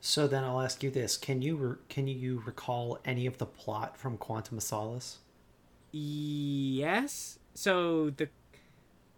So 0.00 0.26
then 0.26 0.44
I'll 0.44 0.60
ask 0.60 0.82
you 0.82 0.90
this: 0.90 1.16
Can 1.16 1.40
you 1.40 1.56
re- 1.56 1.76
can 1.88 2.06
you 2.06 2.42
recall 2.44 2.98
any 3.06 3.24
of 3.26 3.38
the 3.38 3.46
plot 3.46 3.96
from 3.96 4.18
Quantum 4.18 4.58
of 4.58 4.62
Solace? 4.62 5.20
Yes. 5.92 7.38
So 7.54 8.10
the 8.10 8.28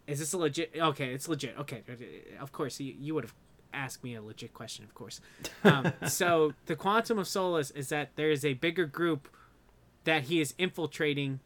is 0.07 0.19
this 0.19 0.31
a 0.33 0.37
legit? 0.37 0.71
Okay, 0.77 1.11
it's 1.13 1.27
legit. 1.27 1.57
Okay, 1.59 1.83
uh, 1.89 2.41
of 2.41 2.51
course 2.53 2.79
you, 2.79 2.95
you 2.97 3.13
would 3.15 3.25
have 3.25 3.33
asked 3.77 4.03
me 4.03 4.15
a 4.15 4.21
legit 4.21 4.53
question, 4.53 4.83
of 4.83 4.93
course. 4.93 5.21
Um, 5.63 5.93
so 6.07 6.53
the 6.65 6.75
quantum 6.75 7.19
of 7.19 7.27
solace 7.27 7.71
is 7.71 7.89
that 7.89 8.15
there 8.15 8.31
is 8.31 8.43
a 8.43 8.53
bigger 8.53 8.85
group 8.85 9.29
that 10.03 10.23
he 10.23 10.41
is 10.41 10.53
infiltrating, 10.57 11.39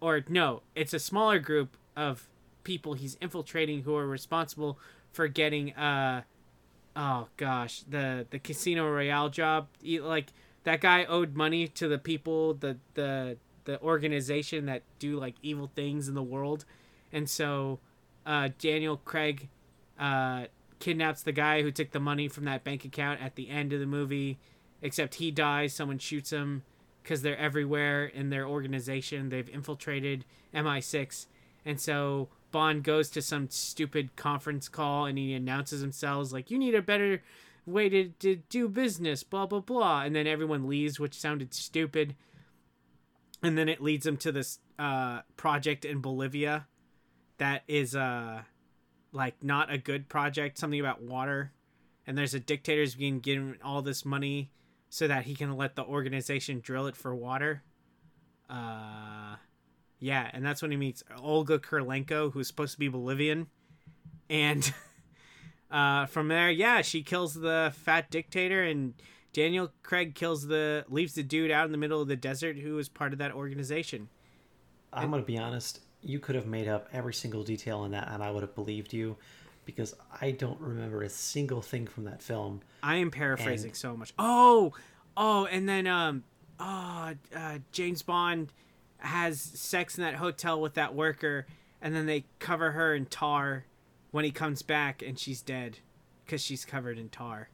or 0.00 0.24
no, 0.28 0.62
it's 0.74 0.94
a 0.94 0.98
smaller 0.98 1.38
group 1.38 1.76
of 1.96 2.28
people 2.64 2.92
he's 2.92 3.16
infiltrating 3.22 3.82
who 3.82 3.96
are 3.96 4.06
responsible 4.06 4.78
for 5.10 5.26
getting 5.26 5.72
uh 5.74 6.20
oh 6.94 7.26
gosh 7.38 7.80
the 7.88 8.26
the 8.28 8.38
casino 8.38 8.86
royale 8.90 9.30
job 9.30 9.68
He- 9.82 10.00
like 10.00 10.26
that 10.64 10.82
guy 10.82 11.06
owed 11.06 11.34
money 11.34 11.66
to 11.68 11.88
the 11.88 11.96
people 11.96 12.52
the 12.52 12.76
the 12.92 13.38
the 13.64 13.80
organization 13.80 14.66
that 14.66 14.82
do 14.98 15.18
like 15.18 15.34
evil 15.42 15.70
things 15.74 16.08
in 16.08 16.14
the 16.14 16.22
world 16.22 16.66
and 17.10 17.28
so 17.28 17.78
uh 18.26 18.50
daniel 18.58 18.98
craig 18.98 19.48
uh 19.98 20.44
kidnaps 20.78 21.22
the 21.22 21.32
guy 21.32 21.62
who 21.62 21.70
took 21.70 21.90
the 21.90 22.00
money 22.00 22.28
from 22.28 22.44
that 22.44 22.64
bank 22.64 22.84
account 22.84 23.20
at 23.20 23.34
the 23.34 23.48
end 23.48 23.72
of 23.72 23.80
the 23.80 23.86
movie, 23.86 24.38
except 24.82 25.16
he 25.16 25.30
dies. 25.30 25.74
Someone 25.74 25.98
shoots 25.98 26.30
him 26.30 26.62
because 27.02 27.22
they're 27.22 27.38
everywhere 27.38 28.06
in 28.06 28.30
their 28.30 28.46
organization. 28.46 29.28
They've 29.28 29.48
infiltrated 29.48 30.24
MI6. 30.54 31.26
And 31.64 31.80
so 31.80 32.28
Bond 32.50 32.84
goes 32.84 33.10
to 33.10 33.22
some 33.22 33.48
stupid 33.50 34.16
conference 34.16 34.68
call 34.68 35.06
and 35.06 35.18
he 35.18 35.34
announces 35.34 35.80
himself 35.80 36.32
like, 36.32 36.50
you 36.50 36.58
need 36.58 36.74
a 36.74 36.82
better 36.82 37.22
way 37.66 37.88
to, 37.88 38.08
to 38.20 38.36
do 38.48 38.68
business, 38.68 39.22
blah, 39.22 39.46
blah, 39.46 39.60
blah. 39.60 40.02
And 40.02 40.14
then 40.14 40.26
everyone 40.26 40.68
leaves, 40.68 40.98
which 40.98 41.14
sounded 41.14 41.54
stupid. 41.54 42.14
And 43.42 43.56
then 43.56 43.68
it 43.68 43.82
leads 43.82 44.06
him 44.06 44.16
to 44.18 44.32
this 44.32 44.58
uh, 44.78 45.20
project 45.36 45.84
in 45.84 46.00
Bolivia 46.00 46.66
that 47.38 47.62
is 47.68 47.94
uh, 47.94 48.42
like 49.18 49.42
not 49.42 49.70
a 49.70 49.76
good 49.76 50.08
project, 50.08 50.56
something 50.56 50.80
about 50.80 51.02
water. 51.02 51.52
And 52.06 52.16
there's 52.16 52.32
a 52.32 52.40
dictator's 52.40 52.94
being 52.94 53.20
given 53.20 53.58
all 53.62 53.82
this 53.82 54.04
money 54.04 54.50
so 54.88 55.08
that 55.08 55.24
he 55.24 55.34
can 55.34 55.56
let 55.56 55.76
the 55.76 55.84
organization 55.84 56.60
drill 56.60 56.86
it 56.86 56.96
for 56.96 57.14
water. 57.14 57.62
Uh, 58.48 59.36
yeah, 59.98 60.30
and 60.32 60.46
that's 60.46 60.62
when 60.62 60.70
he 60.70 60.76
meets 60.76 61.02
Olga 61.18 61.58
Kurylenko, 61.58 62.32
who's 62.32 62.46
supposed 62.46 62.72
to 62.72 62.78
be 62.78 62.88
Bolivian, 62.88 63.48
and 64.30 64.72
uh, 65.70 66.06
from 66.06 66.28
there, 66.28 66.50
yeah, 66.50 66.80
she 66.80 67.02
kills 67.02 67.34
the 67.34 67.72
fat 67.74 68.10
dictator, 68.10 68.62
and 68.62 68.94
Daniel 69.34 69.70
Craig 69.82 70.14
kills 70.14 70.46
the 70.46 70.86
leaves 70.88 71.14
the 71.14 71.22
dude 71.22 71.50
out 71.50 71.66
in 71.66 71.72
the 71.72 71.78
middle 71.78 72.00
of 72.00 72.08
the 72.08 72.16
desert 72.16 72.56
who 72.56 72.76
was 72.76 72.88
part 72.88 73.12
of 73.12 73.18
that 73.18 73.32
organization. 73.32 74.08
I'm 74.92 75.10
gonna 75.10 75.22
be 75.22 75.36
honest. 75.36 75.80
You 76.02 76.18
could 76.20 76.34
have 76.34 76.46
made 76.46 76.68
up 76.68 76.88
every 76.92 77.14
single 77.14 77.42
detail 77.42 77.84
in 77.84 77.92
that, 77.92 78.08
and 78.10 78.22
I 78.22 78.30
would 78.30 78.42
have 78.42 78.54
believed 78.54 78.92
you, 78.92 79.16
because 79.64 79.94
I 80.20 80.30
don't 80.30 80.60
remember 80.60 81.02
a 81.02 81.08
single 81.08 81.60
thing 81.60 81.86
from 81.86 82.04
that 82.04 82.22
film. 82.22 82.60
I 82.82 82.96
am 82.96 83.10
paraphrasing 83.10 83.70
and... 83.70 83.76
so 83.76 83.96
much. 83.96 84.14
Oh, 84.18 84.72
oh, 85.16 85.46
and 85.46 85.68
then 85.68 85.86
um, 85.86 86.24
oh, 86.60 87.14
uh, 87.34 87.58
James 87.72 88.02
Bond 88.02 88.52
has 88.98 89.40
sex 89.40 89.98
in 89.98 90.04
that 90.04 90.14
hotel 90.14 90.60
with 90.60 90.74
that 90.74 90.94
worker, 90.94 91.46
and 91.82 91.94
then 91.94 92.06
they 92.06 92.24
cover 92.38 92.72
her 92.72 92.94
in 92.94 93.06
tar 93.06 93.64
when 94.10 94.24
he 94.24 94.30
comes 94.30 94.62
back, 94.62 95.02
and 95.02 95.18
she's 95.18 95.42
dead 95.42 95.78
because 96.24 96.40
she's 96.40 96.64
covered 96.64 96.98
in 96.98 97.08
tar. 97.08 97.48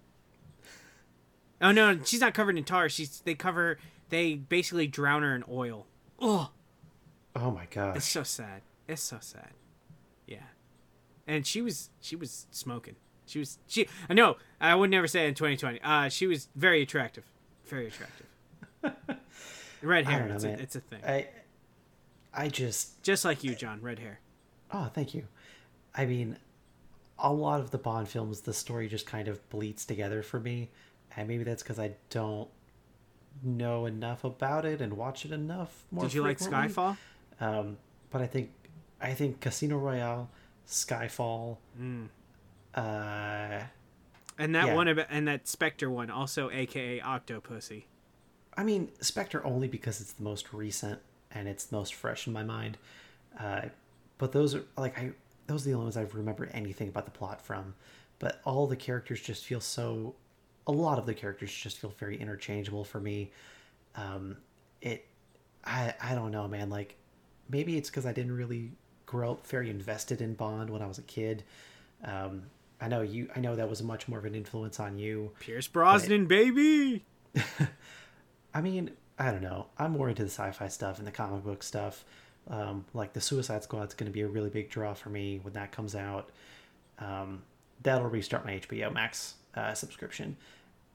Oh 1.61 1.73
no, 1.73 1.99
she's 2.05 2.21
not 2.21 2.35
covered 2.35 2.59
in 2.59 2.65
tar. 2.65 2.89
She's 2.89 3.21
they 3.21 3.35
cover 3.35 3.79
they 4.11 4.35
basically 4.35 4.87
drown 4.87 5.23
her 5.23 5.35
in 5.35 5.45
oil. 5.49 5.87
Oh. 6.19 6.51
Oh 7.37 7.51
my 7.51 7.67
god. 7.71 7.97
It's 7.97 8.07
so 8.07 8.23
sad. 8.23 8.63
It's 8.87 9.03
so 9.03 9.19
sad. 9.21 9.51
Yeah. 10.27 10.39
And 11.27 11.47
she 11.47 11.63
was 11.63 11.91
she 12.01 12.17
was 12.17 12.47
smoking. 12.51 12.97
She 13.27 13.39
was 13.39 13.59
she 13.67 13.89
I 14.09 14.15
know, 14.15 14.37
I 14.61 14.75
would 14.75 14.91
never 14.91 15.07
say 15.07 15.27
in 15.27 15.35
2020. 15.35 15.81
Uh 15.83 16.09
she 16.09 16.27
was 16.27 16.49
very 16.55 16.83
attractive. 16.83 17.25
Very 17.65 17.89
attractive. 17.89 18.27
Red 19.83 20.07
hair. 20.07 20.29
Know, 20.29 20.35
it's, 20.35 20.45
a, 20.45 20.53
it's, 20.53 20.77
a, 20.77 20.81
thing. 20.81 21.01
I, 21.07 21.29
I 22.33 22.49
just 22.49 23.03
just 23.03 23.25
like 23.25 23.45
you, 23.45 23.55
John. 23.55 23.81
Red 23.81 23.99
hair. 23.99 24.21
Oh, 24.73 24.91
thank 24.93 25.15
you. 25.15 25.25
I 25.95 26.07
mean, 26.07 26.39
a 27.19 27.33
lot 27.33 27.61
of 27.61 27.71
the 27.71 27.79
Bond 27.79 28.09
films, 28.09 28.41
the 28.41 28.53
story 28.53 28.89
just 28.89 29.07
kind 29.07 29.29
of 29.29 29.47
bleeds 29.51 29.85
together 29.85 30.23
for 30.23 30.41
me, 30.41 30.71
and 31.17 31.29
maybe 31.29 31.45
that's 31.45 31.63
because 31.63 31.79
I 31.79 31.93
don't 32.11 32.49
know 33.43 33.87
enough 33.87 34.25
about 34.25 34.65
it 34.65 34.81
and 34.81 34.95
watch 34.95 35.25
it 35.25 35.33
enough. 35.33 35.85
More 35.91 36.05
Did 36.05 36.15
you 36.15 36.23
frequently. 36.23 36.59
like 36.59 36.71
Skyfall? 36.71 36.97
Um, 37.41 37.77
but 38.11 38.21
I 38.23 38.27
think 38.27 38.51
I 39.01 39.13
think 39.13 39.41
Casino 39.41 39.77
Royale, 39.79 40.31
Skyfall, 40.67 41.59
mm. 41.81 42.09
uh, 42.75 43.65
and 44.39 44.55
that 44.55 44.67
yeah. 44.67 44.75
one 44.75 44.89
about 44.89 45.07
and 45.11 45.29
that 45.29 45.47
Spectre 45.49 45.91
one, 45.91 46.11
also 46.11 46.51
AKA 46.51 47.01
Octopussy. 47.01 47.85
I 48.57 48.63
mean, 48.63 48.91
Spectre 49.01 49.45
only 49.45 49.69
because 49.69 50.01
it's 50.01 50.13
the 50.13 50.23
most 50.23 50.53
recent 50.53 51.01
and 51.33 51.49
it's 51.49 51.65
the 51.65 51.77
most 51.77 51.95
fresh 51.95 52.27
in 52.27 52.33
my 52.33 52.45
mind. 52.45 52.79
Uh, 53.39 53.63
but 54.19 54.33
those 54.33 54.55
are 54.55 54.65
like 54.77 54.97
I 54.99 55.13
those 55.47 55.63
are 55.63 55.71
the 55.71 55.75
only 55.75 55.85
ones 55.85 55.97
I 55.97 56.03
remember 56.13 56.49
anything 56.53 56.89
about 56.89 57.05
the 57.05 57.11
plot 57.11 57.41
from. 57.41 57.75
But 58.19 58.41
all 58.45 58.67
the 58.67 58.77
characters 58.77 59.21
just 59.21 59.45
feel 59.45 59.61
so. 59.61 60.15
A 60.67 60.73
lot 60.73 60.99
of 60.99 61.05
the 61.05 61.15
characters 61.15 61.53
just 61.53 61.79
feel 61.79 61.93
very 61.99 62.17
interchangeable 62.17 62.85
for 62.85 63.01
me. 63.01 63.33
Um, 63.97 64.39
it, 64.81 65.07
I 65.65 65.95
I 66.01 66.15
don't 66.15 66.31
know, 66.31 66.49
man. 66.49 66.71
Like, 66.71 66.97
maybe 67.49 67.77
it's 67.77 67.91
because 67.91 68.07
I 68.07 68.13
didn't 68.13 68.37
really 68.37 68.73
grow 69.07 69.33
up 69.33 69.47
very 69.47 69.71
invested 69.71 70.21
in 70.21 70.35
Bond 70.35 70.71
when 70.71 70.83
I 70.83 70.87
was 70.87 70.99
a 70.99 71.03
kid. 71.03 71.45
Um, 72.05 72.45
I 72.81 72.89
know 72.89 73.03
you. 73.03 73.29
I 73.35 73.41
know 73.41 73.57
that 73.57 73.69
was 73.69 73.83
much 73.83 74.09
more 74.09 74.19
of 74.19 74.25
an 74.25 74.35
influence 74.35 74.81
on 74.81 74.99
you. 74.99 75.31
Pierce 75.41 75.69
Brosnan, 75.69 76.27
baby. 76.27 77.05
I 78.55 78.61
mean, 78.61 78.91
I 79.19 79.31
don't 79.31 79.43
know. 79.43 79.67
I'm 79.79 79.93
more 79.93 80.09
into 80.09 80.23
the 80.23 80.31
sci-fi 80.31 80.69
stuff 80.69 80.99
and 80.99 81.07
the 81.07 81.13
comic 81.13 81.45
book 81.45 81.63
stuff. 81.63 82.05
Um, 82.49 82.85
like 82.93 83.15
the 83.15 83.21
Suicide 83.21 83.63
Squad 83.63 83.89
is 83.89 83.95
going 83.95 84.11
to 84.11 84.13
be 84.13 84.21
a 84.21 84.29
really 84.29 84.51
big 84.51 84.69
draw 84.69 84.93
for 84.93 85.09
me 85.09 85.41
when 85.43 85.55
that 85.55 85.73
comes 85.73 85.95
out. 85.95 86.31
Um, 86.99 87.43
that'll 87.83 88.09
restart 88.09 88.45
my 88.45 88.59
HBO 88.59 88.93
Max 88.93 89.35
uh, 89.55 89.73
subscription, 89.73 90.37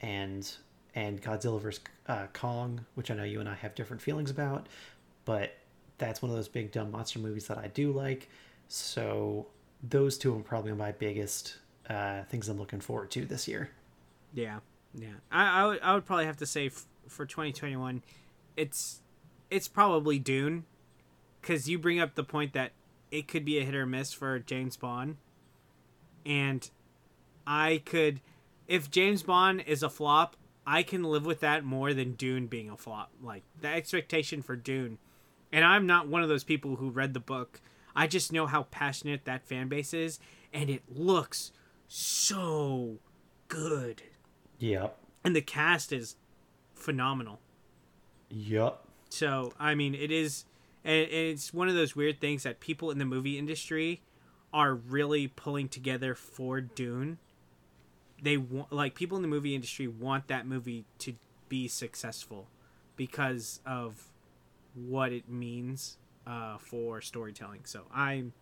and 0.01 0.49
and 0.95 1.21
Godzilla 1.21 1.59
vs 1.59 1.81
uh, 2.07 2.27
Kong, 2.33 2.85
which 2.95 3.09
I 3.09 3.15
know 3.15 3.23
you 3.23 3.39
and 3.39 3.49
I 3.49 3.55
have 3.55 3.73
different 3.75 4.01
feelings 4.01 4.29
about, 4.29 4.67
but 5.25 5.53
that's 5.99 6.21
one 6.21 6.31
of 6.31 6.35
those 6.35 6.47
big 6.47 6.71
dumb 6.71 6.91
monster 6.91 7.19
movies 7.19 7.47
that 7.47 7.57
I 7.57 7.67
do 7.67 7.91
like. 7.91 8.29
So 8.67 9.47
those 9.83 10.17
two 10.17 10.35
are 10.35 10.39
probably 10.41 10.73
my 10.73 10.91
biggest 10.91 11.57
uh, 11.89 12.23
things 12.23 12.49
I'm 12.49 12.57
looking 12.57 12.79
forward 12.79 13.11
to 13.11 13.25
this 13.25 13.47
year. 13.47 13.69
Yeah, 14.33 14.59
yeah. 14.93 15.07
I 15.31 15.61
I 15.61 15.65
would, 15.65 15.79
I 15.81 15.93
would 15.93 16.05
probably 16.05 16.25
have 16.25 16.37
to 16.37 16.45
say 16.45 16.67
f- 16.67 16.85
for 17.07 17.25
2021, 17.25 18.03
it's 18.55 19.01
it's 19.49 19.67
probably 19.67 20.19
Dune, 20.19 20.65
because 21.41 21.67
you 21.67 21.79
bring 21.79 21.99
up 21.99 22.15
the 22.15 22.23
point 22.23 22.53
that 22.53 22.71
it 23.11 23.27
could 23.27 23.43
be 23.43 23.57
a 23.57 23.63
hit 23.63 23.75
or 23.75 23.85
miss 23.85 24.13
for 24.13 24.37
James 24.39 24.77
Bond, 24.77 25.17
and 26.25 26.69
I 27.47 27.81
could, 27.83 28.21
if 28.67 28.91
James 28.91 29.23
Bond 29.23 29.63
is 29.65 29.81
a 29.81 29.89
flop, 29.89 30.35
I 30.67 30.83
can 30.83 31.03
live 31.03 31.25
with 31.25 31.39
that 31.39 31.63
more 31.63 31.95
than 31.95 32.13
Dune 32.13 32.45
being 32.45 32.69
a 32.69 32.77
flop. 32.77 33.09
Like 33.23 33.41
the 33.59 33.69
expectation 33.69 34.43
for 34.43 34.55
Dune, 34.55 34.99
and 35.51 35.65
I'm 35.65 35.85
not 35.85 36.07
one 36.07 36.23
of 36.23 36.29
those 36.29 36.43
people 36.43 36.75
who 36.75 36.89
read 36.89 37.13
the 37.13 37.19
book. 37.19 37.61
I 37.95 38.07
just 38.07 38.31
know 38.31 38.45
how 38.45 38.63
passionate 38.63 39.25
that 39.25 39.45
fan 39.45 39.67
base 39.67 39.93
is, 39.93 40.19
and 40.53 40.69
it 40.69 40.83
looks 40.87 41.51
so 41.87 42.97
good. 43.47 44.03
Yep. 44.59 44.97
And 45.23 45.35
the 45.35 45.41
cast 45.41 45.91
is 45.91 46.15
phenomenal. 46.73 47.39
Yep. 48.29 48.79
So 49.09 49.53
I 49.59 49.75
mean, 49.75 49.95
it 49.95 50.11
is, 50.11 50.45
and 50.83 50.95
it's 50.95 51.53
one 51.53 51.67
of 51.67 51.75
those 51.75 51.95
weird 51.95 52.21
things 52.21 52.43
that 52.43 52.59
people 52.59 52.91
in 52.91 52.99
the 52.99 53.05
movie 53.05 53.37
industry 53.37 54.01
are 54.53 54.73
really 54.73 55.27
pulling 55.27 55.67
together 55.67 56.15
for 56.15 56.61
Dune. 56.61 57.17
They 58.21 58.37
want, 58.37 58.71
like, 58.71 58.95
people 58.95 59.15
in 59.17 59.21
the 59.21 59.27
movie 59.27 59.55
industry 59.55 59.87
want 59.87 60.27
that 60.27 60.45
movie 60.45 60.85
to 60.99 61.15
be 61.47 61.67
successful 61.67 62.47
because 62.95 63.61
of 63.65 64.09
what 64.87 65.11
it 65.11 65.29
means 65.29 65.97
uh, 66.25 66.57
for 66.57 67.01
storytelling. 67.01 67.61
So 67.65 67.83
I'm, 67.93 68.33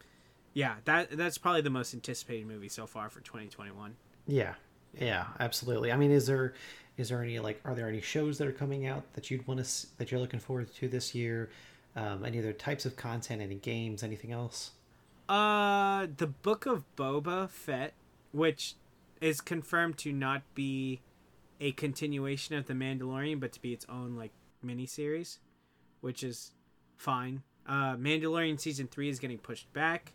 yeah, 0.53 0.75
that 0.85 1.11
that's 1.11 1.37
probably 1.37 1.61
the 1.61 1.69
most 1.69 1.93
anticipated 1.93 2.47
movie 2.47 2.69
so 2.69 2.87
far 2.87 3.09
for 3.09 3.21
2021. 3.21 3.95
Yeah, 4.27 4.53
yeah, 4.99 5.25
absolutely. 5.39 5.91
I 5.91 5.97
mean, 5.97 6.11
is 6.11 6.27
there 6.27 6.53
is 6.97 7.09
there 7.09 7.21
any 7.21 7.39
like 7.39 7.61
are 7.63 7.75
there 7.75 7.87
any 7.87 8.01
shows 8.01 8.37
that 8.39 8.47
are 8.47 8.53
coming 8.53 8.87
out 8.87 9.13
that 9.13 9.29
you'd 9.29 9.47
want 9.47 9.63
to 9.63 9.87
that 9.97 10.11
you're 10.11 10.19
looking 10.19 10.39
forward 10.39 10.73
to 10.75 10.87
this 10.87 11.15
year? 11.15 11.49
Um, 11.95 12.25
any 12.25 12.39
other 12.39 12.53
types 12.53 12.85
of 12.85 12.95
content? 12.95 13.41
Any 13.41 13.55
games? 13.55 14.03
Anything 14.03 14.31
else? 14.31 14.71
Uh, 15.27 16.07
the 16.17 16.27
Book 16.27 16.65
of 16.65 16.83
Boba 16.95 17.49
Fett, 17.49 17.93
which 18.31 18.75
is 19.19 19.41
confirmed 19.41 19.97
to 19.97 20.13
not 20.13 20.41
be 20.53 21.01
a 21.59 21.71
continuation 21.73 22.55
of 22.55 22.67
the 22.67 22.73
Mandalorian, 22.73 23.39
but 23.39 23.51
to 23.53 23.61
be 23.61 23.73
its 23.73 23.85
own 23.89 24.15
like 24.15 24.31
miniseries, 24.65 25.37
which 26.01 26.23
is 26.23 26.51
fine. 26.95 27.43
Uh, 27.67 27.95
Mandalorian 27.95 28.59
season 28.59 28.87
three 28.87 29.09
is 29.09 29.19
getting 29.19 29.37
pushed 29.37 29.71
back. 29.73 30.13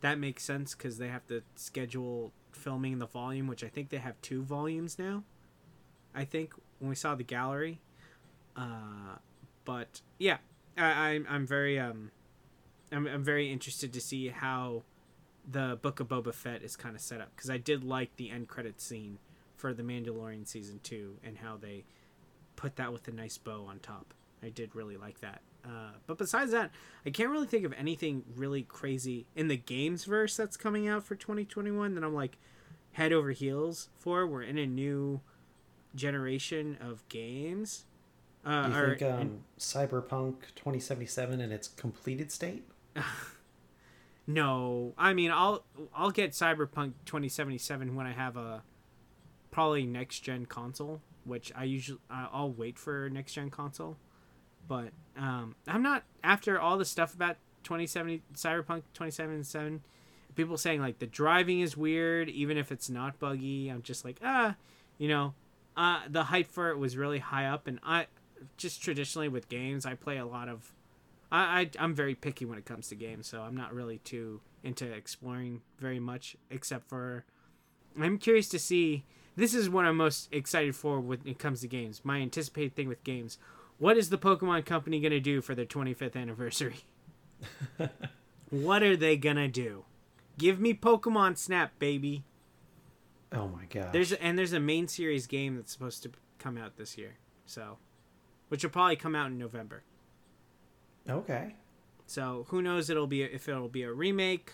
That 0.00 0.18
makes 0.18 0.44
sense 0.44 0.74
because 0.74 0.98
they 0.98 1.08
have 1.08 1.26
to 1.28 1.42
schedule 1.56 2.32
filming 2.52 2.98
the 2.98 3.06
volume, 3.06 3.46
which 3.46 3.64
I 3.64 3.68
think 3.68 3.88
they 3.88 3.98
have 3.98 4.20
two 4.22 4.42
volumes 4.42 4.98
now. 4.98 5.24
I 6.14 6.24
think 6.24 6.54
when 6.78 6.88
we 6.88 6.94
saw 6.94 7.14
the 7.14 7.24
gallery, 7.24 7.80
uh, 8.56 9.16
but 9.64 10.02
yeah, 10.18 10.38
I, 10.76 10.84
I'm 10.84 11.26
I'm 11.28 11.46
very 11.46 11.78
um, 11.78 12.10
I'm 12.92 13.06
I'm 13.06 13.24
very 13.24 13.50
interested 13.52 13.92
to 13.92 14.00
see 14.00 14.28
how 14.28 14.82
the 15.50 15.78
Book 15.82 16.00
of 16.00 16.08
Boba 16.08 16.32
Fett 16.32 16.62
is 16.62 16.76
kind 16.76 16.94
of 16.94 17.02
set 17.02 17.20
up 17.20 17.30
because 17.34 17.50
I 17.50 17.58
did 17.58 17.84
like 17.84 18.16
the 18.16 18.30
end 18.30 18.48
credit 18.48 18.80
scene 18.80 19.18
for 19.56 19.74
the 19.74 19.82
Mandalorian 19.82 20.46
season 20.46 20.80
two 20.82 21.16
and 21.24 21.38
how 21.38 21.56
they 21.56 21.84
put 22.56 22.76
that 22.76 22.92
with 22.92 23.08
a 23.08 23.12
nice 23.12 23.38
bow 23.38 23.66
on 23.68 23.78
top. 23.80 24.14
I 24.44 24.50
did 24.50 24.74
really 24.74 24.96
like 24.96 25.20
that. 25.20 25.40
Uh, 25.64 25.92
but 26.06 26.18
besides 26.18 26.50
that, 26.50 26.70
I 27.06 27.10
can't 27.10 27.30
really 27.30 27.46
think 27.46 27.64
of 27.64 27.72
anything 27.72 28.24
really 28.36 28.62
crazy 28.62 29.26
in 29.34 29.48
the 29.48 29.56
games 29.56 30.04
verse 30.04 30.36
that's 30.36 30.56
coming 30.56 30.86
out 30.86 31.04
for 31.04 31.14
2021 31.14 31.94
that 31.94 32.04
I'm 32.04 32.14
like, 32.14 32.36
head 32.92 33.12
over 33.12 33.30
heels 33.30 33.88
for. 33.94 34.26
We're 34.26 34.42
in 34.42 34.58
a 34.58 34.66
new 34.66 35.20
generation 35.94 36.76
of 36.80 37.06
games. 37.08 37.84
Uh, 38.44 38.68
you 38.68 38.96
think 38.96 39.02
um, 39.02 39.20
in, 39.20 39.40
Cyberpunk 39.58 40.34
2077 40.54 41.40
in 41.40 41.50
its 41.50 41.68
completed 41.68 42.30
state? 42.30 42.64
no, 44.26 44.92
I 44.98 45.14
mean 45.14 45.30
I'll 45.30 45.64
I'll 45.94 46.10
get 46.10 46.32
Cyberpunk 46.32 46.92
2077 47.06 47.94
when 47.94 48.06
I 48.06 48.12
have 48.12 48.36
a 48.36 48.62
probably 49.50 49.86
next 49.86 50.20
gen 50.20 50.44
console, 50.44 51.00
which 51.24 51.52
I 51.56 51.64
usually 51.64 52.00
I'll 52.10 52.52
wait 52.52 52.78
for 52.78 53.08
next 53.08 53.32
gen 53.32 53.48
console. 53.48 53.96
But 54.66 54.90
um, 55.16 55.54
I'm 55.66 55.82
not 55.82 56.04
after 56.22 56.60
all 56.60 56.78
the 56.78 56.84
stuff 56.84 57.14
about 57.14 57.36
2070 57.64 58.22
Cyberpunk 58.34 58.82
2077. 58.94 59.82
People 60.34 60.58
saying 60.58 60.80
like 60.80 60.98
the 60.98 61.06
driving 61.06 61.60
is 61.60 61.76
weird, 61.76 62.28
even 62.28 62.56
if 62.56 62.72
it's 62.72 62.90
not 62.90 63.18
buggy. 63.18 63.68
I'm 63.68 63.82
just 63.82 64.04
like 64.04 64.18
ah, 64.22 64.56
you 64.98 65.08
know, 65.08 65.34
uh, 65.76 66.00
the 66.08 66.24
hype 66.24 66.50
for 66.50 66.70
it 66.70 66.78
was 66.78 66.96
really 66.96 67.18
high 67.18 67.46
up, 67.46 67.66
and 67.66 67.78
I 67.84 68.06
just 68.56 68.82
traditionally 68.82 69.28
with 69.28 69.48
games, 69.48 69.86
I 69.86 69.94
play 69.94 70.18
a 70.18 70.26
lot 70.26 70.48
of. 70.48 70.72
I, 71.30 71.60
I 71.60 71.70
I'm 71.78 71.94
very 71.94 72.14
picky 72.14 72.44
when 72.44 72.58
it 72.58 72.64
comes 72.64 72.88
to 72.88 72.94
games, 72.94 73.26
so 73.26 73.42
I'm 73.42 73.56
not 73.56 73.74
really 73.74 73.98
too 73.98 74.40
into 74.62 74.90
exploring 74.90 75.62
very 75.78 76.00
much, 76.00 76.36
except 76.50 76.88
for. 76.88 77.24
I'm 78.00 78.18
curious 78.18 78.48
to 78.50 78.58
see. 78.58 79.04
This 79.36 79.52
is 79.52 79.68
what 79.68 79.84
I'm 79.84 79.96
most 79.96 80.28
excited 80.32 80.76
for 80.76 81.00
when 81.00 81.20
it 81.24 81.40
comes 81.40 81.60
to 81.62 81.68
games. 81.68 82.02
My 82.04 82.18
anticipated 82.18 82.76
thing 82.76 82.88
with 82.88 83.02
games. 83.02 83.38
What 83.78 83.96
is 83.96 84.10
the 84.10 84.18
Pokemon 84.18 84.64
Company 84.64 85.00
gonna 85.00 85.20
do 85.20 85.40
for 85.40 85.54
their 85.54 85.64
25th 85.64 86.16
anniversary? 86.16 86.84
what 88.50 88.82
are 88.82 88.96
they 88.96 89.16
gonna 89.16 89.48
do? 89.48 89.84
Give 90.38 90.60
me 90.60 90.74
Pokemon 90.74 91.38
Snap, 91.38 91.78
baby. 91.78 92.24
Oh 93.32 93.48
my 93.48 93.64
god. 93.68 93.92
There's 93.92 94.12
and 94.12 94.38
there's 94.38 94.52
a 94.52 94.60
main 94.60 94.88
series 94.88 95.26
game 95.26 95.56
that's 95.56 95.72
supposed 95.72 96.02
to 96.04 96.10
come 96.38 96.56
out 96.56 96.76
this 96.76 96.96
year. 96.96 97.16
So, 97.46 97.78
which 98.48 98.62
will 98.62 98.70
probably 98.70 98.96
come 98.96 99.14
out 99.14 99.26
in 99.26 99.38
November. 99.38 99.82
Okay. 101.08 101.54
So, 102.06 102.46
who 102.48 102.62
knows 102.62 102.90
it'll 102.90 103.06
be 103.06 103.22
if 103.22 103.48
it'll 103.48 103.68
be 103.68 103.82
a 103.82 103.92
remake 103.92 104.52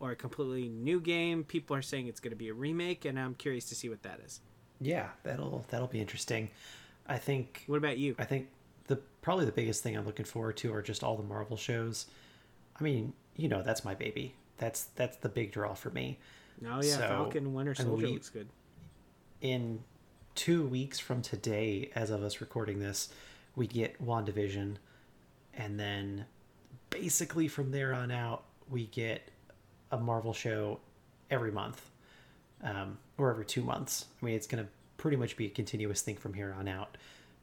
or 0.00 0.10
a 0.10 0.16
completely 0.16 0.68
new 0.68 1.00
game. 1.00 1.44
People 1.44 1.76
are 1.76 1.82
saying 1.82 2.06
it's 2.06 2.20
going 2.20 2.30
to 2.30 2.36
be 2.36 2.48
a 2.48 2.54
remake 2.54 3.04
and 3.04 3.18
I'm 3.18 3.34
curious 3.34 3.66
to 3.66 3.74
see 3.74 3.88
what 3.88 4.02
that 4.02 4.20
is. 4.24 4.40
Yeah, 4.80 5.08
that'll 5.22 5.64
that'll 5.70 5.86
be 5.86 6.00
interesting. 6.00 6.50
I 7.08 7.18
think 7.18 7.64
What 7.66 7.76
about 7.76 7.98
you? 7.98 8.14
I 8.18 8.24
think 8.24 8.48
the 8.86 8.96
probably 9.22 9.44
the 9.44 9.52
biggest 9.52 9.82
thing 9.82 9.96
I'm 9.96 10.06
looking 10.06 10.26
forward 10.26 10.56
to 10.58 10.72
are 10.74 10.82
just 10.82 11.02
all 11.02 11.16
the 11.16 11.22
Marvel 11.22 11.56
shows. 11.56 12.06
I 12.78 12.84
mean, 12.84 13.12
you 13.36 13.48
know, 13.48 13.62
that's 13.62 13.84
my 13.84 13.94
baby. 13.94 14.34
That's 14.58 14.84
that's 14.96 15.16
the 15.18 15.28
big 15.28 15.52
draw 15.52 15.74
for 15.74 15.90
me. 15.90 16.18
Oh 16.64 16.82
yeah, 16.82 16.96
so, 16.96 17.08
Falcon 17.08 17.52
Winter 17.52 17.74
Soldier 17.74 18.06
we, 18.06 18.12
looks 18.12 18.30
good. 18.30 18.48
In 19.40 19.80
two 20.34 20.66
weeks 20.66 20.98
from 20.98 21.22
today, 21.22 21.90
as 21.94 22.10
of 22.10 22.22
us 22.22 22.40
recording 22.40 22.78
this, 22.78 23.10
we 23.54 23.66
get 23.66 24.02
WandaVision, 24.04 24.76
and 25.54 25.78
then 25.78 26.24
basically 26.90 27.48
from 27.48 27.70
there 27.70 27.92
on 27.92 28.10
out, 28.10 28.44
we 28.70 28.86
get 28.86 29.30
a 29.92 29.98
Marvel 29.98 30.32
show 30.32 30.80
every 31.30 31.50
month, 31.50 31.90
um, 32.62 32.98
or 33.18 33.30
every 33.30 33.44
two 33.44 33.62
months. 33.62 34.06
I 34.20 34.24
mean, 34.24 34.34
it's 34.34 34.46
gonna 34.46 34.68
pretty 35.06 35.16
much 35.16 35.36
be 35.36 35.46
a 35.46 35.50
continuous 35.50 36.02
thing 36.02 36.16
from 36.16 36.34
here 36.34 36.52
on 36.58 36.66
out. 36.66 36.96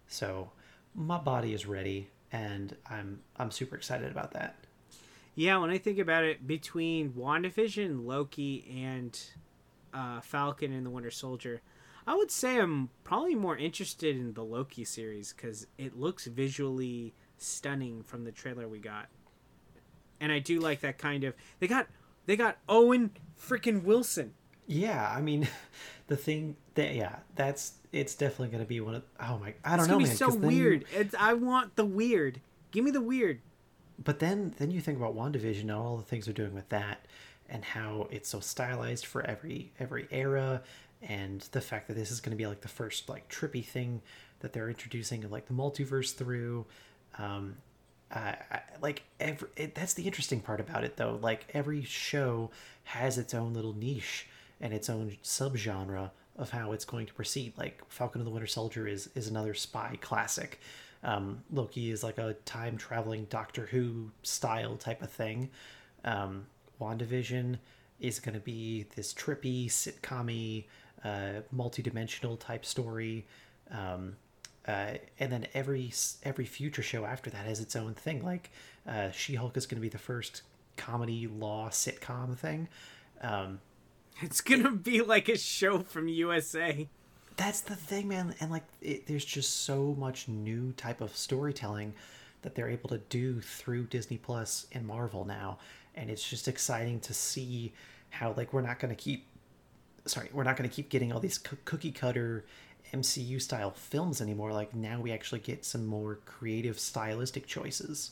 So 0.09 0.51
my 0.93 1.17
body 1.17 1.53
is 1.53 1.65
ready, 1.65 2.09
and 2.29 2.75
I'm 2.89 3.21
I'm 3.37 3.51
super 3.51 3.77
excited 3.77 4.11
about 4.11 4.31
that. 4.33 4.57
Yeah, 5.33 5.55
when 5.59 5.69
I 5.69 5.77
think 5.77 5.97
about 5.97 6.25
it, 6.25 6.45
between 6.45 7.13
WandaVision, 7.13 8.05
Loki, 8.05 8.83
and 8.83 9.17
uh, 9.93 10.19
Falcon 10.19 10.73
and 10.73 10.85
the 10.85 10.89
Winter 10.89 11.09
Soldier, 11.09 11.61
I 12.05 12.15
would 12.15 12.31
say 12.31 12.59
I'm 12.59 12.89
probably 13.05 13.33
more 13.33 13.55
interested 13.55 14.17
in 14.17 14.33
the 14.33 14.43
Loki 14.43 14.83
series 14.83 15.31
because 15.31 15.65
it 15.77 15.97
looks 15.97 16.25
visually 16.25 17.13
stunning 17.37 18.03
from 18.03 18.25
the 18.25 18.33
trailer 18.33 18.67
we 18.67 18.79
got, 18.79 19.07
and 20.19 20.33
I 20.33 20.39
do 20.39 20.59
like 20.59 20.81
that 20.81 20.97
kind 20.97 21.23
of. 21.23 21.33
They 21.61 21.67
got 21.67 21.87
they 22.25 22.35
got 22.35 22.57
Owen 22.67 23.11
freaking 23.39 23.83
Wilson. 23.83 24.33
Yeah, 24.67 25.11
I 25.15 25.21
mean, 25.21 25.47
the 26.07 26.17
thing 26.17 26.55
that 26.75 26.95
yeah, 26.95 27.17
that's 27.35 27.73
it's 27.91 28.15
definitely 28.15 28.49
going 28.49 28.63
to 28.63 28.67
be 28.67 28.81
one 28.81 28.95
of. 28.95 29.03
Oh 29.19 29.37
my, 29.37 29.53
I 29.63 29.77
don't 29.77 29.81
it's 29.81 29.87
know, 29.87 29.99
man. 29.99 30.09
It's 30.09 30.19
so 30.19 30.33
weird. 30.33 30.85
It's, 30.93 31.15
I 31.19 31.33
want 31.33 31.75
the 31.75 31.85
weird. 31.85 32.41
Give 32.71 32.83
me 32.83 32.91
the 32.91 33.01
weird 33.01 33.39
but 34.01 34.19
then 34.19 34.53
then 34.57 34.71
you 34.71 34.81
think 34.81 34.97
about 34.97 35.15
WandaVision 35.15 35.61
and 35.61 35.71
all 35.71 35.97
the 35.97 36.03
things 36.03 36.25
they're 36.25 36.33
doing 36.33 36.53
with 36.53 36.69
that 36.69 37.05
and 37.49 37.63
how 37.63 38.07
it's 38.11 38.29
so 38.29 38.39
stylized 38.39 39.05
for 39.05 39.23
every 39.25 39.71
every 39.79 40.07
era 40.11 40.61
and 41.01 41.41
the 41.51 41.61
fact 41.61 41.87
that 41.87 41.95
this 41.95 42.11
is 42.11 42.21
going 42.21 42.31
to 42.31 42.37
be 42.37 42.47
like 42.47 42.61
the 42.61 42.67
first 42.67 43.09
like 43.09 43.29
trippy 43.29 43.63
thing 43.63 44.01
that 44.39 44.53
they're 44.53 44.69
introducing 44.69 45.29
like 45.29 45.47
the 45.47 45.53
multiverse 45.53 46.13
through 46.15 46.65
um 47.17 47.55
uh, 48.11 48.33
like 48.81 49.03
every 49.19 49.47
it, 49.55 49.73
that's 49.73 49.95
the 49.95 50.03
interesting 50.03 50.39
part 50.39 50.59
about 50.59 50.83
it 50.83 50.97
though 50.97 51.17
like 51.21 51.47
every 51.53 51.83
show 51.83 52.51
has 52.83 53.17
its 53.17 53.33
own 53.33 53.53
little 53.53 53.73
niche 53.73 54.27
and 54.63 54.73
its 54.73 54.89
own 54.89 55.15
subgenre 55.23 56.09
of 56.35 56.49
how 56.49 56.71
it's 56.71 56.85
going 56.85 57.05
to 57.05 57.13
proceed 57.13 57.53
like 57.57 57.83
falcon 57.89 58.19
and 58.19 58.27
the 58.27 58.31
winter 58.31 58.47
soldier 58.47 58.87
is 58.87 59.07
is 59.13 59.27
another 59.27 59.53
spy 59.53 59.95
classic 60.01 60.59
um, 61.03 61.43
Loki 61.51 61.91
is 61.91 62.03
like 62.03 62.17
a 62.17 62.33
time 62.45 62.77
traveling 62.77 63.25
Doctor 63.25 63.65
Who 63.67 64.11
style 64.23 64.77
type 64.77 65.01
of 65.01 65.11
thing. 65.11 65.49
Um, 66.05 66.47
WandaVision 66.79 67.57
is 67.99 68.19
going 68.19 68.35
to 68.35 68.41
be 68.41 68.85
this 68.95 69.13
trippy, 69.13 69.67
sitcom 69.67 70.63
uh, 71.03 71.41
multi-dimensional 71.51 72.37
type 72.37 72.65
story. 72.65 73.25
Um, 73.69 74.15
uh, 74.65 74.93
and 75.19 75.31
then 75.31 75.47
every 75.53 75.91
every 76.23 76.45
future 76.45 76.81
show 76.81 77.03
after 77.03 77.29
that 77.29 77.45
has 77.45 77.59
its 77.59 77.75
own 77.75 77.93
thing. 77.95 78.23
Like 78.23 78.51
uh, 78.87 79.11
She-Hulk 79.11 79.57
is 79.57 79.65
going 79.65 79.77
to 79.77 79.81
be 79.81 79.89
the 79.89 79.97
first 79.97 80.43
comedy 80.77 81.27
law 81.27 81.67
sitcom 81.69 82.37
thing. 82.37 82.69
Um, 83.21 83.59
it's 84.21 84.41
gonna 84.41 84.71
be 84.71 85.01
like 85.01 85.29
a 85.29 85.37
show 85.37 85.79
from 85.79 86.07
USA 86.07 86.87
that's 87.37 87.61
the 87.61 87.75
thing, 87.75 88.07
man. 88.07 88.35
And 88.39 88.51
like, 88.51 88.63
it, 88.81 89.07
there's 89.07 89.25
just 89.25 89.61
so 89.65 89.95
much 89.97 90.27
new 90.27 90.71
type 90.73 91.01
of 91.01 91.15
storytelling 91.15 91.93
that 92.41 92.55
they're 92.55 92.69
able 92.69 92.89
to 92.89 92.97
do 92.97 93.41
through 93.41 93.85
Disney 93.85 94.17
Plus 94.17 94.67
and 94.71 94.85
Marvel 94.85 95.25
now, 95.25 95.59
and 95.95 96.09
it's 96.09 96.27
just 96.27 96.47
exciting 96.47 96.99
to 97.01 97.13
see 97.13 97.73
how 98.09 98.33
like 98.35 98.53
we're 98.53 98.61
not 98.61 98.79
going 98.79 98.93
to 98.93 99.01
keep, 99.01 99.25
sorry, 100.05 100.29
we're 100.33 100.43
not 100.43 100.57
to 100.57 100.67
keep 100.67 100.89
getting 100.89 101.11
all 101.11 101.19
these 101.19 101.37
cookie 101.37 101.91
cutter 101.91 102.45
MCU 102.93 103.41
style 103.41 103.71
films 103.71 104.21
anymore. 104.21 104.51
Like 104.51 104.75
now 104.75 104.99
we 104.99 105.11
actually 105.11 105.39
get 105.39 105.65
some 105.65 105.85
more 105.85 106.19
creative 106.25 106.79
stylistic 106.79 107.47
choices. 107.47 108.11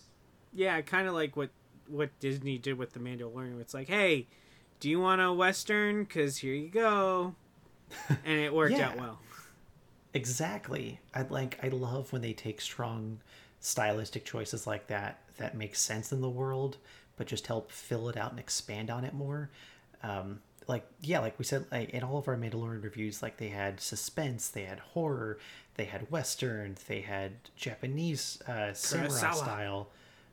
Yeah, 0.54 0.82
kind 0.82 1.08
of 1.08 1.14
like 1.14 1.36
what 1.36 1.50
what 1.88 2.10
Disney 2.20 2.58
did 2.58 2.78
with 2.78 2.94
the 2.94 3.00
Mandalorian. 3.00 3.60
It's 3.60 3.74
like, 3.74 3.90
hey, 3.90 4.28
do 4.82 4.90
you 4.90 5.00
want 5.00 5.22
a 5.22 5.32
western? 5.32 6.06
Cause 6.06 6.38
here 6.38 6.54
you 6.54 6.68
go 6.68 7.36
and 8.10 8.40
it 8.40 8.54
worked 8.54 8.76
yeah, 8.76 8.90
out 8.90 8.98
well. 8.98 9.20
Exactly. 10.14 11.00
I 11.16 11.22
like. 11.22 11.58
I 11.64 11.70
love 11.70 12.12
when 12.12 12.22
they 12.22 12.34
take 12.34 12.60
strong 12.60 13.20
stylistic 13.62 14.26
choices 14.26 14.68
like 14.68 14.88
that 14.88 15.20
that 15.38 15.56
make 15.56 15.76
sense 15.76 16.12
in 16.12 16.20
the 16.20 16.30
world, 16.30 16.78
but 17.16 17.28
just 17.28 17.48
help 17.48 17.72
fill 17.72 18.10
it 18.10 18.18
out 18.18 18.32
and 18.32 18.40
expand 18.40 18.90
on 18.90 19.06
it 19.06 19.14
more. 19.14 19.50
Um, 20.04 20.40
like 20.68 20.86
yeah, 21.00 21.20
like 21.20 21.38
we 21.40 21.46
said, 21.46 21.66
like 21.72 21.92
in 21.92 22.04
all 22.04 22.18
of 22.18 22.28
our 22.28 22.36
Mandalorian 22.36 22.84
reviews, 22.84 23.22
like 23.22 23.38
they 23.38 23.50
had 23.50 23.80
suspense, 23.80 24.50
they 24.50 24.64
had 24.64 24.80
horror, 24.80 25.38
they 25.76 25.86
had 25.86 26.12
western, 26.12 26.76
they 26.88 27.02
had 27.02 27.34
Japanese 27.56 28.42
uh, 28.48 28.74
samurai 28.74 29.32
style. 29.32 29.90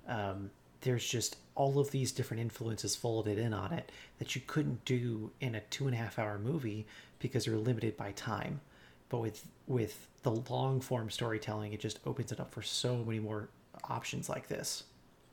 Um, 0.08 0.50
there's 0.82 1.06
just 1.06 1.36
all 1.54 1.78
of 1.78 1.90
these 1.90 2.12
different 2.12 2.40
influences 2.40 2.94
folded 2.94 3.38
in 3.38 3.52
on 3.52 3.72
it 3.72 3.90
that 4.18 4.34
you 4.34 4.42
couldn't 4.46 4.84
do 4.84 5.30
in 5.40 5.54
a 5.54 5.60
two 5.60 5.86
and 5.86 5.94
a 5.94 5.98
half 5.98 6.18
hour 6.18 6.38
movie 6.38 6.86
because 7.18 7.46
you're 7.46 7.56
limited 7.56 7.96
by 7.96 8.12
time. 8.12 8.60
But 9.08 9.18
with 9.18 9.46
with 9.66 10.06
the 10.22 10.30
long 10.30 10.80
form 10.80 11.10
storytelling, 11.10 11.72
it 11.72 11.80
just 11.80 11.98
opens 12.06 12.32
it 12.32 12.40
up 12.40 12.52
for 12.52 12.62
so 12.62 12.98
many 12.98 13.18
more 13.18 13.48
options 13.84 14.28
like 14.28 14.48
this. 14.48 14.84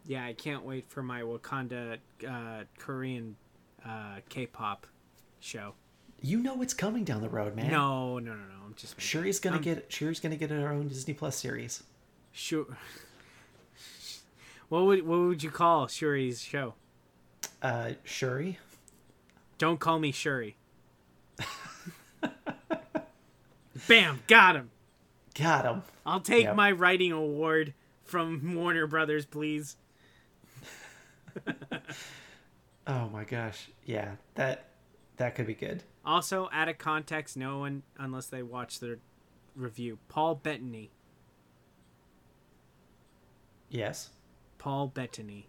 Yeah, 0.05 0.25
I 0.25 0.33
can't 0.33 0.63
wait 0.63 0.85
for 0.87 1.01
my 1.01 1.21
Wakanda 1.21 1.97
uh, 2.27 2.63
Korean 2.77 3.35
uh, 3.85 4.17
K-pop 4.29 4.85
show. 5.39 5.73
You 6.21 6.39
know 6.41 6.61
it's 6.61 6.73
coming 6.73 7.03
down 7.03 7.21
the 7.21 7.29
road, 7.29 7.55
man. 7.55 7.71
No, 7.71 8.19
no, 8.19 8.31
no, 8.31 8.37
no. 8.37 8.65
I'm 8.65 8.75
just 8.75 8.99
sure 8.99 9.23
Shuri's 9.23 9.39
gonna 9.39 9.57
I'm... 9.57 9.61
get 9.61 9.89
Shuri's 9.89 10.19
gonna 10.19 10.37
get 10.37 10.49
her 10.49 10.69
own 10.69 10.87
Disney 10.87 11.13
Plus 11.13 11.35
series. 11.35 11.83
Sure. 12.31 12.65
What 14.69 14.85
would 14.85 15.07
what 15.07 15.19
would 15.19 15.43
you 15.43 15.51
call 15.51 15.87
Shuri's 15.87 16.41
show? 16.41 16.73
Uh, 17.61 17.91
Shuri. 18.03 18.59
Don't 19.57 19.79
call 19.79 19.99
me 19.99 20.11
Shuri. 20.11 20.57
Bam! 23.87 24.21
Got 24.27 24.55
him. 24.55 24.71
Got 25.33 25.65
him. 25.65 25.83
I'll 26.05 26.19
take 26.19 26.45
yep. 26.45 26.55
my 26.55 26.71
writing 26.71 27.11
award 27.11 27.73
from 28.03 28.55
Warner 28.55 28.87
Brothers, 28.87 29.25
please. 29.25 29.77
oh 32.87 33.09
my 33.09 33.23
gosh. 33.23 33.69
Yeah, 33.85 34.15
that 34.35 34.69
That 35.17 35.35
could 35.35 35.47
be 35.47 35.53
good. 35.53 35.83
Also, 36.05 36.49
out 36.53 36.69
of 36.69 36.77
context, 36.77 37.35
no 37.35 37.59
one 37.59 37.83
unless 37.97 38.27
they 38.27 38.43
watch 38.43 38.79
the 38.79 38.99
review. 39.55 39.97
Paul 40.07 40.35
Bettany. 40.35 40.91
Yes. 43.69 44.09
Paul 44.65 44.87
Bettany. 44.87 45.47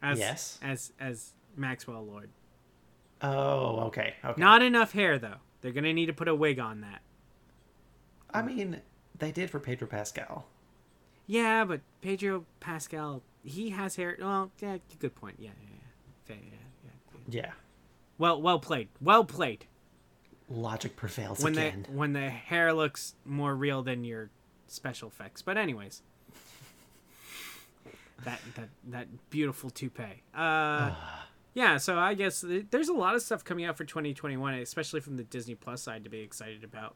As, 0.00 0.16
Yes. 0.16 0.60
As 0.62 0.92
as 1.00 1.32
Maxwell 1.56 2.06
Lord. 2.06 2.30
Oh, 3.20 3.80
okay. 3.86 4.14
Okay. 4.24 4.40
Not 4.40 4.62
enough 4.62 4.92
hair 4.92 5.18
though. 5.18 5.38
They're 5.62 5.72
gonna 5.72 5.92
need 5.92 6.06
to 6.06 6.12
put 6.12 6.28
a 6.28 6.34
wig 6.34 6.60
on 6.60 6.82
that. 6.82 7.02
I 8.32 8.42
mean, 8.42 8.80
they 9.18 9.32
did 9.32 9.50
for 9.50 9.58
Pedro 9.58 9.88
Pascal. 9.88 10.46
Yeah, 11.26 11.64
but 11.64 11.80
Pedro 12.02 12.46
Pascal, 12.60 13.20
he 13.42 13.70
has 13.70 13.96
hair. 13.96 14.16
Well, 14.20 14.52
yeah, 14.60 14.78
good 15.00 15.16
point. 15.16 15.34
Yeah, 15.40 15.50
yeah, 15.60 15.68
yeah. 16.28 16.36
Yeah, 16.36 16.42
yeah, 16.52 17.42
yeah. 17.42 17.52
Well, 18.16 18.40
well 18.40 18.60
played. 18.60 18.90
Well 19.00 19.24
played. 19.24 19.66
Logic 20.48 20.94
prevails 20.94 21.42
When 21.42 21.54
again. 21.58 21.86
the 21.88 21.92
when 21.96 22.12
the 22.12 22.30
hair 22.30 22.72
looks 22.72 23.16
more 23.24 23.56
real 23.56 23.82
than 23.82 24.04
your 24.04 24.30
special 24.68 25.08
effects. 25.08 25.42
But 25.42 25.56
anyways, 25.58 26.02
that 28.24 28.40
that 28.54 28.68
that 28.88 29.30
beautiful 29.30 29.70
toupee. 29.70 30.22
Uh, 30.34 30.92
yeah. 31.54 31.76
So 31.76 31.98
I 31.98 32.14
guess 32.14 32.40
th- 32.42 32.66
there's 32.70 32.88
a 32.88 32.94
lot 32.94 33.14
of 33.14 33.22
stuff 33.22 33.44
coming 33.44 33.64
out 33.64 33.76
for 33.76 33.84
2021, 33.84 34.54
especially 34.54 35.00
from 35.00 35.16
the 35.16 35.24
Disney 35.24 35.54
Plus 35.54 35.82
side, 35.82 36.04
to 36.04 36.10
be 36.10 36.20
excited 36.20 36.64
about. 36.64 36.94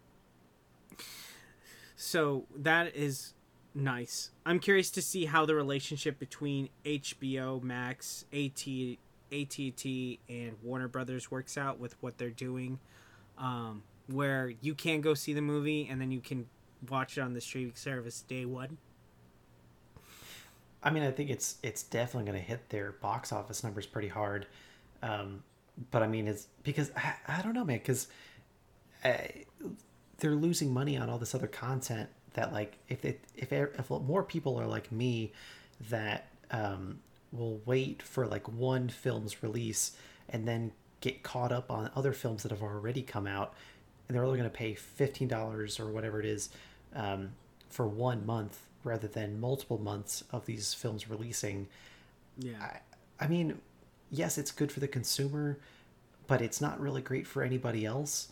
So 1.96 2.44
that 2.54 2.94
is 2.94 3.34
nice. 3.74 4.30
I'm 4.44 4.58
curious 4.58 4.90
to 4.92 5.02
see 5.02 5.24
how 5.24 5.46
the 5.46 5.54
relationship 5.54 6.18
between 6.18 6.68
HBO 6.84 7.62
Max, 7.62 8.26
AT, 8.32 8.66
AT&T, 9.32 10.20
and 10.28 10.56
Warner 10.62 10.88
Brothers 10.88 11.30
works 11.30 11.56
out 11.56 11.78
with 11.78 11.94
what 12.02 12.18
they're 12.18 12.30
doing. 12.30 12.78
Um, 13.38 13.82
where 14.08 14.52
you 14.60 14.74
can 14.74 15.00
go 15.00 15.14
see 15.14 15.32
the 15.32 15.40
movie 15.40 15.88
and 15.90 16.00
then 16.00 16.10
you 16.10 16.20
can 16.20 16.46
watch 16.88 17.18
it 17.18 17.20
on 17.20 17.34
the 17.34 17.40
streaming 17.40 17.74
service 17.74 18.22
day 18.22 18.44
one. 18.44 18.78
I 20.86 20.90
mean, 20.90 21.02
I 21.02 21.10
think 21.10 21.30
it's 21.30 21.56
it's 21.64 21.82
definitely 21.82 22.30
going 22.30 22.40
to 22.40 22.48
hit 22.48 22.68
their 22.68 22.92
box 22.92 23.32
office 23.32 23.64
numbers 23.64 23.86
pretty 23.86 24.06
hard. 24.08 24.46
Um, 25.02 25.42
but 25.90 26.04
I 26.04 26.06
mean, 26.06 26.28
it's 26.28 26.46
because 26.62 26.92
I, 26.96 27.14
I 27.26 27.42
don't 27.42 27.54
know, 27.54 27.64
man, 27.64 27.78
because 27.78 28.06
they're 30.18 30.36
losing 30.36 30.72
money 30.72 30.96
on 30.96 31.10
all 31.10 31.18
this 31.18 31.34
other 31.34 31.48
content 31.48 32.08
that, 32.34 32.52
like, 32.52 32.78
if 32.88 33.04
it 33.04 33.20
if 33.36 33.52
if 33.52 33.90
more 33.90 34.22
people 34.22 34.58
are 34.60 34.66
like 34.66 34.92
me, 34.92 35.32
that 35.90 36.28
um, 36.52 37.00
will 37.32 37.60
wait 37.66 38.00
for 38.00 38.26
like 38.26 38.48
one 38.48 38.88
film's 38.88 39.42
release 39.42 39.96
and 40.28 40.46
then 40.46 40.70
get 41.00 41.24
caught 41.24 41.50
up 41.50 41.68
on 41.68 41.90
other 41.96 42.12
films 42.12 42.44
that 42.44 42.52
have 42.52 42.62
already 42.62 43.02
come 43.02 43.26
out, 43.26 43.54
and 44.06 44.16
they're 44.16 44.24
only 44.24 44.38
going 44.38 44.48
to 44.48 44.56
pay 44.56 44.74
fifteen 44.74 45.26
dollars 45.26 45.80
or 45.80 45.88
whatever 45.88 46.20
it 46.20 46.26
is 46.26 46.48
um, 46.94 47.32
for 47.68 47.88
one 47.88 48.24
month 48.24 48.60
rather 48.86 49.08
than 49.08 49.40
multiple 49.40 49.78
months 49.78 50.24
of 50.30 50.46
these 50.46 50.72
films 50.72 51.10
releasing. 51.10 51.66
Yeah. 52.38 52.54
I, 52.60 53.24
I 53.24 53.28
mean, 53.28 53.60
yes, 54.10 54.38
it's 54.38 54.50
good 54.50 54.70
for 54.72 54.80
the 54.80 54.88
consumer, 54.88 55.58
but 56.26 56.40
it's 56.40 56.60
not 56.60 56.80
really 56.80 57.02
great 57.02 57.26
for 57.26 57.42
anybody 57.42 57.84
else. 57.84 58.28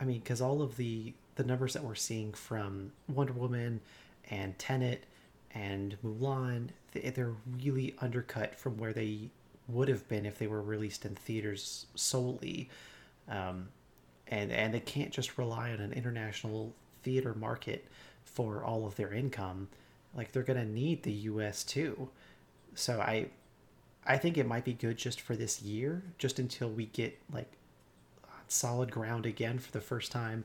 I 0.00 0.04
mean, 0.04 0.18
because 0.20 0.40
all 0.40 0.62
of 0.62 0.76
the 0.76 1.12
the 1.36 1.44
numbers 1.44 1.72
that 1.72 1.84
we're 1.84 1.94
seeing 1.94 2.32
from 2.34 2.92
Wonder 3.08 3.32
Woman 3.32 3.80
and 4.30 4.58
Tenet 4.58 5.04
and 5.54 5.96
Mulan, 6.04 6.68
they- 6.92 7.08
they're 7.10 7.34
really 7.62 7.94
undercut 8.00 8.56
from 8.56 8.76
where 8.76 8.92
they 8.92 9.30
would 9.68 9.88
have 9.88 10.06
been 10.08 10.26
if 10.26 10.38
they 10.38 10.46
were 10.46 10.60
released 10.62 11.04
in 11.06 11.14
theaters 11.14 11.86
solely. 11.94 12.68
Um, 13.28 13.68
and 14.26 14.50
and 14.52 14.72
they 14.74 14.80
can't 14.80 15.12
just 15.12 15.38
rely 15.38 15.70
on 15.72 15.80
an 15.80 15.92
international 15.92 16.72
theater 17.02 17.34
market 17.34 17.86
for 18.24 18.62
all 18.62 18.86
of 18.86 18.96
their 18.96 19.12
income. 19.12 19.68
Like 20.14 20.32
they're 20.32 20.42
gonna 20.42 20.64
need 20.64 21.02
the 21.02 21.12
U.S. 21.12 21.64
too. 21.64 22.08
So 22.74 23.00
I 23.00 23.28
I 24.06 24.16
think 24.16 24.38
it 24.38 24.46
might 24.46 24.64
be 24.64 24.72
good 24.72 24.96
just 24.96 25.20
for 25.20 25.36
this 25.36 25.62
year, 25.62 26.02
just 26.18 26.38
until 26.38 26.70
we 26.70 26.86
get 26.86 27.18
like 27.32 27.52
solid 28.48 28.90
ground 28.90 29.26
again 29.26 29.58
for 29.58 29.70
the 29.70 29.80
first 29.80 30.10
time, 30.10 30.44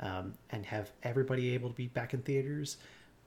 um, 0.00 0.34
and 0.50 0.66
have 0.66 0.90
everybody 1.02 1.54
able 1.54 1.70
to 1.70 1.74
be 1.74 1.86
back 1.86 2.12
in 2.14 2.22
theaters. 2.22 2.76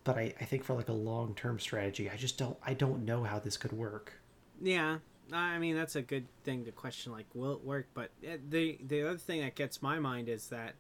But 0.03 0.17
I, 0.17 0.33
I 0.39 0.45
think 0.45 0.63
for 0.63 0.73
like 0.75 0.89
a 0.89 0.93
long 0.93 1.33
term 1.35 1.59
strategy, 1.59 2.09
I 2.09 2.15
just 2.15 2.37
don't 2.37 2.57
I 2.65 2.73
don't 2.73 3.05
know 3.05 3.23
how 3.23 3.39
this 3.39 3.57
could 3.57 3.73
work. 3.73 4.13
Yeah, 4.61 4.97
I 5.31 5.57
mean 5.59 5.75
that's 5.75 5.95
a 5.95 6.01
good 6.01 6.25
thing 6.43 6.65
to 6.65 6.71
question. 6.71 7.11
Like, 7.11 7.25
will 7.33 7.53
it 7.53 7.63
work? 7.63 7.87
But 7.93 8.11
uh, 8.23 8.37
the 8.49 8.77
the 8.85 9.07
other 9.07 9.17
thing 9.17 9.41
that 9.41 9.55
gets 9.55 9.81
my 9.81 9.99
mind 9.99 10.29
is 10.29 10.47
that 10.47 10.75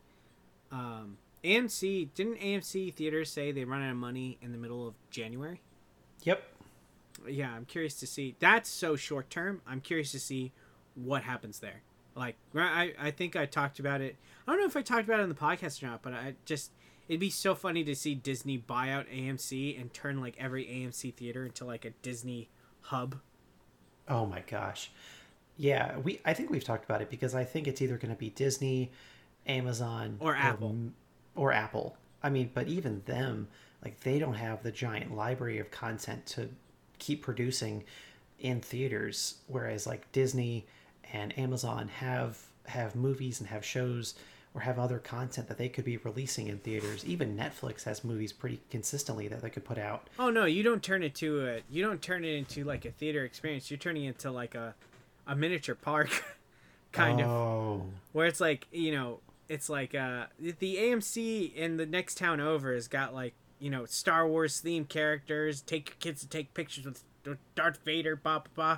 um, 0.71 1.17
AMC 1.43 2.09
didn't 2.15 2.39
AMC 2.39 2.93
theaters 2.93 3.31
say 3.31 3.51
they 3.51 3.63
run 3.65 3.81
out 3.81 3.91
of 3.91 3.97
money 3.97 4.37
in 4.41 4.51
the 4.51 4.57
middle 4.57 4.87
of 4.87 4.93
January. 5.09 5.61
Yep. 6.23 6.43
Yeah, 7.27 7.51
I'm 7.53 7.65
curious 7.65 7.95
to 8.01 8.07
see. 8.07 8.35
That's 8.39 8.69
so 8.69 8.95
short 8.95 9.29
term. 9.29 9.61
I'm 9.67 9.81
curious 9.81 10.11
to 10.13 10.19
see 10.19 10.51
what 10.95 11.23
happens 11.23 11.59
there. 11.59 11.81
Like, 12.15 12.35
I 12.55 12.93
I 12.99 13.11
think 13.11 13.35
I 13.35 13.45
talked 13.45 13.79
about 13.79 14.01
it. 14.01 14.15
I 14.47 14.51
don't 14.51 14.59
know 14.59 14.67
if 14.67 14.75
I 14.77 14.81
talked 14.81 15.05
about 15.05 15.19
it 15.19 15.23
on 15.23 15.29
the 15.29 15.35
podcast 15.35 15.81
or 15.83 15.87
not, 15.87 16.01
but 16.01 16.13
I 16.13 16.35
just 16.45 16.71
it'd 17.07 17.19
be 17.19 17.29
so 17.29 17.55
funny 17.55 17.83
to 17.85 17.95
see 17.95 18.15
Disney 18.15 18.57
buy 18.57 18.89
out 18.89 19.07
AMC 19.07 19.79
and 19.79 19.93
turn 19.93 20.19
like 20.21 20.35
every 20.39 20.65
AMC 20.65 21.13
theater 21.13 21.45
into 21.45 21.65
like 21.65 21.85
a 21.85 21.91
Disney 22.01 22.49
hub. 22.81 23.19
Oh 24.07 24.25
my 24.25 24.41
gosh. 24.47 24.91
Yeah, 25.57 25.97
we 25.99 26.19
I 26.25 26.33
think 26.33 26.49
we've 26.49 26.63
talked 26.63 26.85
about 26.85 27.01
it 27.01 27.09
because 27.09 27.35
I 27.35 27.43
think 27.43 27.67
it's 27.67 27.81
either 27.81 27.97
going 27.97 28.13
to 28.13 28.19
be 28.19 28.29
Disney, 28.29 28.91
Amazon 29.45 30.17
Or 30.19 30.35
Apple. 30.35 30.69
or 30.69 30.75
Apple. 31.51 31.97
I 32.21 32.29
mean, 32.29 32.51
but 32.53 32.67
even 32.67 33.01
them, 33.05 33.47
like 33.83 33.99
they 34.01 34.19
don't 34.19 34.35
have 34.35 34.63
the 34.63 34.71
giant 34.71 35.15
library 35.15 35.59
of 35.59 35.71
content 35.71 36.25
to 36.27 36.49
keep 36.97 37.21
producing 37.21 37.83
in 38.39 38.61
theaters 38.61 39.35
whereas 39.47 39.85
like 39.85 40.09
Disney 40.11 40.65
and 41.11 41.37
Amazon 41.37 41.87
have 41.87 42.39
have 42.67 42.95
movies 42.95 43.39
and 43.39 43.49
have 43.49 43.65
shows 43.65 44.15
or 44.53 44.61
have 44.61 44.79
other 44.79 44.99
content 44.99 45.47
that 45.47 45.57
they 45.57 45.69
could 45.69 45.85
be 45.85 45.97
releasing 45.97 46.47
in 46.47 46.57
theaters. 46.59 47.05
Even 47.05 47.37
Netflix 47.37 47.83
has 47.83 48.03
movies 48.03 48.33
pretty 48.33 48.59
consistently 48.71 49.27
that 49.27 49.41
they 49.41 49.49
could 49.49 49.65
put 49.65 49.77
out. 49.77 50.07
Oh 50.17 50.29
no, 50.29 50.45
you 50.45 50.63
don't 50.63 50.81
turn 50.81 51.03
it 51.03 51.15
to 51.15 51.47
a 51.47 51.61
you 51.69 51.83
don't 51.83 52.01
turn 52.01 52.23
it 52.23 52.35
into 52.35 52.63
like 52.63 52.85
a 52.85 52.91
theater 52.91 53.23
experience. 53.23 53.69
You're 53.69 53.77
turning 53.77 54.05
it 54.05 54.09
into 54.09 54.31
like 54.31 54.55
a 54.55 54.75
a 55.27 55.35
miniature 55.35 55.75
park 55.75 56.23
kind 56.91 57.21
of 57.21 57.29
oh. 57.29 57.85
where 58.13 58.25
it's 58.25 58.39
like, 58.39 58.67
you 58.71 58.91
know, 58.91 59.19
it's 59.49 59.67
like 59.67 59.95
uh 59.95 60.27
the 60.39 60.77
AMC 60.77 61.53
in 61.53 61.77
the 61.77 61.85
next 61.85 62.17
town 62.17 62.39
over 62.39 62.73
has 62.73 62.87
got 62.87 63.13
like, 63.13 63.33
you 63.57 63.69
know, 63.69 63.85
Star 63.85 64.27
Wars 64.27 64.61
themed 64.61 64.87
characters, 64.87 65.61
take 65.61 65.89
your 65.89 65.97
kids 65.99 66.21
to 66.21 66.29
take 66.29 66.53
pictures 66.53 66.85
with 66.85 67.03
Darth 67.55 67.79
Vader, 67.83 68.15
blah 68.15 68.39
blah 68.39 68.51
blah. 68.55 68.77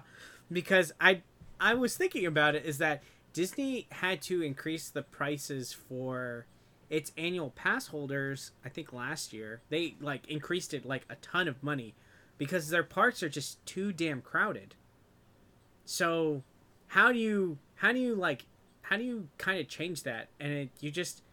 Because 0.51 0.93
I 0.99 1.21
I 1.59 1.75
was 1.75 1.95
thinking 1.95 2.25
about 2.25 2.55
it 2.55 2.65
is 2.65 2.77
that 2.79 3.03
Disney 3.33 3.87
had 3.91 4.21
to 4.23 4.41
increase 4.41 4.89
the 4.89 5.03
prices 5.03 5.73
for 5.73 6.47
its 6.89 7.13
annual 7.17 7.51
pass 7.51 7.87
holders, 7.87 8.51
I 8.65 8.69
think 8.69 8.91
last 8.91 9.31
year. 9.31 9.61
They 9.69 9.95
like 10.01 10.27
increased 10.27 10.73
it 10.73 10.85
like 10.85 11.05
a 11.09 11.15
ton 11.15 11.47
of 11.47 11.61
money 11.63 11.95
because 12.37 12.69
their 12.69 12.83
parks 12.83 13.21
are 13.21 13.29
just 13.29 13.65
too 13.65 13.93
damn 13.93 14.21
crowded. 14.21 14.75
So, 15.85 16.43
how 16.87 17.11
do 17.11 17.19
you 17.19 17.57
how 17.75 17.91
do 17.91 17.99
you 17.99 18.15
like 18.15 18.45
how 18.91 18.97
do 18.97 19.03
you 19.05 19.29
kind 19.37 19.57
of 19.57 19.69
change 19.69 20.03
that? 20.03 20.27
And 20.37 20.51
it, 20.51 20.69
you 20.81 20.91
just 20.91 21.23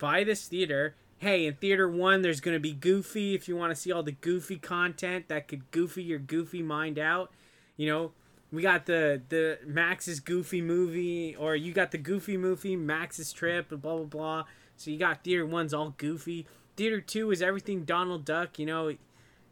buy 0.00 0.24
this 0.24 0.48
theater. 0.48 0.96
Hey, 1.18 1.46
in 1.46 1.54
theater 1.54 1.88
1 1.88 2.22
there's 2.22 2.40
going 2.40 2.56
to 2.56 2.60
be 2.60 2.72
Goofy 2.72 3.36
if 3.36 3.46
you 3.46 3.56
want 3.56 3.70
to 3.70 3.80
see 3.80 3.92
all 3.92 4.02
the 4.02 4.12
Goofy 4.12 4.56
content 4.56 5.28
that 5.28 5.46
could 5.46 5.70
goofy 5.70 6.02
your 6.02 6.18
goofy 6.18 6.60
mind 6.60 6.98
out. 6.98 7.30
You 7.76 7.88
know, 7.88 8.12
we 8.50 8.62
got 8.62 8.86
the 8.86 9.22
the 9.28 9.60
Max's 9.64 10.18
Goofy 10.18 10.60
movie, 10.60 11.36
or 11.36 11.54
you 11.54 11.72
got 11.72 11.92
the 11.92 11.98
Goofy 11.98 12.36
movie, 12.36 12.74
Max's 12.74 13.32
Trip, 13.32 13.70
and 13.70 13.80
blah 13.80 13.96
blah 13.96 14.06
blah. 14.06 14.44
So 14.76 14.90
you 14.90 14.98
got 14.98 15.22
Theater 15.22 15.46
One's 15.46 15.72
all 15.72 15.94
Goofy. 15.96 16.48
Theater 16.76 17.00
Two 17.00 17.30
is 17.30 17.42
everything 17.42 17.84
Donald 17.84 18.24
Duck. 18.24 18.58
You 18.58 18.66
know, 18.66 18.92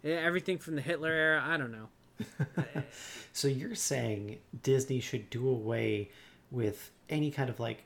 everything 0.02 0.58
from 0.58 0.74
the 0.74 0.82
Hitler 0.82 1.12
era. 1.12 1.44
I 1.46 1.56
don't 1.56 1.72
know. 1.72 2.82
So 3.34 3.48
you're 3.48 3.74
saying 3.74 4.40
Disney 4.62 5.00
should 5.00 5.30
do 5.30 5.48
away 5.48 6.10
with 6.50 6.90
any 7.12 7.30
kind 7.30 7.48
of 7.48 7.60
like 7.60 7.84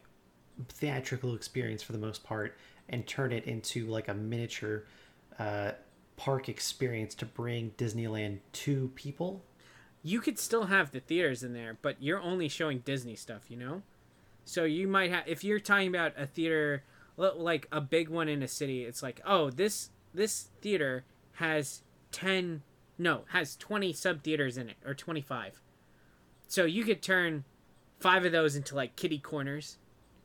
theatrical 0.69 1.35
experience 1.35 1.83
for 1.83 1.93
the 1.93 1.99
most 1.99 2.25
part 2.25 2.57
and 2.89 3.07
turn 3.07 3.33
it 3.33 3.45
into 3.45 3.87
like 3.87 4.09
a 4.09 4.15
miniature 4.15 4.85
uh, 5.39 5.73
park 6.17 6.49
experience 6.49 7.15
to 7.17 7.27
bring 7.27 7.73
Disneyland 7.77 8.39
to 8.53 8.91
people? 8.95 9.43
You 10.03 10.21
could 10.21 10.39
still 10.39 10.67
have 10.67 10.93
the 10.93 11.01
theaters 11.01 11.43
in 11.43 11.53
there, 11.53 11.77
but 11.83 11.97
you're 12.01 12.21
only 12.21 12.49
showing 12.49 12.79
Disney 12.79 13.17
stuff. 13.17 13.51
You 13.51 13.57
know, 13.57 13.83
so 14.45 14.65
you 14.65 14.89
might 14.89 15.11
have 15.11 15.25
if 15.27 15.45
you're 15.45 15.61
talking 15.61 15.89
about 15.89 16.13
a 16.17 16.27
theater 16.27 16.85
like 17.19 17.67
a 17.73 17.81
big 17.81 18.09
one 18.09 18.29
in 18.29 18.43
a 18.43 18.49
city. 18.49 18.85
It's 18.85 19.03
like, 19.03 19.21
oh, 19.27 19.51
this 19.51 19.91
this 20.15 20.49
theater 20.63 21.05
has 21.35 21.83
ten 22.13 22.63
no 22.99 23.23
has 23.29 23.57
20 23.57 23.93
sub 23.93 24.23
theaters 24.23 24.57
in 24.57 24.69
it 24.69 24.77
or 24.85 24.95
25 24.95 25.61
so 26.49 26.65
you 26.65 26.85
could 26.85 27.03
turn 27.03 27.45
five 27.99 28.25
of 28.25 28.33
those 28.33 28.57
into 28.57 28.75
like 28.75 28.97
kitty 28.97 29.19
corners. 29.19 29.79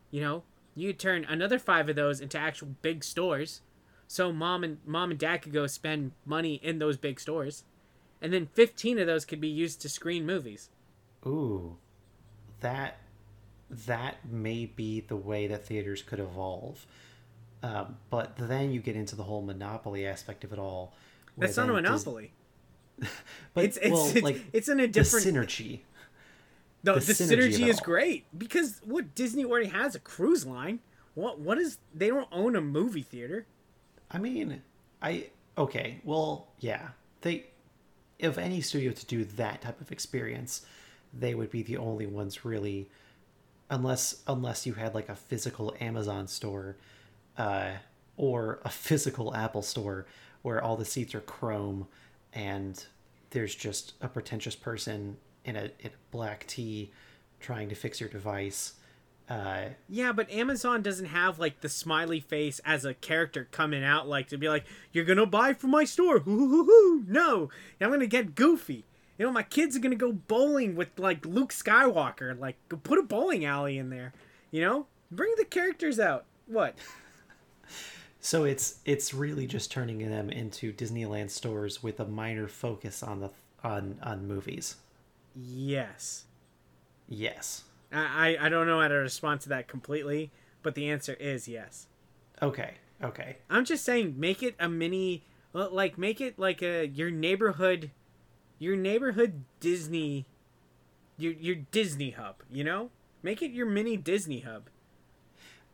You 0.09 0.21
know, 0.21 0.43
you 0.75 0.89
could 0.89 0.99
turn 0.99 1.25
another 1.25 1.59
five 1.59 1.89
of 1.89 1.95
those 1.95 2.19
into 2.19 2.37
actual 2.37 2.69
big 2.81 3.03
stores, 3.03 3.61
so 4.07 4.31
mom 4.31 4.63
and 4.63 4.77
mom 4.85 5.11
and 5.11 5.19
dad 5.19 5.41
could 5.41 5.53
go 5.53 5.67
spend 5.67 6.11
money 6.25 6.55
in 6.63 6.79
those 6.79 6.97
big 6.97 7.19
stores, 7.19 7.63
and 8.21 8.31
then 8.33 8.47
fifteen 8.53 8.99
of 8.99 9.07
those 9.07 9.25
could 9.25 9.41
be 9.41 9.47
used 9.47 9.81
to 9.81 9.89
screen 9.89 10.25
movies. 10.25 10.69
Ooh, 11.25 11.77
that 12.59 12.97
that 13.69 14.17
may 14.29 14.65
be 14.65 14.99
the 14.99 15.15
way 15.15 15.47
that 15.47 15.65
theaters 15.65 16.01
could 16.01 16.19
evolve. 16.19 16.85
Um, 17.63 17.97
but 18.09 18.35
then 18.37 18.71
you 18.71 18.79
get 18.81 18.95
into 18.95 19.15
the 19.15 19.23
whole 19.23 19.41
monopoly 19.43 20.05
aspect 20.05 20.43
of 20.43 20.51
it 20.51 20.59
all. 20.59 20.93
That's 21.37 21.55
not 21.57 21.69
a 21.69 21.73
Dis- 21.73 21.81
monopoly. 21.83 22.31
but 23.53 23.63
It's 23.63 23.77
it's 23.77 23.91
well, 23.91 24.09
it's, 24.09 24.21
like 24.21 24.41
it's 24.51 24.67
in 24.67 24.79
a 24.79 24.87
different. 24.87 25.25
synergy. 25.25 25.79
No, 26.83 26.95
the 26.95 26.99
the, 26.99 27.13
synergy 27.13 27.33
of 27.33 27.39
synergy 27.39 27.67
is 27.67 27.79
great 27.79 28.25
because 28.37 28.81
what 28.83 29.13
Disney 29.15 29.45
already 29.45 29.67
has 29.67 29.95
a 29.95 29.99
cruise 29.99 30.45
line. 30.45 30.79
What 31.13 31.39
what 31.39 31.57
is 31.57 31.77
they 31.93 32.07
don't 32.07 32.27
own 32.31 32.55
a 32.55 32.61
movie 32.61 33.03
theater. 33.03 33.45
I 34.09 34.17
mean, 34.17 34.61
I 35.01 35.29
okay. 35.57 36.01
Well, 36.03 36.47
yeah. 36.59 36.89
They, 37.21 37.47
if 38.17 38.37
any 38.37 38.61
studio 38.61 38.91
to 38.91 39.05
do 39.05 39.23
that 39.23 39.61
type 39.61 39.79
of 39.79 39.91
experience, 39.91 40.65
they 41.13 41.35
would 41.35 41.51
be 41.51 41.63
the 41.63 41.77
only 41.77 42.07
ones 42.07 42.43
really, 42.45 42.89
unless 43.69 44.21
unless 44.27 44.65
you 44.65 44.73
had 44.73 44.95
like 44.95 45.09
a 45.09 45.15
physical 45.15 45.75
Amazon 45.79 46.27
store, 46.27 46.77
uh, 47.37 47.71
or 48.17 48.59
a 48.63 48.69
physical 48.69 49.35
Apple 49.35 49.61
store 49.61 50.05
where 50.41 50.63
all 50.63 50.77
the 50.77 50.85
seats 50.85 51.13
are 51.13 51.21
chrome, 51.21 51.87
and 52.33 52.85
there's 53.31 53.53
just 53.53 53.93
a 54.01 54.07
pretentious 54.07 54.55
person 54.55 55.17
in 55.45 55.55
a, 55.55 55.71
in 55.79 55.87
a 55.87 56.11
black 56.11 56.45
tee 56.47 56.91
trying 57.39 57.69
to 57.69 57.75
fix 57.75 57.99
your 57.99 58.09
device. 58.09 58.73
Uh, 59.29 59.65
Yeah, 59.87 60.11
but 60.11 60.29
Amazon 60.29 60.81
doesn't 60.81 61.05
have 61.05 61.39
like 61.39 61.61
the 61.61 61.69
smiley 61.69 62.19
face 62.19 62.59
as 62.65 62.83
a 62.83 62.93
character 62.93 63.47
coming 63.51 63.83
out 63.83 64.07
like 64.07 64.27
to 64.27 64.37
be 64.37 64.49
like, 64.49 64.65
"You're 64.91 65.05
gonna 65.05 65.25
buy 65.25 65.53
from 65.53 65.71
my 65.71 65.85
store." 65.85 66.19
Hoo, 66.19 66.37
hoo, 66.37 66.47
hoo, 66.47 66.65
hoo. 66.65 67.05
No, 67.07 67.49
I'm 67.79 67.89
gonna 67.89 68.07
get 68.07 68.35
goofy. 68.35 68.83
You 69.17 69.25
know, 69.25 69.31
my 69.31 69.43
kids 69.43 69.75
are 69.75 69.79
gonna 69.79 69.95
go 69.95 70.11
bowling 70.11 70.75
with 70.75 70.99
like 70.99 71.25
Luke 71.25 71.53
Skywalker. 71.53 72.37
Like, 72.37 72.57
put 72.83 72.99
a 72.99 73.03
bowling 73.03 73.45
alley 73.45 73.77
in 73.77 73.89
there. 73.89 74.13
You 74.49 74.61
know, 74.61 74.87
bring 75.09 75.33
the 75.37 75.45
characters 75.45 75.99
out. 75.99 76.25
What? 76.47 76.75
So 78.23 78.43
it's 78.43 78.79
it's 78.85 79.15
really 79.15 79.47
just 79.47 79.71
turning 79.71 79.97
them 80.07 80.29
into 80.29 80.71
Disneyland 80.71 81.31
stores 81.31 81.81
with 81.81 81.99
a 81.99 82.05
minor 82.05 82.47
focus 82.47 83.01
on 83.01 83.19
the 83.19 83.31
on 83.63 83.97
on 84.03 84.27
movies. 84.27 84.75
Yes. 85.35 86.25
Yes. 87.07 87.63
I 87.91 88.37
I 88.39 88.49
don't 88.49 88.67
know 88.67 88.79
how 88.81 88.87
to 88.87 88.95
respond 88.95 89.41
to 89.41 89.49
that 89.49 89.67
completely, 89.67 90.31
but 90.63 90.75
the 90.75 90.89
answer 90.89 91.13
is 91.13 91.47
yes. 91.47 91.87
Okay. 92.41 92.75
Okay. 93.03 93.37
I'm 93.49 93.65
just 93.65 93.83
saying, 93.83 94.15
make 94.17 94.43
it 94.43 94.55
a 94.59 94.69
mini, 94.69 95.23
like 95.53 95.97
make 95.97 96.21
it 96.21 96.37
like 96.37 96.61
a 96.61 96.87
your 96.87 97.11
neighborhood, 97.11 97.91
your 98.59 98.75
neighborhood 98.75 99.43
Disney, 99.59 100.25
your 101.17 101.33
your 101.33 101.55
Disney 101.55 102.11
hub. 102.11 102.43
You 102.49 102.63
know, 102.63 102.89
make 103.23 103.41
it 103.41 103.51
your 103.51 103.65
mini 103.65 103.97
Disney 103.97 104.41
hub. 104.41 104.69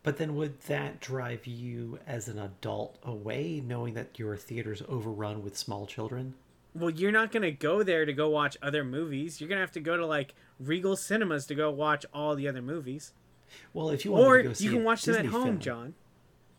But 0.03 0.17
then 0.17 0.35
would 0.35 0.61
that 0.61 1.01
drive 1.01 1.45
you 1.45 1.99
as 2.07 2.29
an 2.29 2.39
adult 2.39 2.97
away 3.03 3.61
knowing 3.65 3.93
that 3.95 4.17
your 4.17 4.37
theater's 4.37 4.81
overrun 4.87 5.43
with 5.43 5.57
small 5.57 5.85
children? 5.85 6.35
Well, 6.79 6.89
you're 6.89 7.11
not 7.11 7.31
gonna 7.31 7.51
go 7.51 7.83
there 7.83 8.05
to 8.05 8.13
go 8.13 8.29
watch 8.29 8.57
other 8.61 8.83
movies. 8.83 9.39
You're 9.41 9.49
gonna 9.49 9.61
have 9.61 9.71
to 9.73 9.79
go 9.79 9.97
to 9.97 10.05
like 10.05 10.33
Regal 10.59 10.95
Cinemas 10.95 11.45
to 11.47 11.55
go 11.55 11.71
watch 11.71 12.05
all 12.13 12.35
the 12.35 12.47
other 12.47 12.61
movies, 12.61 13.13
Well, 13.73 13.89
if 13.89 14.05
you 14.05 14.11
want 14.11 14.25
or 14.25 14.37
to 14.37 14.43
go 14.49 14.53
see 14.53 14.65
you 14.65 14.71
can 14.71 14.83
watch 14.83 15.03
them 15.03 15.15
at 15.15 15.25
home, 15.25 15.43
film- 15.43 15.59
John. 15.59 15.93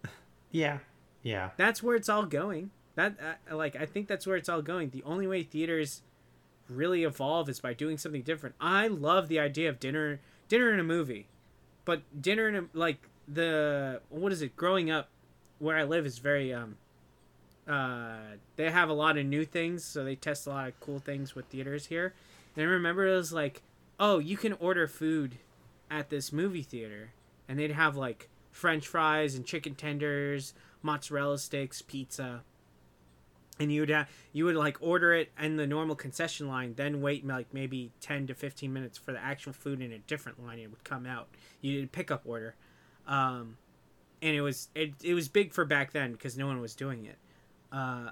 Yeah. 0.50 0.78
Yeah. 1.22 1.50
That's 1.56 1.82
where 1.82 1.94
it's 1.94 2.08
all 2.08 2.24
going. 2.24 2.70
That 2.94 3.16
uh, 3.50 3.56
like 3.56 3.76
I 3.76 3.86
think 3.86 4.08
that's 4.08 4.26
where 4.26 4.36
it's 4.36 4.48
all 4.48 4.62
going. 4.62 4.90
The 4.90 5.02
only 5.04 5.26
way 5.26 5.42
theaters 5.42 6.02
really 6.68 7.04
evolve 7.04 7.48
is 7.48 7.60
by 7.60 7.74
doing 7.74 7.98
something 7.98 8.22
different. 8.22 8.54
I 8.60 8.88
love 8.88 9.28
the 9.28 9.38
idea 9.38 9.68
of 9.68 9.78
dinner 9.78 10.20
dinner 10.48 10.72
in 10.72 10.80
a 10.80 10.84
movie. 10.84 11.28
But 11.84 12.02
dinner 12.20 12.48
in 12.48 12.56
a 12.56 12.64
like 12.72 13.08
the 13.26 14.00
what 14.08 14.32
is 14.32 14.42
it? 14.42 14.56
Growing 14.56 14.90
up 14.90 15.10
where 15.58 15.76
I 15.76 15.84
live 15.84 16.06
is 16.06 16.18
very 16.18 16.52
um 16.52 16.76
uh 17.68 18.36
they 18.56 18.70
have 18.70 18.88
a 18.88 18.94
lot 18.94 19.18
of 19.18 19.26
new 19.26 19.44
things, 19.44 19.84
so 19.84 20.04
they 20.04 20.16
test 20.16 20.46
a 20.46 20.50
lot 20.50 20.68
of 20.68 20.80
cool 20.80 20.98
things 20.98 21.34
with 21.34 21.46
theaters 21.46 21.86
here. 21.86 22.14
And 22.56 22.64
I 22.64 22.68
remember 22.68 23.06
it 23.06 23.14
was 23.14 23.32
like, 23.32 23.62
"Oh, 24.00 24.18
you 24.18 24.36
can 24.36 24.54
order 24.54 24.86
food 24.88 25.36
at 25.90 26.08
this 26.10 26.32
movie 26.32 26.62
theater." 26.62 27.12
And 27.48 27.58
they'd 27.58 27.72
have 27.72 27.96
like 27.96 28.28
french 28.50 28.86
fries 28.88 29.34
and 29.34 29.44
chicken 29.46 29.74
tenders, 29.74 30.54
mozzarella 30.82 31.38
sticks, 31.38 31.82
pizza. 31.82 32.42
And 33.60 33.72
you 33.72 33.82
would 33.82 34.06
you 34.32 34.44
would 34.44 34.56
like 34.56 34.78
order 34.80 35.12
it 35.12 35.30
in 35.40 35.56
the 35.56 35.66
normal 35.66 35.96
concession 35.96 36.48
line, 36.48 36.74
then 36.76 37.00
wait 37.00 37.26
like 37.26 37.52
maybe 37.52 37.90
10 38.00 38.28
to 38.28 38.34
15 38.34 38.72
minutes 38.72 38.98
for 38.98 39.12
the 39.12 39.18
actual 39.18 39.52
food 39.52 39.80
in 39.80 39.92
a 39.92 39.98
different 39.98 40.44
line 40.44 40.58
it 40.58 40.70
would 40.70 40.84
come 40.84 41.06
out. 41.06 41.28
You 41.60 41.76
did 41.76 41.84
a 41.84 41.88
pickup 41.88 42.22
order. 42.24 42.54
Um 43.06 43.56
and 44.22 44.34
it 44.34 44.40
was 44.40 44.68
it, 44.74 44.94
it 45.02 45.14
was 45.14 45.28
big 45.28 45.52
for 45.52 45.64
back 45.64 45.92
then 45.92 46.12
because 46.12 46.36
no 46.36 46.46
one 46.46 46.60
was 46.60 46.74
doing 46.74 47.04
it. 47.04 47.18
Uh 47.72 48.10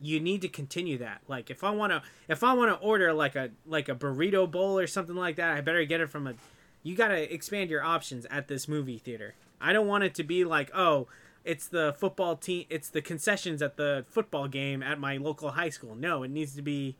you 0.00 0.20
need 0.20 0.42
to 0.42 0.48
continue 0.48 0.98
that. 0.98 1.20
Like 1.26 1.50
if 1.50 1.64
I 1.64 1.70
want 1.70 1.92
to 1.92 2.02
if 2.28 2.44
I 2.44 2.52
want 2.52 2.70
to 2.70 2.86
order 2.86 3.12
like 3.12 3.36
a 3.36 3.50
like 3.66 3.88
a 3.88 3.94
burrito 3.94 4.50
bowl 4.50 4.78
or 4.78 4.86
something 4.86 5.16
like 5.16 5.36
that, 5.36 5.56
I 5.56 5.60
better 5.60 5.84
get 5.84 6.00
it 6.00 6.08
from 6.10 6.26
a 6.26 6.34
you 6.82 6.94
got 6.94 7.08
to 7.08 7.34
expand 7.34 7.70
your 7.70 7.82
options 7.82 8.26
at 8.30 8.48
this 8.48 8.68
movie 8.68 8.98
theater. 8.98 9.34
I 9.60 9.72
don't 9.72 9.88
want 9.88 10.04
it 10.04 10.14
to 10.14 10.24
be 10.24 10.44
like, 10.44 10.70
"Oh, 10.74 11.08
it's 11.44 11.66
the 11.66 11.94
football 11.98 12.36
team, 12.36 12.66
it's 12.70 12.88
the 12.88 13.02
concessions 13.02 13.60
at 13.60 13.76
the 13.76 14.04
football 14.08 14.46
game 14.46 14.82
at 14.82 15.00
my 15.00 15.16
local 15.16 15.50
high 15.50 15.70
school." 15.70 15.96
No, 15.96 16.22
it 16.22 16.30
needs 16.30 16.54
to 16.54 16.62
be 16.62 16.96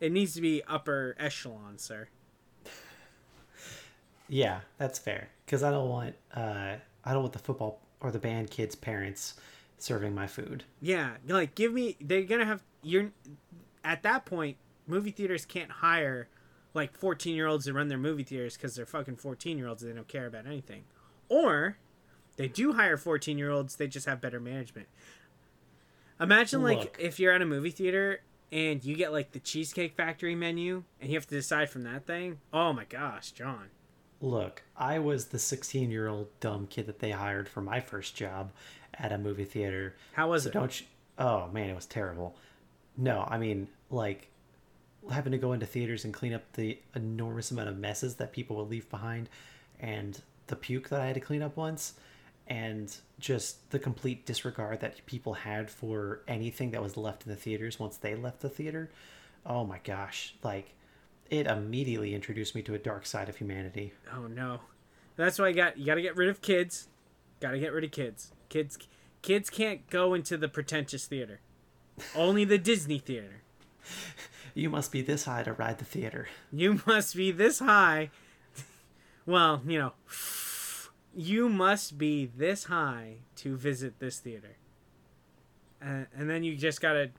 it 0.00 0.12
needs 0.12 0.34
to 0.34 0.40
be 0.40 0.62
upper 0.68 1.16
echelon, 1.18 1.78
sir. 1.78 2.08
Yeah, 4.28 4.60
that's 4.78 4.98
fair. 4.98 5.28
Because 5.44 5.62
I 5.62 5.70
don't 5.70 5.88
want 5.88 6.14
uh, 6.34 6.76
I 7.04 7.12
don't 7.12 7.22
want 7.22 7.32
the 7.32 7.38
football 7.38 7.80
or 8.00 8.10
the 8.10 8.18
band 8.18 8.50
kids' 8.50 8.74
parents 8.74 9.34
serving 9.84 10.14
my 10.14 10.26
food. 10.26 10.64
Yeah, 10.80 11.16
like 11.28 11.54
give 11.54 11.72
me 11.72 11.96
they're 12.00 12.22
going 12.22 12.40
to 12.40 12.46
have 12.46 12.62
you're 12.82 13.10
at 13.84 14.02
that 14.02 14.24
point 14.24 14.56
movie 14.86 15.10
theaters 15.10 15.44
can't 15.44 15.70
hire 15.70 16.28
like 16.72 16.98
14-year-olds 16.98 17.66
to 17.66 17.72
run 17.72 17.88
their 17.88 17.98
movie 17.98 18.24
theaters 18.24 18.56
cuz 18.56 18.74
they're 18.74 18.86
fucking 18.86 19.16
14-year-olds 19.16 19.82
and 19.82 19.92
they 19.92 19.96
don't 19.96 20.08
care 20.08 20.26
about 20.26 20.46
anything. 20.46 20.84
Or 21.28 21.78
they 22.36 22.48
do 22.48 22.72
hire 22.72 22.96
14-year-olds, 22.96 23.76
they 23.76 23.86
just 23.86 24.06
have 24.06 24.20
better 24.20 24.40
management. 24.40 24.88
Imagine 26.20 26.62
like 26.62 26.96
if 26.98 27.20
you're 27.20 27.32
at 27.32 27.42
a 27.42 27.46
movie 27.46 27.70
theater 27.70 28.20
and 28.50 28.84
you 28.84 28.96
get 28.96 29.12
like 29.12 29.32
the 29.32 29.40
Cheesecake 29.40 29.94
Factory 29.94 30.34
menu 30.34 30.84
and 31.00 31.10
you 31.10 31.16
have 31.16 31.26
to 31.26 31.34
decide 31.34 31.70
from 31.70 31.82
that 31.82 32.06
thing. 32.06 32.38
Oh 32.52 32.72
my 32.72 32.84
gosh, 32.84 33.32
John. 33.32 33.70
Look, 34.20 34.62
I 34.76 34.98
was 35.00 35.26
the 35.26 35.38
16 35.38 35.90
year 35.90 36.08
old 36.08 36.28
dumb 36.40 36.66
kid 36.66 36.86
that 36.86 37.00
they 37.00 37.10
hired 37.10 37.48
for 37.48 37.60
my 37.60 37.80
first 37.80 38.16
job 38.16 38.52
at 38.98 39.12
a 39.12 39.18
movie 39.18 39.44
theater. 39.44 39.94
How 40.12 40.30
was 40.30 40.44
So 40.44 40.48
it? 40.50 40.52
don't 40.52 40.80
you? 40.80 40.86
Oh 41.18 41.48
man, 41.48 41.70
it 41.70 41.74
was 41.74 41.86
terrible. 41.86 42.36
No, 42.96 43.26
I 43.28 43.38
mean 43.38 43.68
like 43.90 44.28
having 45.10 45.32
to 45.32 45.38
go 45.38 45.52
into 45.52 45.66
theaters 45.66 46.04
and 46.04 46.14
clean 46.14 46.32
up 46.32 46.42
the 46.54 46.78
enormous 46.94 47.50
amount 47.50 47.68
of 47.68 47.76
messes 47.76 48.16
that 48.16 48.32
people 48.32 48.56
would 48.56 48.70
leave 48.70 48.88
behind, 48.90 49.28
and 49.80 50.20
the 50.46 50.56
puke 50.56 50.88
that 50.88 51.00
I 51.00 51.06
had 51.06 51.14
to 51.14 51.20
clean 51.20 51.42
up 51.42 51.56
once, 51.56 51.94
and 52.46 52.94
just 53.18 53.70
the 53.70 53.78
complete 53.78 54.24
disregard 54.26 54.80
that 54.80 55.04
people 55.06 55.34
had 55.34 55.70
for 55.70 56.22
anything 56.26 56.70
that 56.72 56.82
was 56.82 56.96
left 56.96 57.24
in 57.26 57.30
the 57.30 57.36
theaters 57.36 57.78
once 57.78 57.96
they 57.96 58.14
left 58.14 58.40
the 58.40 58.48
theater. 58.48 58.90
Oh 59.46 59.64
my 59.64 59.78
gosh, 59.84 60.34
like 60.42 60.74
it 61.30 61.46
immediately 61.46 62.14
introduced 62.14 62.54
me 62.54 62.62
to 62.62 62.74
a 62.74 62.78
dark 62.78 63.06
side 63.06 63.28
of 63.28 63.36
humanity. 63.36 63.92
Oh 64.14 64.26
no. 64.26 64.60
That's 65.16 65.38
why 65.38 65.48
you 65.48 65.54
got 65.54 65.78
you 65.78 65.86
got 65.86 65.94
to 65.94 66.02
get 66.02 66.16
rid 66.16 66.28
of 66.28 66.40
kids. 66.42 66.88
Got 67.40 67.52
to 67.52 67.58
get 67.58 67.72
rid 67.72 67.84
of 67.84 67.90
kids. 67.90 68.32
Kids 68.54 68.78
kids 69.20 69.50
can't 69.50 69.90
go 69.90 70.14
into 70.14 70.36
the 70.36 70.46
pretentious 70.46 71.06
theater. 71.06 71.40
Only 72.14 72.44
the 72.44 72.56
Disney 72.56 73.00
theater. 73.00 73.42
You 74.54 74.70
must 74.70 74.92
be 74.92 75.02
this 75.02 75.24
high 75.24 75.42
to 75.42 75.52
ride 75.52 75.78
the 75.78 75.84
theater. 75.84 76.28
You 76.52 76.80
must 76.86 77.16
be 77.16 77.32
this 77.32 77.58
high. 77.58 78.10
Well, 79.26 79.60
you 79.66 79.80
know, 79.80 79.92
you 81.12 81.48
must 81.48 81.98
be 81.98 82.26
this 82.26 82.64
high 82.64 83.16
to 83.38 83.56
visit 83.56 83.98
this 83.98 84.20
theater. 84.20 84.56
Uh, 85.82 86.04
and 86.16 86.30
then 86.30 86.44
you 86.44 86.54
just 86.56 86.80
gotta 86.80 87.10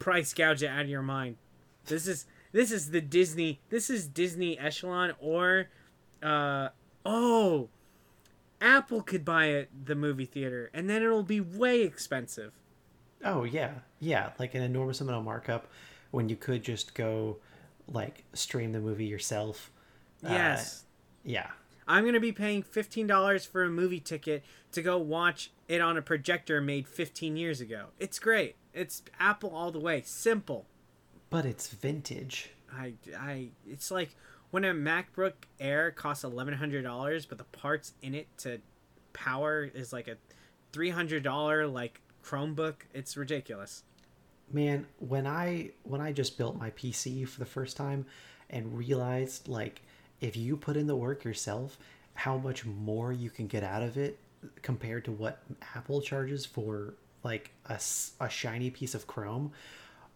price 0.00 0.34
gouge 0.34 0.64
it 0.64 0.66
out 0.66 0.80
of 0.80 0.88
your 0.88 1.02
mind. 1.02 1.36
This 1.86 2.08
is 2.08 2.26
this 2.50 2.72
is 2.72 2.90
the 2.90 3.00
Disney. 3.00 3.60
This 3.68 3.90
is 3.90 4.08
Disney 4.08 4.58
echelon 4.58 5.12
or, 5.20 5.68
uh, 6.20 6.70
oh, 7.06 7.68
Apple 8.60 9.02
could 9.02 9.24
buy 9.24 9.46
it 9.46 9.86
the 9.86 9.94
movie 9.94 10.26
theater, 10.26 10.70
and 10.74 10.88
then 10.88 11.02
it'll 11.02 11.22
be 11.22 11.40
way 11.40 11.82
expensive. 11.82 12.52
Oh 13.24 13.44
yeah, 13.44 13.72
yeah, 13.98 14.30
like 14.38 14.54
an 14.54 14.62
enormous 14.62 15.00
amount 15.00 15.18
of 15.18 15.24
markup 15.24 15.68
when 16.10 16.28
you 16.28 16.36
could 16.36 16.62
just 16.62 16.94
go 16.94 17.38
like 17.88 18.24
stream 18.34 18.72
the 18.72 18.80
movie 18.80 19.06
yourself. 19.06 19.70
Uh, 20.24 20.30
Yes. 20.30 20.84
Yeah. 21.24 21.48
I'm 21.88 22.04
going 22.04 22.14
to 22.14 22.20
be 22.20 22.30
paying 22.30 22.62
$15 22.62 23.48
for 23.48 23.64
a 23.64 23.70
movie 23.70 23.98
ticket 23.98 24.44
to 24.72 24.80
go 24.80 24.96
watch 24.96 25.50
it 25.66 25.80
on 25.80 25.96
a 25.96 26.02
projector 26.02 26.60
made 26.60 26.86
15 26.86 27.36
years 27.36 27.60
ago. 27.60 27.86
It's 27.98 28.20
great. 28.20 28.54
It's 28.72 29.02
Apple 29.18 29.50
all 29.50 29.72
the 29.72 29.80
way. 29.80 30.02
Simple. 30.06 30.66
But 31.30 31.44
it's 31.46 31.68
vintage. 31.68 32.50
I, 32.72 32.94
I, 33.18 33.48
it's 33.68 33.90
like 33.90 34.14
when 34.50 34.64
a 34.64 34.72
MacBook 34.72 35.32
Air 35.58 35.90
costs 35.90 36.24
$1,100, 36.24 37.28
but 37.28 37.38
the 37.38 37.44
parts 37.44 37.94
in 38.02 38.14
it 38.14 38.26
to 38.38 38.60
power 39.12 39.70
is 39.74 39.92
like 39.92 40.08
a 40.08 40.16
$300 40.72 41.72
like 41.72 42.00
Chromebook. 42.24 42.74
It's 42.92 43.16
ridiculous. 43.16 43.82
Man, 44.52 44.86
when 44.98 45.26
I 45.26 45.70
when 45.84 46.00
I 46.00 46.12
just 46.12 46.36
built 46.36 46.56
my 46.56 46.70
PC 46.70 47.26
for 47.28 47.38
the 47.38 47.46
first 47.46 47.76
time 47.76 48.04
and 48.48 48.76
realized 48.76 49.46
like 49.46 49.82
if 50.20 50.36
you 50.36 50.56
put 50.56 50.76
in 50.76 50.88
the 50.88 50.96
work 50.96 51.24
yourself, 51.24 51.78
how 52.14 52.36
much 52.36 52.66
more 52.66 53.12
you 53.12 53.30
can 53.30 53.46
get 53.46 53.62
out 53.62 53.82
of 53.82 53.96
it 53.96 54.18
compared 54.62 55.04
to 55.04 55.12
what 55.12 55.42
Apple 55.74 56.00
charges 56.00 56.44
for 56.44 56.94
like 57.22 57.50
a, 57.66 57.78
a 58.20 58.28
shiny 58.28 58.70
piece 58.70 58.94
of 58.94 59.06
Chrome. 59.06 59.52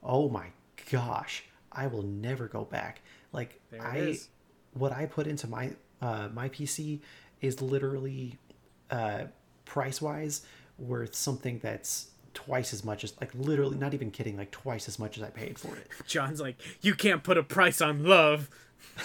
Oh 0.03 0.28
my 0.28 0.47
gosh, 0.91 1.45
I 1.70 1.87
will 1.87 2.03
never 2.03 2.49
go 2.49 2.64
back. 2.64 3.01
Like 3.35 3.61
I, 3.78 3.99
is. 3.99 4.28
what 4.72 4.93
I 4.93 5.07
put 5.07 5.26
into 5.26 5.47
my 5.47 5.72
uh, 6.01 6.28
my 6.32 6.49
PC 6.49 7.01
is 7.41 7.61
literally 7.61 8.39
uh, 8.91 9.24
price 9.64 10.01
wise 10.01 10.43
worth 10.78 11.14
something 11.14 11.59
that's 11.62 12.09
twice 12.32 12.72
as 12.72 12.85
much 12.85 13.05
as 13.05 13.14
like 13.20 13.30
literally 13.35 13.76
not 13.76 13.95
even 13.95 14.11
kidding 14.11 14.37
like 14.37 14.51
twice 14.51 14.89
as 14.89 14.99
much 14.99 15.16
as 15.18 15.22
I 15.22 15.30
paid 15.30 15.59
for 15.59 15.76
it. 15.76 15.89
John's 16.07 16.41
like 16.41 16.57
you 16.80 16.95
can't 16.95 17.22
put 17.22 17.37
a 17.37 17.43
price 17.43 17.80
on 17.80 18.05
love. 18.05 18.49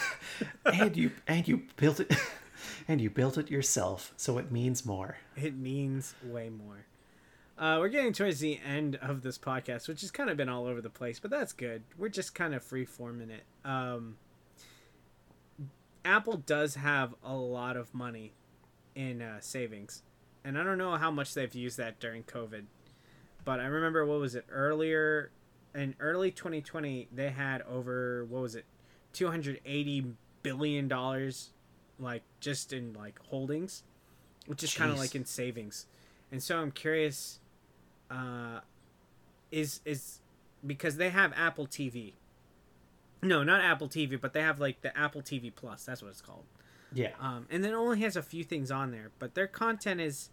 and 0.66 0.96
you 0.96 1.12
and 1.28 1.48
you 1.48 1.64
built 1.76 2.00
it 2.00 2.16
and 2.88 3.02
you 3.02 3.10
built 3.10 3.38
it 3.38 3.50
yourself, 3.50 4.14
so 4.16 4.38
it 4.38 4.52
means 4.52 4.86
more. 4.86 5.18
It 5.36 5.56
means 5.56 6.14
way 6.24 6.50
more. 6.50 6.86
Uh, 7.60 7.78
we're 7.78 7.89
getting 7.89 8.14
towards 8.14 8.39
the 8.39 8.57
end 8.66 8.97
of 9.01 9.22
this 9.22 9.38
podcast, 9.38 9.89
which 9.89 9.99
has 9.99 10.12
kind 10.12 10.30
of 10.30 10.38
been 10.38 10.47
all 10.47 10.66
over 10.66 10.80
the 10.80 10.89
place, 10.89 11.20
but 11.20 11.30
that's 11.30 11.51
good. 11.51 11.84
We're 11.97 12.07
just 12.07 12.34
kind 12.34 12.55
of 12.55 12.64
free 12.64 12.86
forming 12.86 13.30
it. 13.30 13.43
Um, 13.66 14.16
Apple 16.05 16.38
does 16.38 16.76
have 16.76 17.14
a 17.22 17.36
lot 17.36 17.76
of 17.76 17.93
money 17.93 18.32
in 18.95 19.22
uh, 19.22 19.41
savings, 19.41 20.03
and 20.45 20.57
I 20.57 20.64
don't 20.64 20.78
know 20.78 20.95
how 20.95 21.12
much 21.12 21.34
they've 21.34 21.53
used 21.53 21.78
that 21.78 21.99
during 21.99 22.24
COVID, 22.24 22.64
but 23.43 23.60
I 23.60 23.66
remember 23.66 24.05
what 24.05 24.22
was 24.22 24.36
it 24.36 24.45
earlier 24.49 25.32
in 25.76 25.95
early 25.99 26.32
2020 26.32 27.10
they 27.14 27.30
had 27.30 27.62
over 27.64 28.26
what 28.26 28.41
was 28.41 28.55
it 28.55 28.66
280 29.14 30.14
billion 30.41 30.88
dollars 30.88 31.51
like 31.99 32.24
just 32.39 32.74
in 32.74 32.93
like 32.93 33.20
holdings 33.28 33.84
which 34.47 34.64
is 34.64 34.74
kind 34.74 34.91
of 34.91 34.97
like 34.97 35.14
in 35.14 35.26
savings 35.26 35.86
and 36.32 36.41
so 36.41 36.57
i'm 36.57 36.72
curious 36.72 37.39
uh 38.10 38.60
is 39.51 39.82
is 39.86 40.20
because 40.66 40.97
they 40.97 41.10
have 41.10 41.34
apple 41.36 41.66
tv 41.66 42.14
no 43.22 43.43
not 43.43 43.62
apple 43.62 43.88
tv 43.88 44.20
but 44.20 44.34
they 44.34 44.41
have 44.41 44.60
like 44.60 44.82
the 44.82 44.97
apple 44.97 45.22
tv 45.22 45.51
plus. 45.53 45.86
That's 45.86 46.01
what 46.01 46.10
it's 46.10 46.22
called. 46.22 46.45
Yeah. 46.93 47.12
Um 47.20 47.47
and 47.49 47.64
then 47.64 47.74
only 47.74 47.99
has 48.01 48.16
a 48.16 48.22
few 48.22 48.43
things 48.43 48.72
on 48.72 48.91
there 48.91 49.12
but 49.20 49.36
their 49.36 49.47
content 49.47 50.01
is 50.01 50.30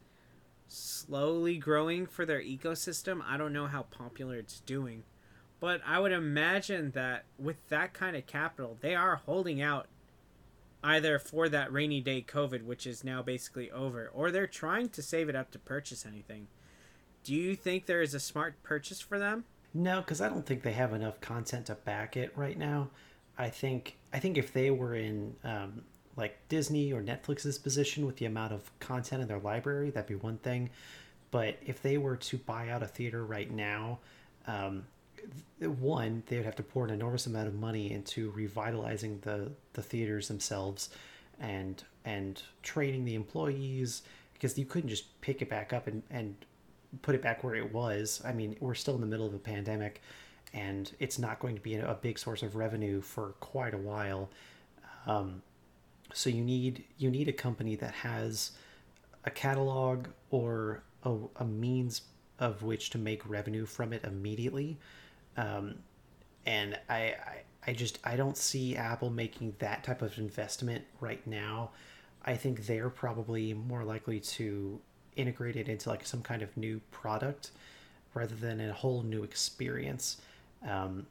slowly 0.69 1.59
growing 1.59 2.07
for 2.07 2.27
their 2.27 2.43
ecosystem. 2.43 3.21
I 3.27 3.37
don't 3.37 3.53
know 3.53 3.67
how 3.67 3.83
popular 3.83 4.37
it's 4.37 4.61
doing 4.61 5.05
but 5.61 5.81
I 5.87 5.99
would 5.99 6.13
imagine 6.13 6.91
that 6.93 7.25
with 7.39 7.69
that 7.69 7.95
kind 7.95 8.15
of 8.15 8.27
capital, 8.27 8.77
they 8.81 8.95
are 8.95 9.17
holding 9.17 9.63
out 9.63 9.87
either 10.85 11.19
for 11.19 11.49
that 11.49 11.73
rainy 11.73 12.01
day 12.01 12.25
COVID, 12.27 12.63
which 12.63 12.87
is 12.87 13.03
now 13.03 13.23
basically 13.23 13.71
over, 13.71 14.11
or 14.13 14.31
they're 14.31 14.47
trying 14.47 14.89
to 14.91 15.03
save 15.03 15.29
it 15.29 15.35
up 15.35 15.51
to 15.53 15.59
purchase 15.59 16.05
anything. 16.07 16.49
Do 17.27 17.35
you 17.35 17.57
think 17.57 17.87
there 17.87 18.03
is 18.03 18.15
a 18.15 18.21
smart 18.21 18.63
purchase 18.63 19.01
for 19.01 19.19
them? 19.19 19.47
No, 19.75 20.01
because 20.01 20.21
I 20.21 20.29
don't 20.29 20.47
think 20.47 20.63
they 20.63 20.75
have 20.75 20.93
enough 20.93 21.21
content 21.21 21.67
to 21.67 21.75
back 21.75 22.17
it 22.17 22.31
right 22.37 22.57
now. 22.57 22.91
I 23.37 23.49
think 23.49 23.97
I 24.13 24.21
think 24.21 24.39
if 24.39 24.53
they 24.53 24.71
were 24.71 24.95
in 24.95 25.35
um, 25.43 25.83
like 26.17 26.39
Disney 26.49 26.93
or 26.93 27.03
Netflix's 27.03 27.59
position 27.59 28.07
with 28.07 28.19
the 28.19 28.27
amount 28.27 28.53
of 28.53 28.71
content 28.79 29.23
in 29.23 29.29
their 29.29 29.41
library, 29.41 29.91
that'd 29.91 30.07
be 30.07 30.15
one 30.15 30.39
thing. 30.39 30.71
But 31.33 31.59
if 31.67 31.83
they 31.83 31.99
were 31.99 32.15
to 32.17 32.39
buy 32.39 32.69
out 32.69 32.85
a 32.85 32.87
theater 32.87 33.25
right 33.27 33.51
now, 33.51 33.99
um, 34.47 34.85
one, 35.59 36.23
they 36.29 36.37
would 36.37 36.47
have 36.47 36.55
to 36.57 36.63
pour 36.63 36.85
an 36.85 36.91
enormous 36.91 37.27
amount 37.27 37.49
of 37.49 37.55
money 37.55 37.91
into 37.91 38.31
revitalizing 38.31 39.19
the 39.23 39.51
the 39.73 39.83
theaters 39.83 40.29
themselves, 40.29 40.91
and 41.41 41.83
and 42.05 42.41
training 42.63 43.05
the 43.05 43.17
employees 43.17 44.03
because 44.33 44.57
you 44.57 44.65
couldn't 44.65 44.91
just 44.91 45.21
pick 45.23 45.43
it 45.43 45.51
back 45.51 45.73
up 45.73 45.89
and 45.89 46.05
and 46.09 46.37
put 47.03 47.15
it 47.15 47.23
back 47.23 47.45
where 47.45 47.55
it 47.55 47.73
was. 47.73 48.21
I 48.25 48.33
mean, 48.33 48.57
we're 48.61 48.75
still 48.75 48.95
in 48.95 49.01
the 49.01 49.07
middle 49.07 49.27
of 49.27 49.35
a 49.35 49.39
pandemic, 49.39 50.01
and 50.53 50.91
it's 50.99 51.19
not 51.19 51.39
going 51.39 51.55
to 51.55 51.61
be 51.61 51.77
a 51.77 51.99
big 52.01 52.19
source 52.19 52.43
of 52.43 52.57
revenue 52.57 53.01
for 53.01 53.35
quite 53.41 53.75
a 53.75 53.79
while. 53.79 54.31
Um, 55.07 55.43
so 56.13 56.31
you 56.31 56.43
need 56.43 56.85
you 56.99 57.11
need 57.11 57.29
a 57.29 57.33
company 57.33 57.77
that 57.77 57.93
has 57.95 58.53
a 59.25 59.31
catalog 59.31 60.07
or 60.31 60.83
a, 61.03 61.17
a 61.37 61.45
means 61.45 62.03
of 62.39 62.63
which 62.63 62.91
to 62.91 62.99
make 62.99 63.29
revenue 63.29 63.67
from 63.67 63.93
it 63.93 64.05
immediately 64.05 64.79
um, 65.37 65.77
and 66.45 66.79
I, 66.89 66.97
I, 66.97 67.43
I 67.67 67.73
just 67.73 67.99
I 68.05 68.17
don't 68.17 68.37
see 68.37 68.77
Apple 68.77 69.11
making 69.11 69.55
that 69.59 69.85
type 69.85 70.03
of 70.03 70.17
investment 70.19 70.85
right 71.01 71.25
now. 71.27 71.71
I 72.25 72.35
think 72.37 72.67
they're 72.67 72.91
probably 72.91 73.55
more 73.55 73.85
likely 73.85 74.21
to 74.21 74.81
integrate 75.17 75.57
it 75.57 75.69
into 75.69 75.89
like 75.89 76.07
some 76.07 76.23
kind 76.23 76.43
of 76.43 76.57
new 76.57 76.81
product 76.91 77.51
rather 78.15 78.35
than 78.35 78.61
a 78.61 78.73
whole 78.73 79.03
new 79.03 79.23
experience. 79.23 80.19
Um, 80.67 81.07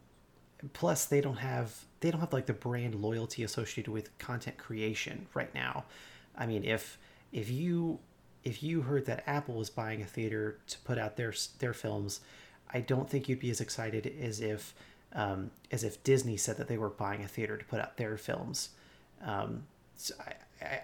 plus, 0.73 1.05
they 1.05 1.21
don't 1.21 1.37
have 1.37 1.85
they 1.99 2.11
don't 2.11 2.21
have 2.21 2.33
like 2.33 2.45
the 2.45 2.53
brand 2.53 2.95
loyalty 2.95 3.43
associated 3.43 3.91
with 3.91 4.17
content 4.17 4.57
creation 4.57 5.27
right 5.33 5.53
now. 5.53 5.85
I 6.37 6.45
mean, 6.45 6.63
if 6.63 6.97
if 7.31 7.49
you 7.49 7.99
if 8.43 8.61
you 8.61 8.81
heard 8.81 9.05
that 9.07 9.23
Apple 9.27 9.55
was 9.55 9.69
buying 9.69 10.01
a 10.01 10.05
theater 10.05 10.57
to 10.67 10.77
put 10.79 10.97
out 10.97 11.17
their 11.17 11.33
their 11.59 11.73
films, 11.73 12.21
I 12.73 12.79
don't 12.79 13.09
think 13.09 13.27
you'd 13.27 13.39
be 13.39 13.49
as 13.49 13.61
excited 13.61 14.13
as 14.21 14.39
if 14.41 14.73
um, 15.13 15.51
as 15.71 15.83
if 15.83 16.03
Disney 16.03 16.37
said 16.37 16.57
that 16.57 16.67
they 16.67 16.77
were 16.77 16.89
buying 16.89 17.23
a 17.23 17.27
theater 17.27 17.57
to 17.57 17.65
put 17.65 17.79
out 17.79 17.97
their 17.97 18.17
films. 18.17 18.69
Um, 19.23 19.63
so 19.95 20.13
I, 20.19 20.33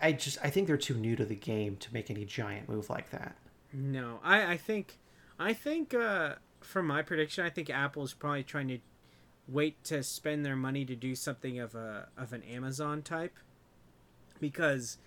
I 0.02 0.12
just 0.12 0.38
I 0.44 0.50
think 0.50 0.68
they're 0.68 0.78
too 0.78 0.96
new 0.96 1.16
to 1.16 1.26
the 1.26 1.36
game 1.36 1.78
to 1.78 1.94
make 1.94 2.10
any 2.12 2.26
giant 2.26 2.68
move 2.68 2.90
like 2.90 3.10
that. 3.12 3.36
No, 3.74 4.20
I, 4.24 4.54
I 4.54 4.58
think 4.58 4.98
I 5.40 5.54
think 5.54 5.94
uh, 5.94 6.36
my 6.76 7.02
prediction, 7.02 7.46
I 7.46 7.50
think 7.50 7.70
Apple 7.70 8.04
is 8.04 8.14
probably 8.14 8.44
trying 8.44 8.68
to 8.68 8.80
wait 9.48 9.84
to 9.86 10.04
spend 10.04 10.46
their 10.46 10.56
money 10.56 10.86
to 10.86 10.96
do 10.96 11.16
something 11.16 11.60
of 11.60 11.74
a 11.74 12.10
of 12.18 12.34
an 12.34 12.44
Amazon 12.44 13.02
type, 13.02 13.38
because 14.40 14.98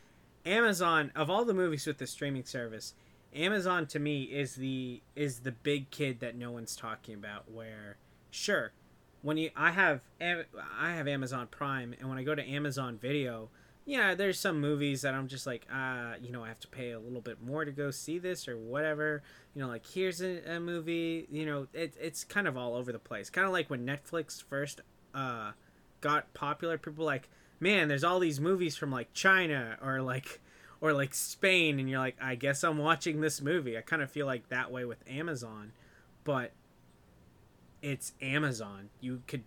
Amazon 0.46 1.12
of 1.14 1.28
all 1.28 1.44
the 1.44 1.54
movies 1.54 1.86
with 1.86 1.98
the 1.98 2.06
streaming 2.06 2.44
service, 2.44 2.94
Amazon 3.34 3.86
to 3.86 3.98
me 3.98 4.22
is 4.22 4.54
the 4.54 5.02
is 5.14 5.40
the 5.40 5.52
big 5.52 5.90
kid 5.90 6.20
that 6.20 6.36
no 6.36 6.50
one's 6.50 6.74
talking 6.74 7.14
about. 7.14 7.50
Where 7.50 7.96
sure, 8.30 8.72
when 9.20 9.36
you 9.36 9.50
I 9.54 9.72
have 9.72 10.00
I 10.20 10.92
have 10.92 11.06
Amazon 11.06 11.48
Prime, 11.50 11.94
and 12.00 12.08
when 12.08 12.16
I 12.16 12.22
go 12.22 12.34
to 12.34 12.42
Amazon 12.42 12.98
Video, 13.00 13.50
yeah, 13.86 14.14
there's 14.14 14.38
some 14.38 14.60
movies 14.60 15.02
that 15.02 15.14
I'm 15.14 15.28
just 15.28 15.46
like, 15.46 15.66
uh, 15.72 16.14
you 16.22 16.32
know, 16.32 16.42
I 16.42 16.48
have 16.48 16.60
to 16.60 16.68
pay 16.68 16.92
a 16.92 16.98
little 16.98 17.20
bit 17.20 17.42
more 17.42 17.64
to 17.64 17.72
go 17.72 17.90
see 17.90 18.18
this 18.18 18.48
or 18.48 18.56
whatever. 18.56 19.22
You 19.54 19.62
know, 19.62 19.68
like 19.68 19.86
here's 19.86 20.22
a, 20.22 20.40
a 20.54 20.60
movie. 20.60 21.26
You 21.30 21.44
know, 21.44 21.66
it, 21.74 21.94
it's 22.00 22.24
kind 22.24 22.48
of 22.48 22.56
all 22.56 22.74
over 22.74 22.92
the 22.92 22.98
place. 22.98 23.28
Kind 23.28 23.46
of 23.46 23.52
like 23.52 23.68
when 23.68 23.86
Netflix 23.86 24.42
first 24.42 24.80
uh, 25.14 25.52
got 26.00 26.32
popular, 26.32 26.78
people 26.78 27.04
like, 27.04 27.28
man, 27.60 27.88
there's 27.88 28.04
all 28.04 28.20
these 28.20 28.40
movies 28.40 28.74
from 28.76 28.90
like 28.90 29.12
China 29.12 29.76
or 29.82 30.00
like 30.00 30.40
or 30.80 30.92
like 30.92 31.14
Spain 31.14 31.78
and 31.78 31.88
you're 31.88 31.98
like 31.98 32.16
I 32.20 32.34
guess 32.36 32.64
I'm 32.64 32.78
watching 32.78 33.20
this 33.20 33.42
movie. 33.42 33.76
I 33.76 33.82
kind 33.82 34.02
of 34.02 34.10
feel 34.10 34.26
like 34.26 34.48
that 34.48 34.72
way 34.72 34.86
with 34.86 34.98
Amazon, 35.08 35.72
but 36.24 36.52
it's 37.82 38.12
Amazon. 38.22 38.88
You 39.00 39.22
could 39.26 39.44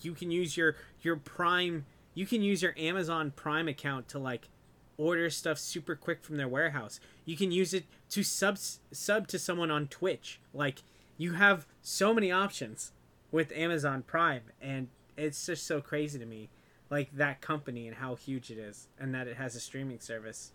you 0.00 0.14
can 0.14 0.30
use 0.30 0.56
your 0.56 0.76
your 1.02 1.16
Prime 1.16 1.86
you 2.14 2.26
can 2.26 2.42
use 2.42 2.62
your 2.62 2.74
Amazon 2.76 3.32
Prime 3.34 3.68
account 3.68 4.08
to 4.08 4.18
like 4.18 4.48
order 4.96 5.28
stuff 5.28 5.58
super 5.58 5.96
quick 5.96 6.22
from 6.22 6.36
their 6.36 6.48
warehouse. 6.48 7.00
You 7.24 7.36
can 7.36 7.50
use 7.50 7.74
it 7.74 7.84
to 8.10 8.22
sub 8.22 8.58
sub 8.58 9.26
to 9.28 9.38
someone 9.38 9.70
on 9.70 9.88
Twitch. 9.88 10.40
Like 10.52 10.82
you 11.16 11.32
have 11.32 11.66
so 11.82 12.14
many 12.14 12.30
options 12.30 12.92
with 13.30 13.52
Amazon 13.52 14.02
Prime 14.02 14.42
and 14.60 14.88
it's 15.16 15.46
just 15.46 15.66
so 15.66 15.80
crazy 15.80 16.18
to 16.18 16.26
me 16.26 16.50
like 16.90 17.16
that 17.16 17.40
company 17.40 17.88
and 17.88 17.96
how 17.96 18.14
huge 18.14 18.50
it 18.50 18.58
is 18.58 18.88
and 18.98 19.14
that 19.14 19.26
it 19.26 19.36
has 19.36 19.56
a 19.56 19.60
streaming 19.60 20.00
service 20.00 20.52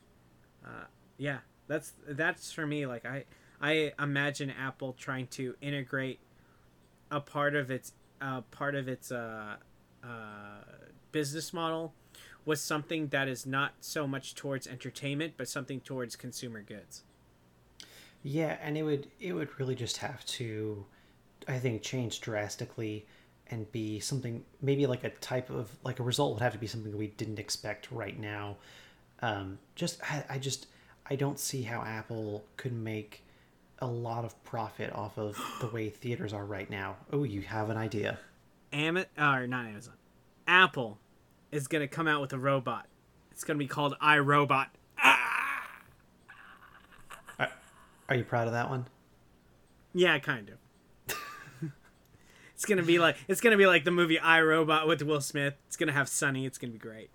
uh, 0.65 0.85
yeah, 1.17 1.39
that's 1.67 1.93
that's 2.07 2.51
for 2.51 2.65
me. 2.65 2.85
Like 2.85 3.05
I 3.05 3.25
I 3.61 3.93
imagine 3.99 4.49
Apple 4.49 4.93
trying 4.93 5.27
to 5.27 5.55
integrate 5.61 6.19
a 7.11 7.19
part 7.19 7.55
of 7.55 7.71
its 7.71 7.93
uh, 8.21 8.41
part 8.51 8.75
of 8.75 8.87
its 8.87 9.11
uh, 9.11 9.55
uh, 10.03 10.07
business 11.11 11.53
model 11.53 11.93
was 12.45 12.61
something 12.61 13.07
that 13.07 13.27
is 13.27 13.45
not 13.45 13.73
so 13.79 14.07
much 14.07 14.35
towards 14.35 14.67
entertainment, 14.67 15.33
but 15.37 15.47
something 15.47 15.79
towards 15.79 16.15
consumer 16.15 16.61
goods. 16.61 17.03
Yeah, 18.23 18.57
and 18.61 18.77
it 18.77 18.83
would 18.83 19.07
it 19.19 19.33
would 19.33 19.59
really 19.59 19.75
just 19.75 19.97
have 19.97 20.25
to, 20.25 20.85
I 21.47 21.57
think, 21.59 21.81
change 21.81 22.21
drastically 22.21 23.05
and 23.51 23.71
be 23.71 23.99
something 23.99 24.43
maybe 24.61 24.85
like 24.87 25.03
a 25.03 25.09
type 25.09 25.49
of 25.49 25.69
like 25.83 25.99
a 25.99 26.03
result 26.03 26.33
would 26.33 26.41
have 26.41 26.53
to 26.53 26.59
be 26.59 26.67
something 26.67 26.95
we 26.97 27.07
didn't 27.07 27.39
expect 27.39 27.91
right 27.91 28.19
now. 28.19 28.57
Um, 29.21 29.59
just 29.75 30.01
I, 30.03 30.23
I 30.29 30.37
just 30.37 30.67
I 31.09 31.15
don't 31.15 31.39
see 31.39 31.63
how 31.63 31.81
Apple 31.81 32.43
could 32.57 32.73
make 32.73 33.23
a 33.79 33.87
lot 33.87 34.25
of 34.25 34.41
profit 34.43 34.91
off 34.93 35.17
of 35.17 35.39
the 35.61 35.67
way 35.67 35.89
theaters 35.89 36.33
are 36.33 36.45
right 36.45 36.69
now. 36.69 36.97
Oh, 37.11 37.23
you 37.23 37.41
have 37.41 37.69
an 37.69 37.77
idea. 37.77 38.19
Am 38.71 38.97
or 38.97 39.47
not 39.47 39.65
Amazon. 39.65 39.93
Apple 40.49 40.97
is 41.51 41.67
gonna 41.67 41.87
come 41.87 42.07
out 42.07 42.21
with 42.21 42.33
a 42.33 42.39
robot. 42.39 42.87
It's 43.31 43.43
gonna 43.43 43.59
be 43.59 43.67
called 43.67 43.95
iRobot. 44.01 44.67
Are, 47.37 47.49
are 48.09 48.15
you 48.15 48.23
proud 48.23 48.47
of 48.47 48.53
that 48.53 48.69
one? 48.69 48.87
Yeah, 49.93 50.17
kind 50.19 50.49
of. 50.49 51.15
it's 52.55 52.65
gonna 52.65 52.83
be 52.83 52.97
like 52.99 53.15
it's 53.27 53.41
gonna 53.41 53.57
be 53.57 53.67
like 53.67 53.85
the 53.85 53.91
movie 53.91 54.17
iRobot 54.17 54.87
with 54.87 55.03
Will 55.03 55.21
Smith. 55.21 55.53
It's 55.67 55.77
gonna 55.77 55.91
have 55.93 56.09
Sonny. 56.09 56.45
It's 56.47 56.57
gonna 56.57 56.73
be 56.73 56.79
great. 56.79 57.11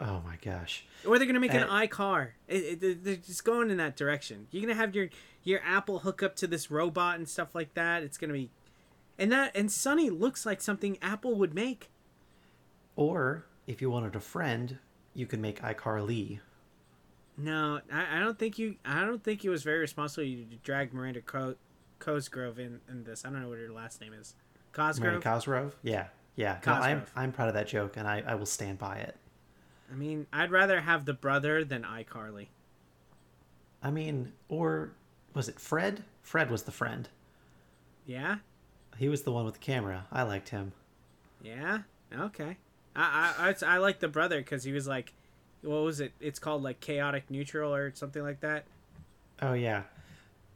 Oh 0.00 0.20
my 0.24 0.36
gosh. 0.42 0.84
Or 1.06 1.18
they're 1.18 1.26
gonna 1.26 1.40
make 1.40 1.54
an 1.54 1.64
Uh, 1.64 1.80
iCar. 1.80 2.28
It, 2.46 2.82
it, 2.82 3.04
they're 3.04 3.16
just 3.16 3.44
going 3.44 3.70
in 3.70 3.78
that 3.78 3.96
direction. 3.96 4.46
You're 4.50 4.62
gonna 4.62 4.74
have 4.74 4.94
your 4.94 5.08
your 5.42 5.60
Apple 5.64 6.00
hook 6.00 6.22
up 6.22 6.36
to 6.36 6.46
this 6.46 6.70
robot 6.70 7.16
and 7.16 7.28
stuff 7.28 7.54
like 7.54 7.72
that. 7.74 8.02
It's 8.02 8.18
gonna 8.18 8.34
be, 8.34 8.50
and 9.18 9.32
that 9.32 9.56
and 9.56 9.72
Sonny 9.72 10.10
looks 10.10 10.44
like 10.44 10.60
something 10.60 10.98
Apple 11.00 11.34
would 11.36 11.54
make. 11.54 11.88
Or 12.98 13.44
if 13.68 13.80
you 13.80 13.90
wanted 13.90 14.16
a 14.16 14.20
friend, 14.20 14.76
you 15.14 15.24
could 15.24 15.38
make 15.38 15.62
iCarly. 15.62 16.40
No, 17.36 17.80
I, 17.92 18.16
I 18.16 18.18
don't 18.18 18.36
think 18.36 18.58
you. 18.58 18.74
I 18.84 19.04
don't 19.04 19.22
think 19.22 19.44
it 19.44 19.50
was 19.50 19.62
very 19.62 19.78
responsible 19.78 20.24
you 20.24 20.44
to 20.44 20.56
drag 20.56 20.92
Miranda 20.92 21.20
Co- 21.20 21.54
Cosgrove 22.00 22.58
in 22.58 22.80
in 22.88 23.04
this. 23.04 23.24
I 23.24 23.30
don't 23.30 23.40
know 23.40 23.48
what 23.48 23.58
her 23.58 23.70
last 23.70 24.00
name 24.00 24.12
is. 24.12 24.34
Cosgrove. 24.72 25.04
Miranda 25.04 25.22
Cosgrove. 25.22 25.62
Cosgrove? 25.72 25.76
Yeah. 25.84 26.06
Yeah. 26.34 26.58
No, 26.66 26.72
I'm 26.72 26.80
Cosgrove. 27.00 27.12
I'm 27.14 27.32
proud 27.32 27.48
of 27.48 27.54
that 27.54 27.68
joke 27.68 27.96
and 27.96 28.08
I, 28.08 28.24
I 28.26 28.34
will 28.34 28.46
stand 28.46 28.78
by 28.78 28.96
it. 28.96 29.14
I 29.92 29.94
mean, 29.94 30.26
I'd 30.32 30.50
rather 30.50 30.80
have 30.80 31.04
the 31.04 31.14
brother 31.14 31.64
than 31.64 31.82
iCarly. 31.84 32.48
I 33.80 33.92
mean, 33.92 34.32
or 34.48 34.90
was 35.34 35.48
it 35.48 35.60
Fred? 35.60 36.02
Fred 36.22 36.50
was 36.50 36.64
the 36.64 36.72
friend. 36.72 37.08
Yeah, 38.06 38.38
He 38.98 39.08
was 39.08 39.22
the 39.22 39.30
one 39.32 39.44
with 39.44 39.54
the 39.54 39.60
camera. 39.60 40.06
I 40.10 40.22
liked 40.24 40.48
him. 40.48 40.72
yeah, 41.42 41.78
okay. 42.12 42.56
I 42.96 43.34
I 43.38 43.48
I, 43.66 43.74
I 43.74 43.78
like 43.78 44.00
the 44.00 44.08
brother 44.08 44.38
because 44.38 44.64
he 44.64 44.72
was 44.72 44.86
like, 44.86 45.12
what 45.62 45.82
was 45.82 46.00
it? 46.00 46.12
It's 46.20 46.38
called 46.38 46.62
like 46.62 46.80
chaotic 46.80 47.30
neutral 47.30 47.74
or 47.74 47.92
something 47.94 48.22
like 48.22 48.40
that. 48.40 48.64
Oh 49.40 49.52
yeah. 49.54 49.82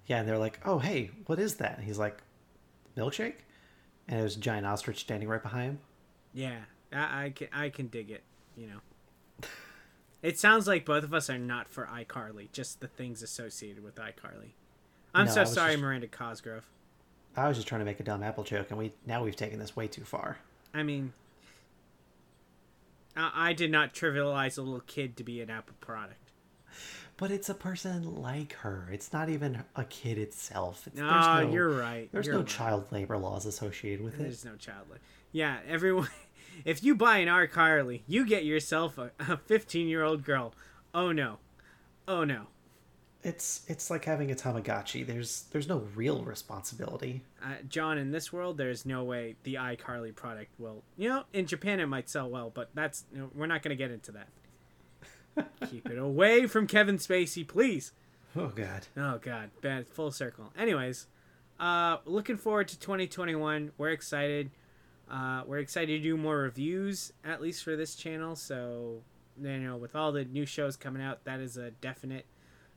Yeah, 0.07 0.19
and 0.21 0.29
they're 0.29 0.39
like, 0.39 0.59
"Oh, 0.65 0.79
hey, 0.81 1.11
what 1.27 1.39
is 1.39 1.55
that?" 1.57 1.77
And 1.79 1.87
he's 1.87 1.99
like, 1.99 2.23
"Milkshake?" 2.97 3.35
And 4.09 4.19
it 4.19 4.23
was 4.25 4.37
a 4.37 4.41
giant 4.41 4.67
ostrich 4.67 4.99
standing 5.01 5.29
right 5.29 5.43
behind 5.43 5.71
him. 5.71 5.79
Yeah, 6.35 6.59
I, 6.93 7.27
I 7.27 7.31
can 7.31 7.49
I 7.53 7.69
can 7.69 7.87
dig 7.87 8.11
it. 8.11 8.23
You 8.57 8.67
know. 8.69 9.49
It 10.23 10.39
sounds 10.39 10.69
like 10.69 10.85
both 10.85 11.03
of 11.03 11.13
us 11.13 11.29
are 11.29 11.37
not 11.39 11.69
for 11.69 11.87
iCarly, 11.87 12.53
just 12.53 12.79
the 12.81 12.87
things 12.87 13.25
associated 13.25 13.83
with 13.83 13.97
iCarly. 13.97 14.53
I'm 15.13 15.27
No, 15.27 15.33
so 15.33 15.45
sorry, 15.45 15.73
just- 15.73 15.83
Miranda 15.83 16.07
Cosgrove. 16.07 16.65
I 17.37 17.49
was 17.49 17.57
just 17.57 17.67
trying 17.67 17.81
to 17.81 17.85
make 17.85 17.99
a 17.99 18.05
dumb 18.05 18.23
Apple 18.23 18.45
joke, 18.45 18.69
and 18.71 18.79
we 18.79 18.93
now 19.05 19.25
we've 19.25 19.35
taken 19.35 19.59
this 19.59 19.75
way 19.75 19.89
too 19.89 20.05
far. 20.05 20.39
I 20.73 20.85
mean, 20.85 21.13
I, 23.17 23.31
I 23.51 23.53
did 23.53 23.71
not 23.71 23.95
trivialize 23.95 24.59
a 24.59 24.63
little 24.63 24.81
kid 24.81 25.17
to 25.19 25.25
be 25.25 25.41
an 25.41 25.51
Apple 25.51 25.77
product. 25.81 26.19
But 27.19 27.31
it's 27.31 27.49
a 27.49 27.55
person 27.55 28.17
like 28.17 28.55
her. 28.55 28.89
It's 28.91 29.13
not 29.13 29.29
even 29.29 29.63
a 29.77 29.85
kid 29.85 30.19
itself. 30.19 30.87
It's, 30.87 30.99
Ah, 31.01 31.43
no, 31.43 31.51
you're 31.53 31.71
right. 31.71 32.09
There's 32.11 32.27
you're 32.27 32.35
no 32.37 32.41
right. 32.41 32.49
child 32.49 32.91
labor 32.91 33.17
laws 33.19 33.47
associated 33.47 34.03
with 34.05 34.15
it. 34.15 34.23
There's 34.23 34.45
no 34.45 34.57
child. 34.57 34.89
labor. 34.89 35.01
Yeah, 35.33 35.59
everyone. 35.69 36.09
If 36.67 36.85
you 36.85 36.95
buy 36.95 37.19
an 37.19 37.29
iCarly, 37.29 38.03
you 38.07 38.27
get 38.27 38.45
yourself 38.45 38.99
a 38.99 39.11
15 39.47 39.89
year 39.89 40.03
old 40.03 40.23
girl. 40.23 40.53
Oh 40.93 41.11
no. 41.11 41.39
Oh 42.07 42.25
no. 42.25 42.49
It's 43.25 43.63
it's 43.69 43.89
like 43.89 44.05
having 44.05 44.33
a 44.33 44.35
Tamagotchi. 44.35 45.07
There's 45.07 45.45
there's 45.53 45.69
no 45.69 45.87
real 45.95 46.25
responsibility. 46.25 47.23
Uh, 47.43 47.55
John, 47.69 47.97
in 47.97 48.11
this 48.11 48.33
world, 48.33 48.57
there's 48.57 48.85
no 48.85 49.05
way 49.05 49.37
the 49.45 49.55
iCarly 49.55 50.15
product 50.15 50.59
will. 50.59 50.83
You 50.97 51.09
know, 51.09 51.25
in 51.33 51.47
Japan 51.47 51.79
it 51.79 51.87
might 51.87 52.11
sell 52.11 52.29
well, 52.29 52.51
but 52.53 52.71
that's 52.75 53.05
you 53.13 53.21
know, 53.21 53.31
we're 53.35 53.47
not 53.47 53.63
going 53.63 53.77
to 53.77 53.77
get 53.77 53.93
into 53.93 54.13
that. 54.13 54.29
Keep 55.71 55.89
it 55.89 55.99
away 55.99 56.47
from 56.47 56.67
Kevin 56.67 56.99
Spacey, 56.99 57.47
please. 57.47 57.93
Oh 58.35 58.49
god. 58.49 58.87
Oh 58.97 59.19
God, 59.19 59.51
bad 59.61 59.87
full 59.87 60.11
circle. 60.11 60.53
Anyways, 60.59 61.07
uh, 61.61 61.99
looking 62.05 62.37
forward 62.37 62.69
to 62.69 62.79
2021. 62.79 63.71
We're 63.79 63.91
excited. 63.91 64.51
Uh, 65.11 65.43
we're 65.47 65.59
excited 65.59 65.99
to 65.99 66.03
do 66.03 66.17
more 66.17 66.39
reviews, 66.39 67.13
at 67.25 67.41
least 67.41 67.63
for 67.63 67.77
this 67.77 67.95
channel. 67.95 68.35
So, 68.35 69.03
you 69.41 69.59
know, 69.59 69.77
with 69.77 69.95
all 69.95 70.11
the 70.11 70.25
new 70.25 70.47
shows 70.47 70.77
coming 70.77 71.03
out, 71.03 71.25
that 71.25 71.41
is 71.41 71.57
a 71.57 71.71
definite. 71.71 72.27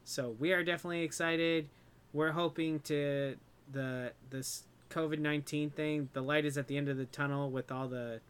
So 0.05 0.35
we 0.39 0.53
are 0.53 0.63
definitely 0.63 1.01
excited. 1.01 1.67
We're 2.13 2.31
hoping 2.31 2.79
to 2.81 3.35
the 3.71 4.13
this 4.29 4.63
COVID 4.89 5.19
nineteen 5.19 5.71
thing. 5.71 6.09
The 6.13 6.21
light 6.21 6.45
is 6.45 6.57
at 6.57 6.67
the 6.67 6.77
end 6.77 6.87
of 6.87 6.97
the 6.97 7.05
tunnel 7.05 7.49
with 7.49 7.71
all 7.71 7.87
the 7.87 8.21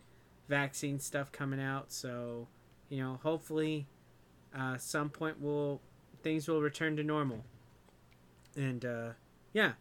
vaccine 0.47 0.99
stuff 0.99 1.31
coming 1.31 1.59
out. 1.61 1.91
So, 1.91 2.47
you 2.89 2.97
know, 3.03 3.19
hopefully, 3.23 3.87
uh, 4.57 4.77
some 4.77 5.09
point 5.09 5.41
will 5.41 5.81
things 6.23 6.47
will 6.47 6.61
return 6.61 6.95
to 6.95 7.03
normal. 7.03 7.43
And 8.55 8.85
uh, 8.85 9.09
yeah, 9.53 9.73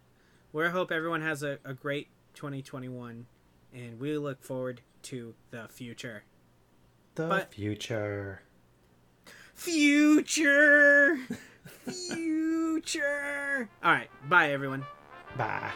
we 0.53 0.67
hope 0.69 0.91
everyone 0.91 1.23
has 1.23 1.43
a, 1.45 1.59
a 1.65 1.75
great 1.75 2.09
2021, 2.35 3.27
and 3.73 4.01
we 4.01 4.19
look 4.19 4.43
forward 4.43 4.81
to 5.03 5.35
the 5.53 5.69
future. 5.69 6.25
The 7.15 7.29
But- 7.29 7.55
future. 7.55 8.43
Future! 9.55 11.19
future! 11.91 13.69
All 13.83 13.93
right, 13.93 14.11
bye 14.29 14.53
everyone. 14.53 14.85
Bye. 15.37 15.73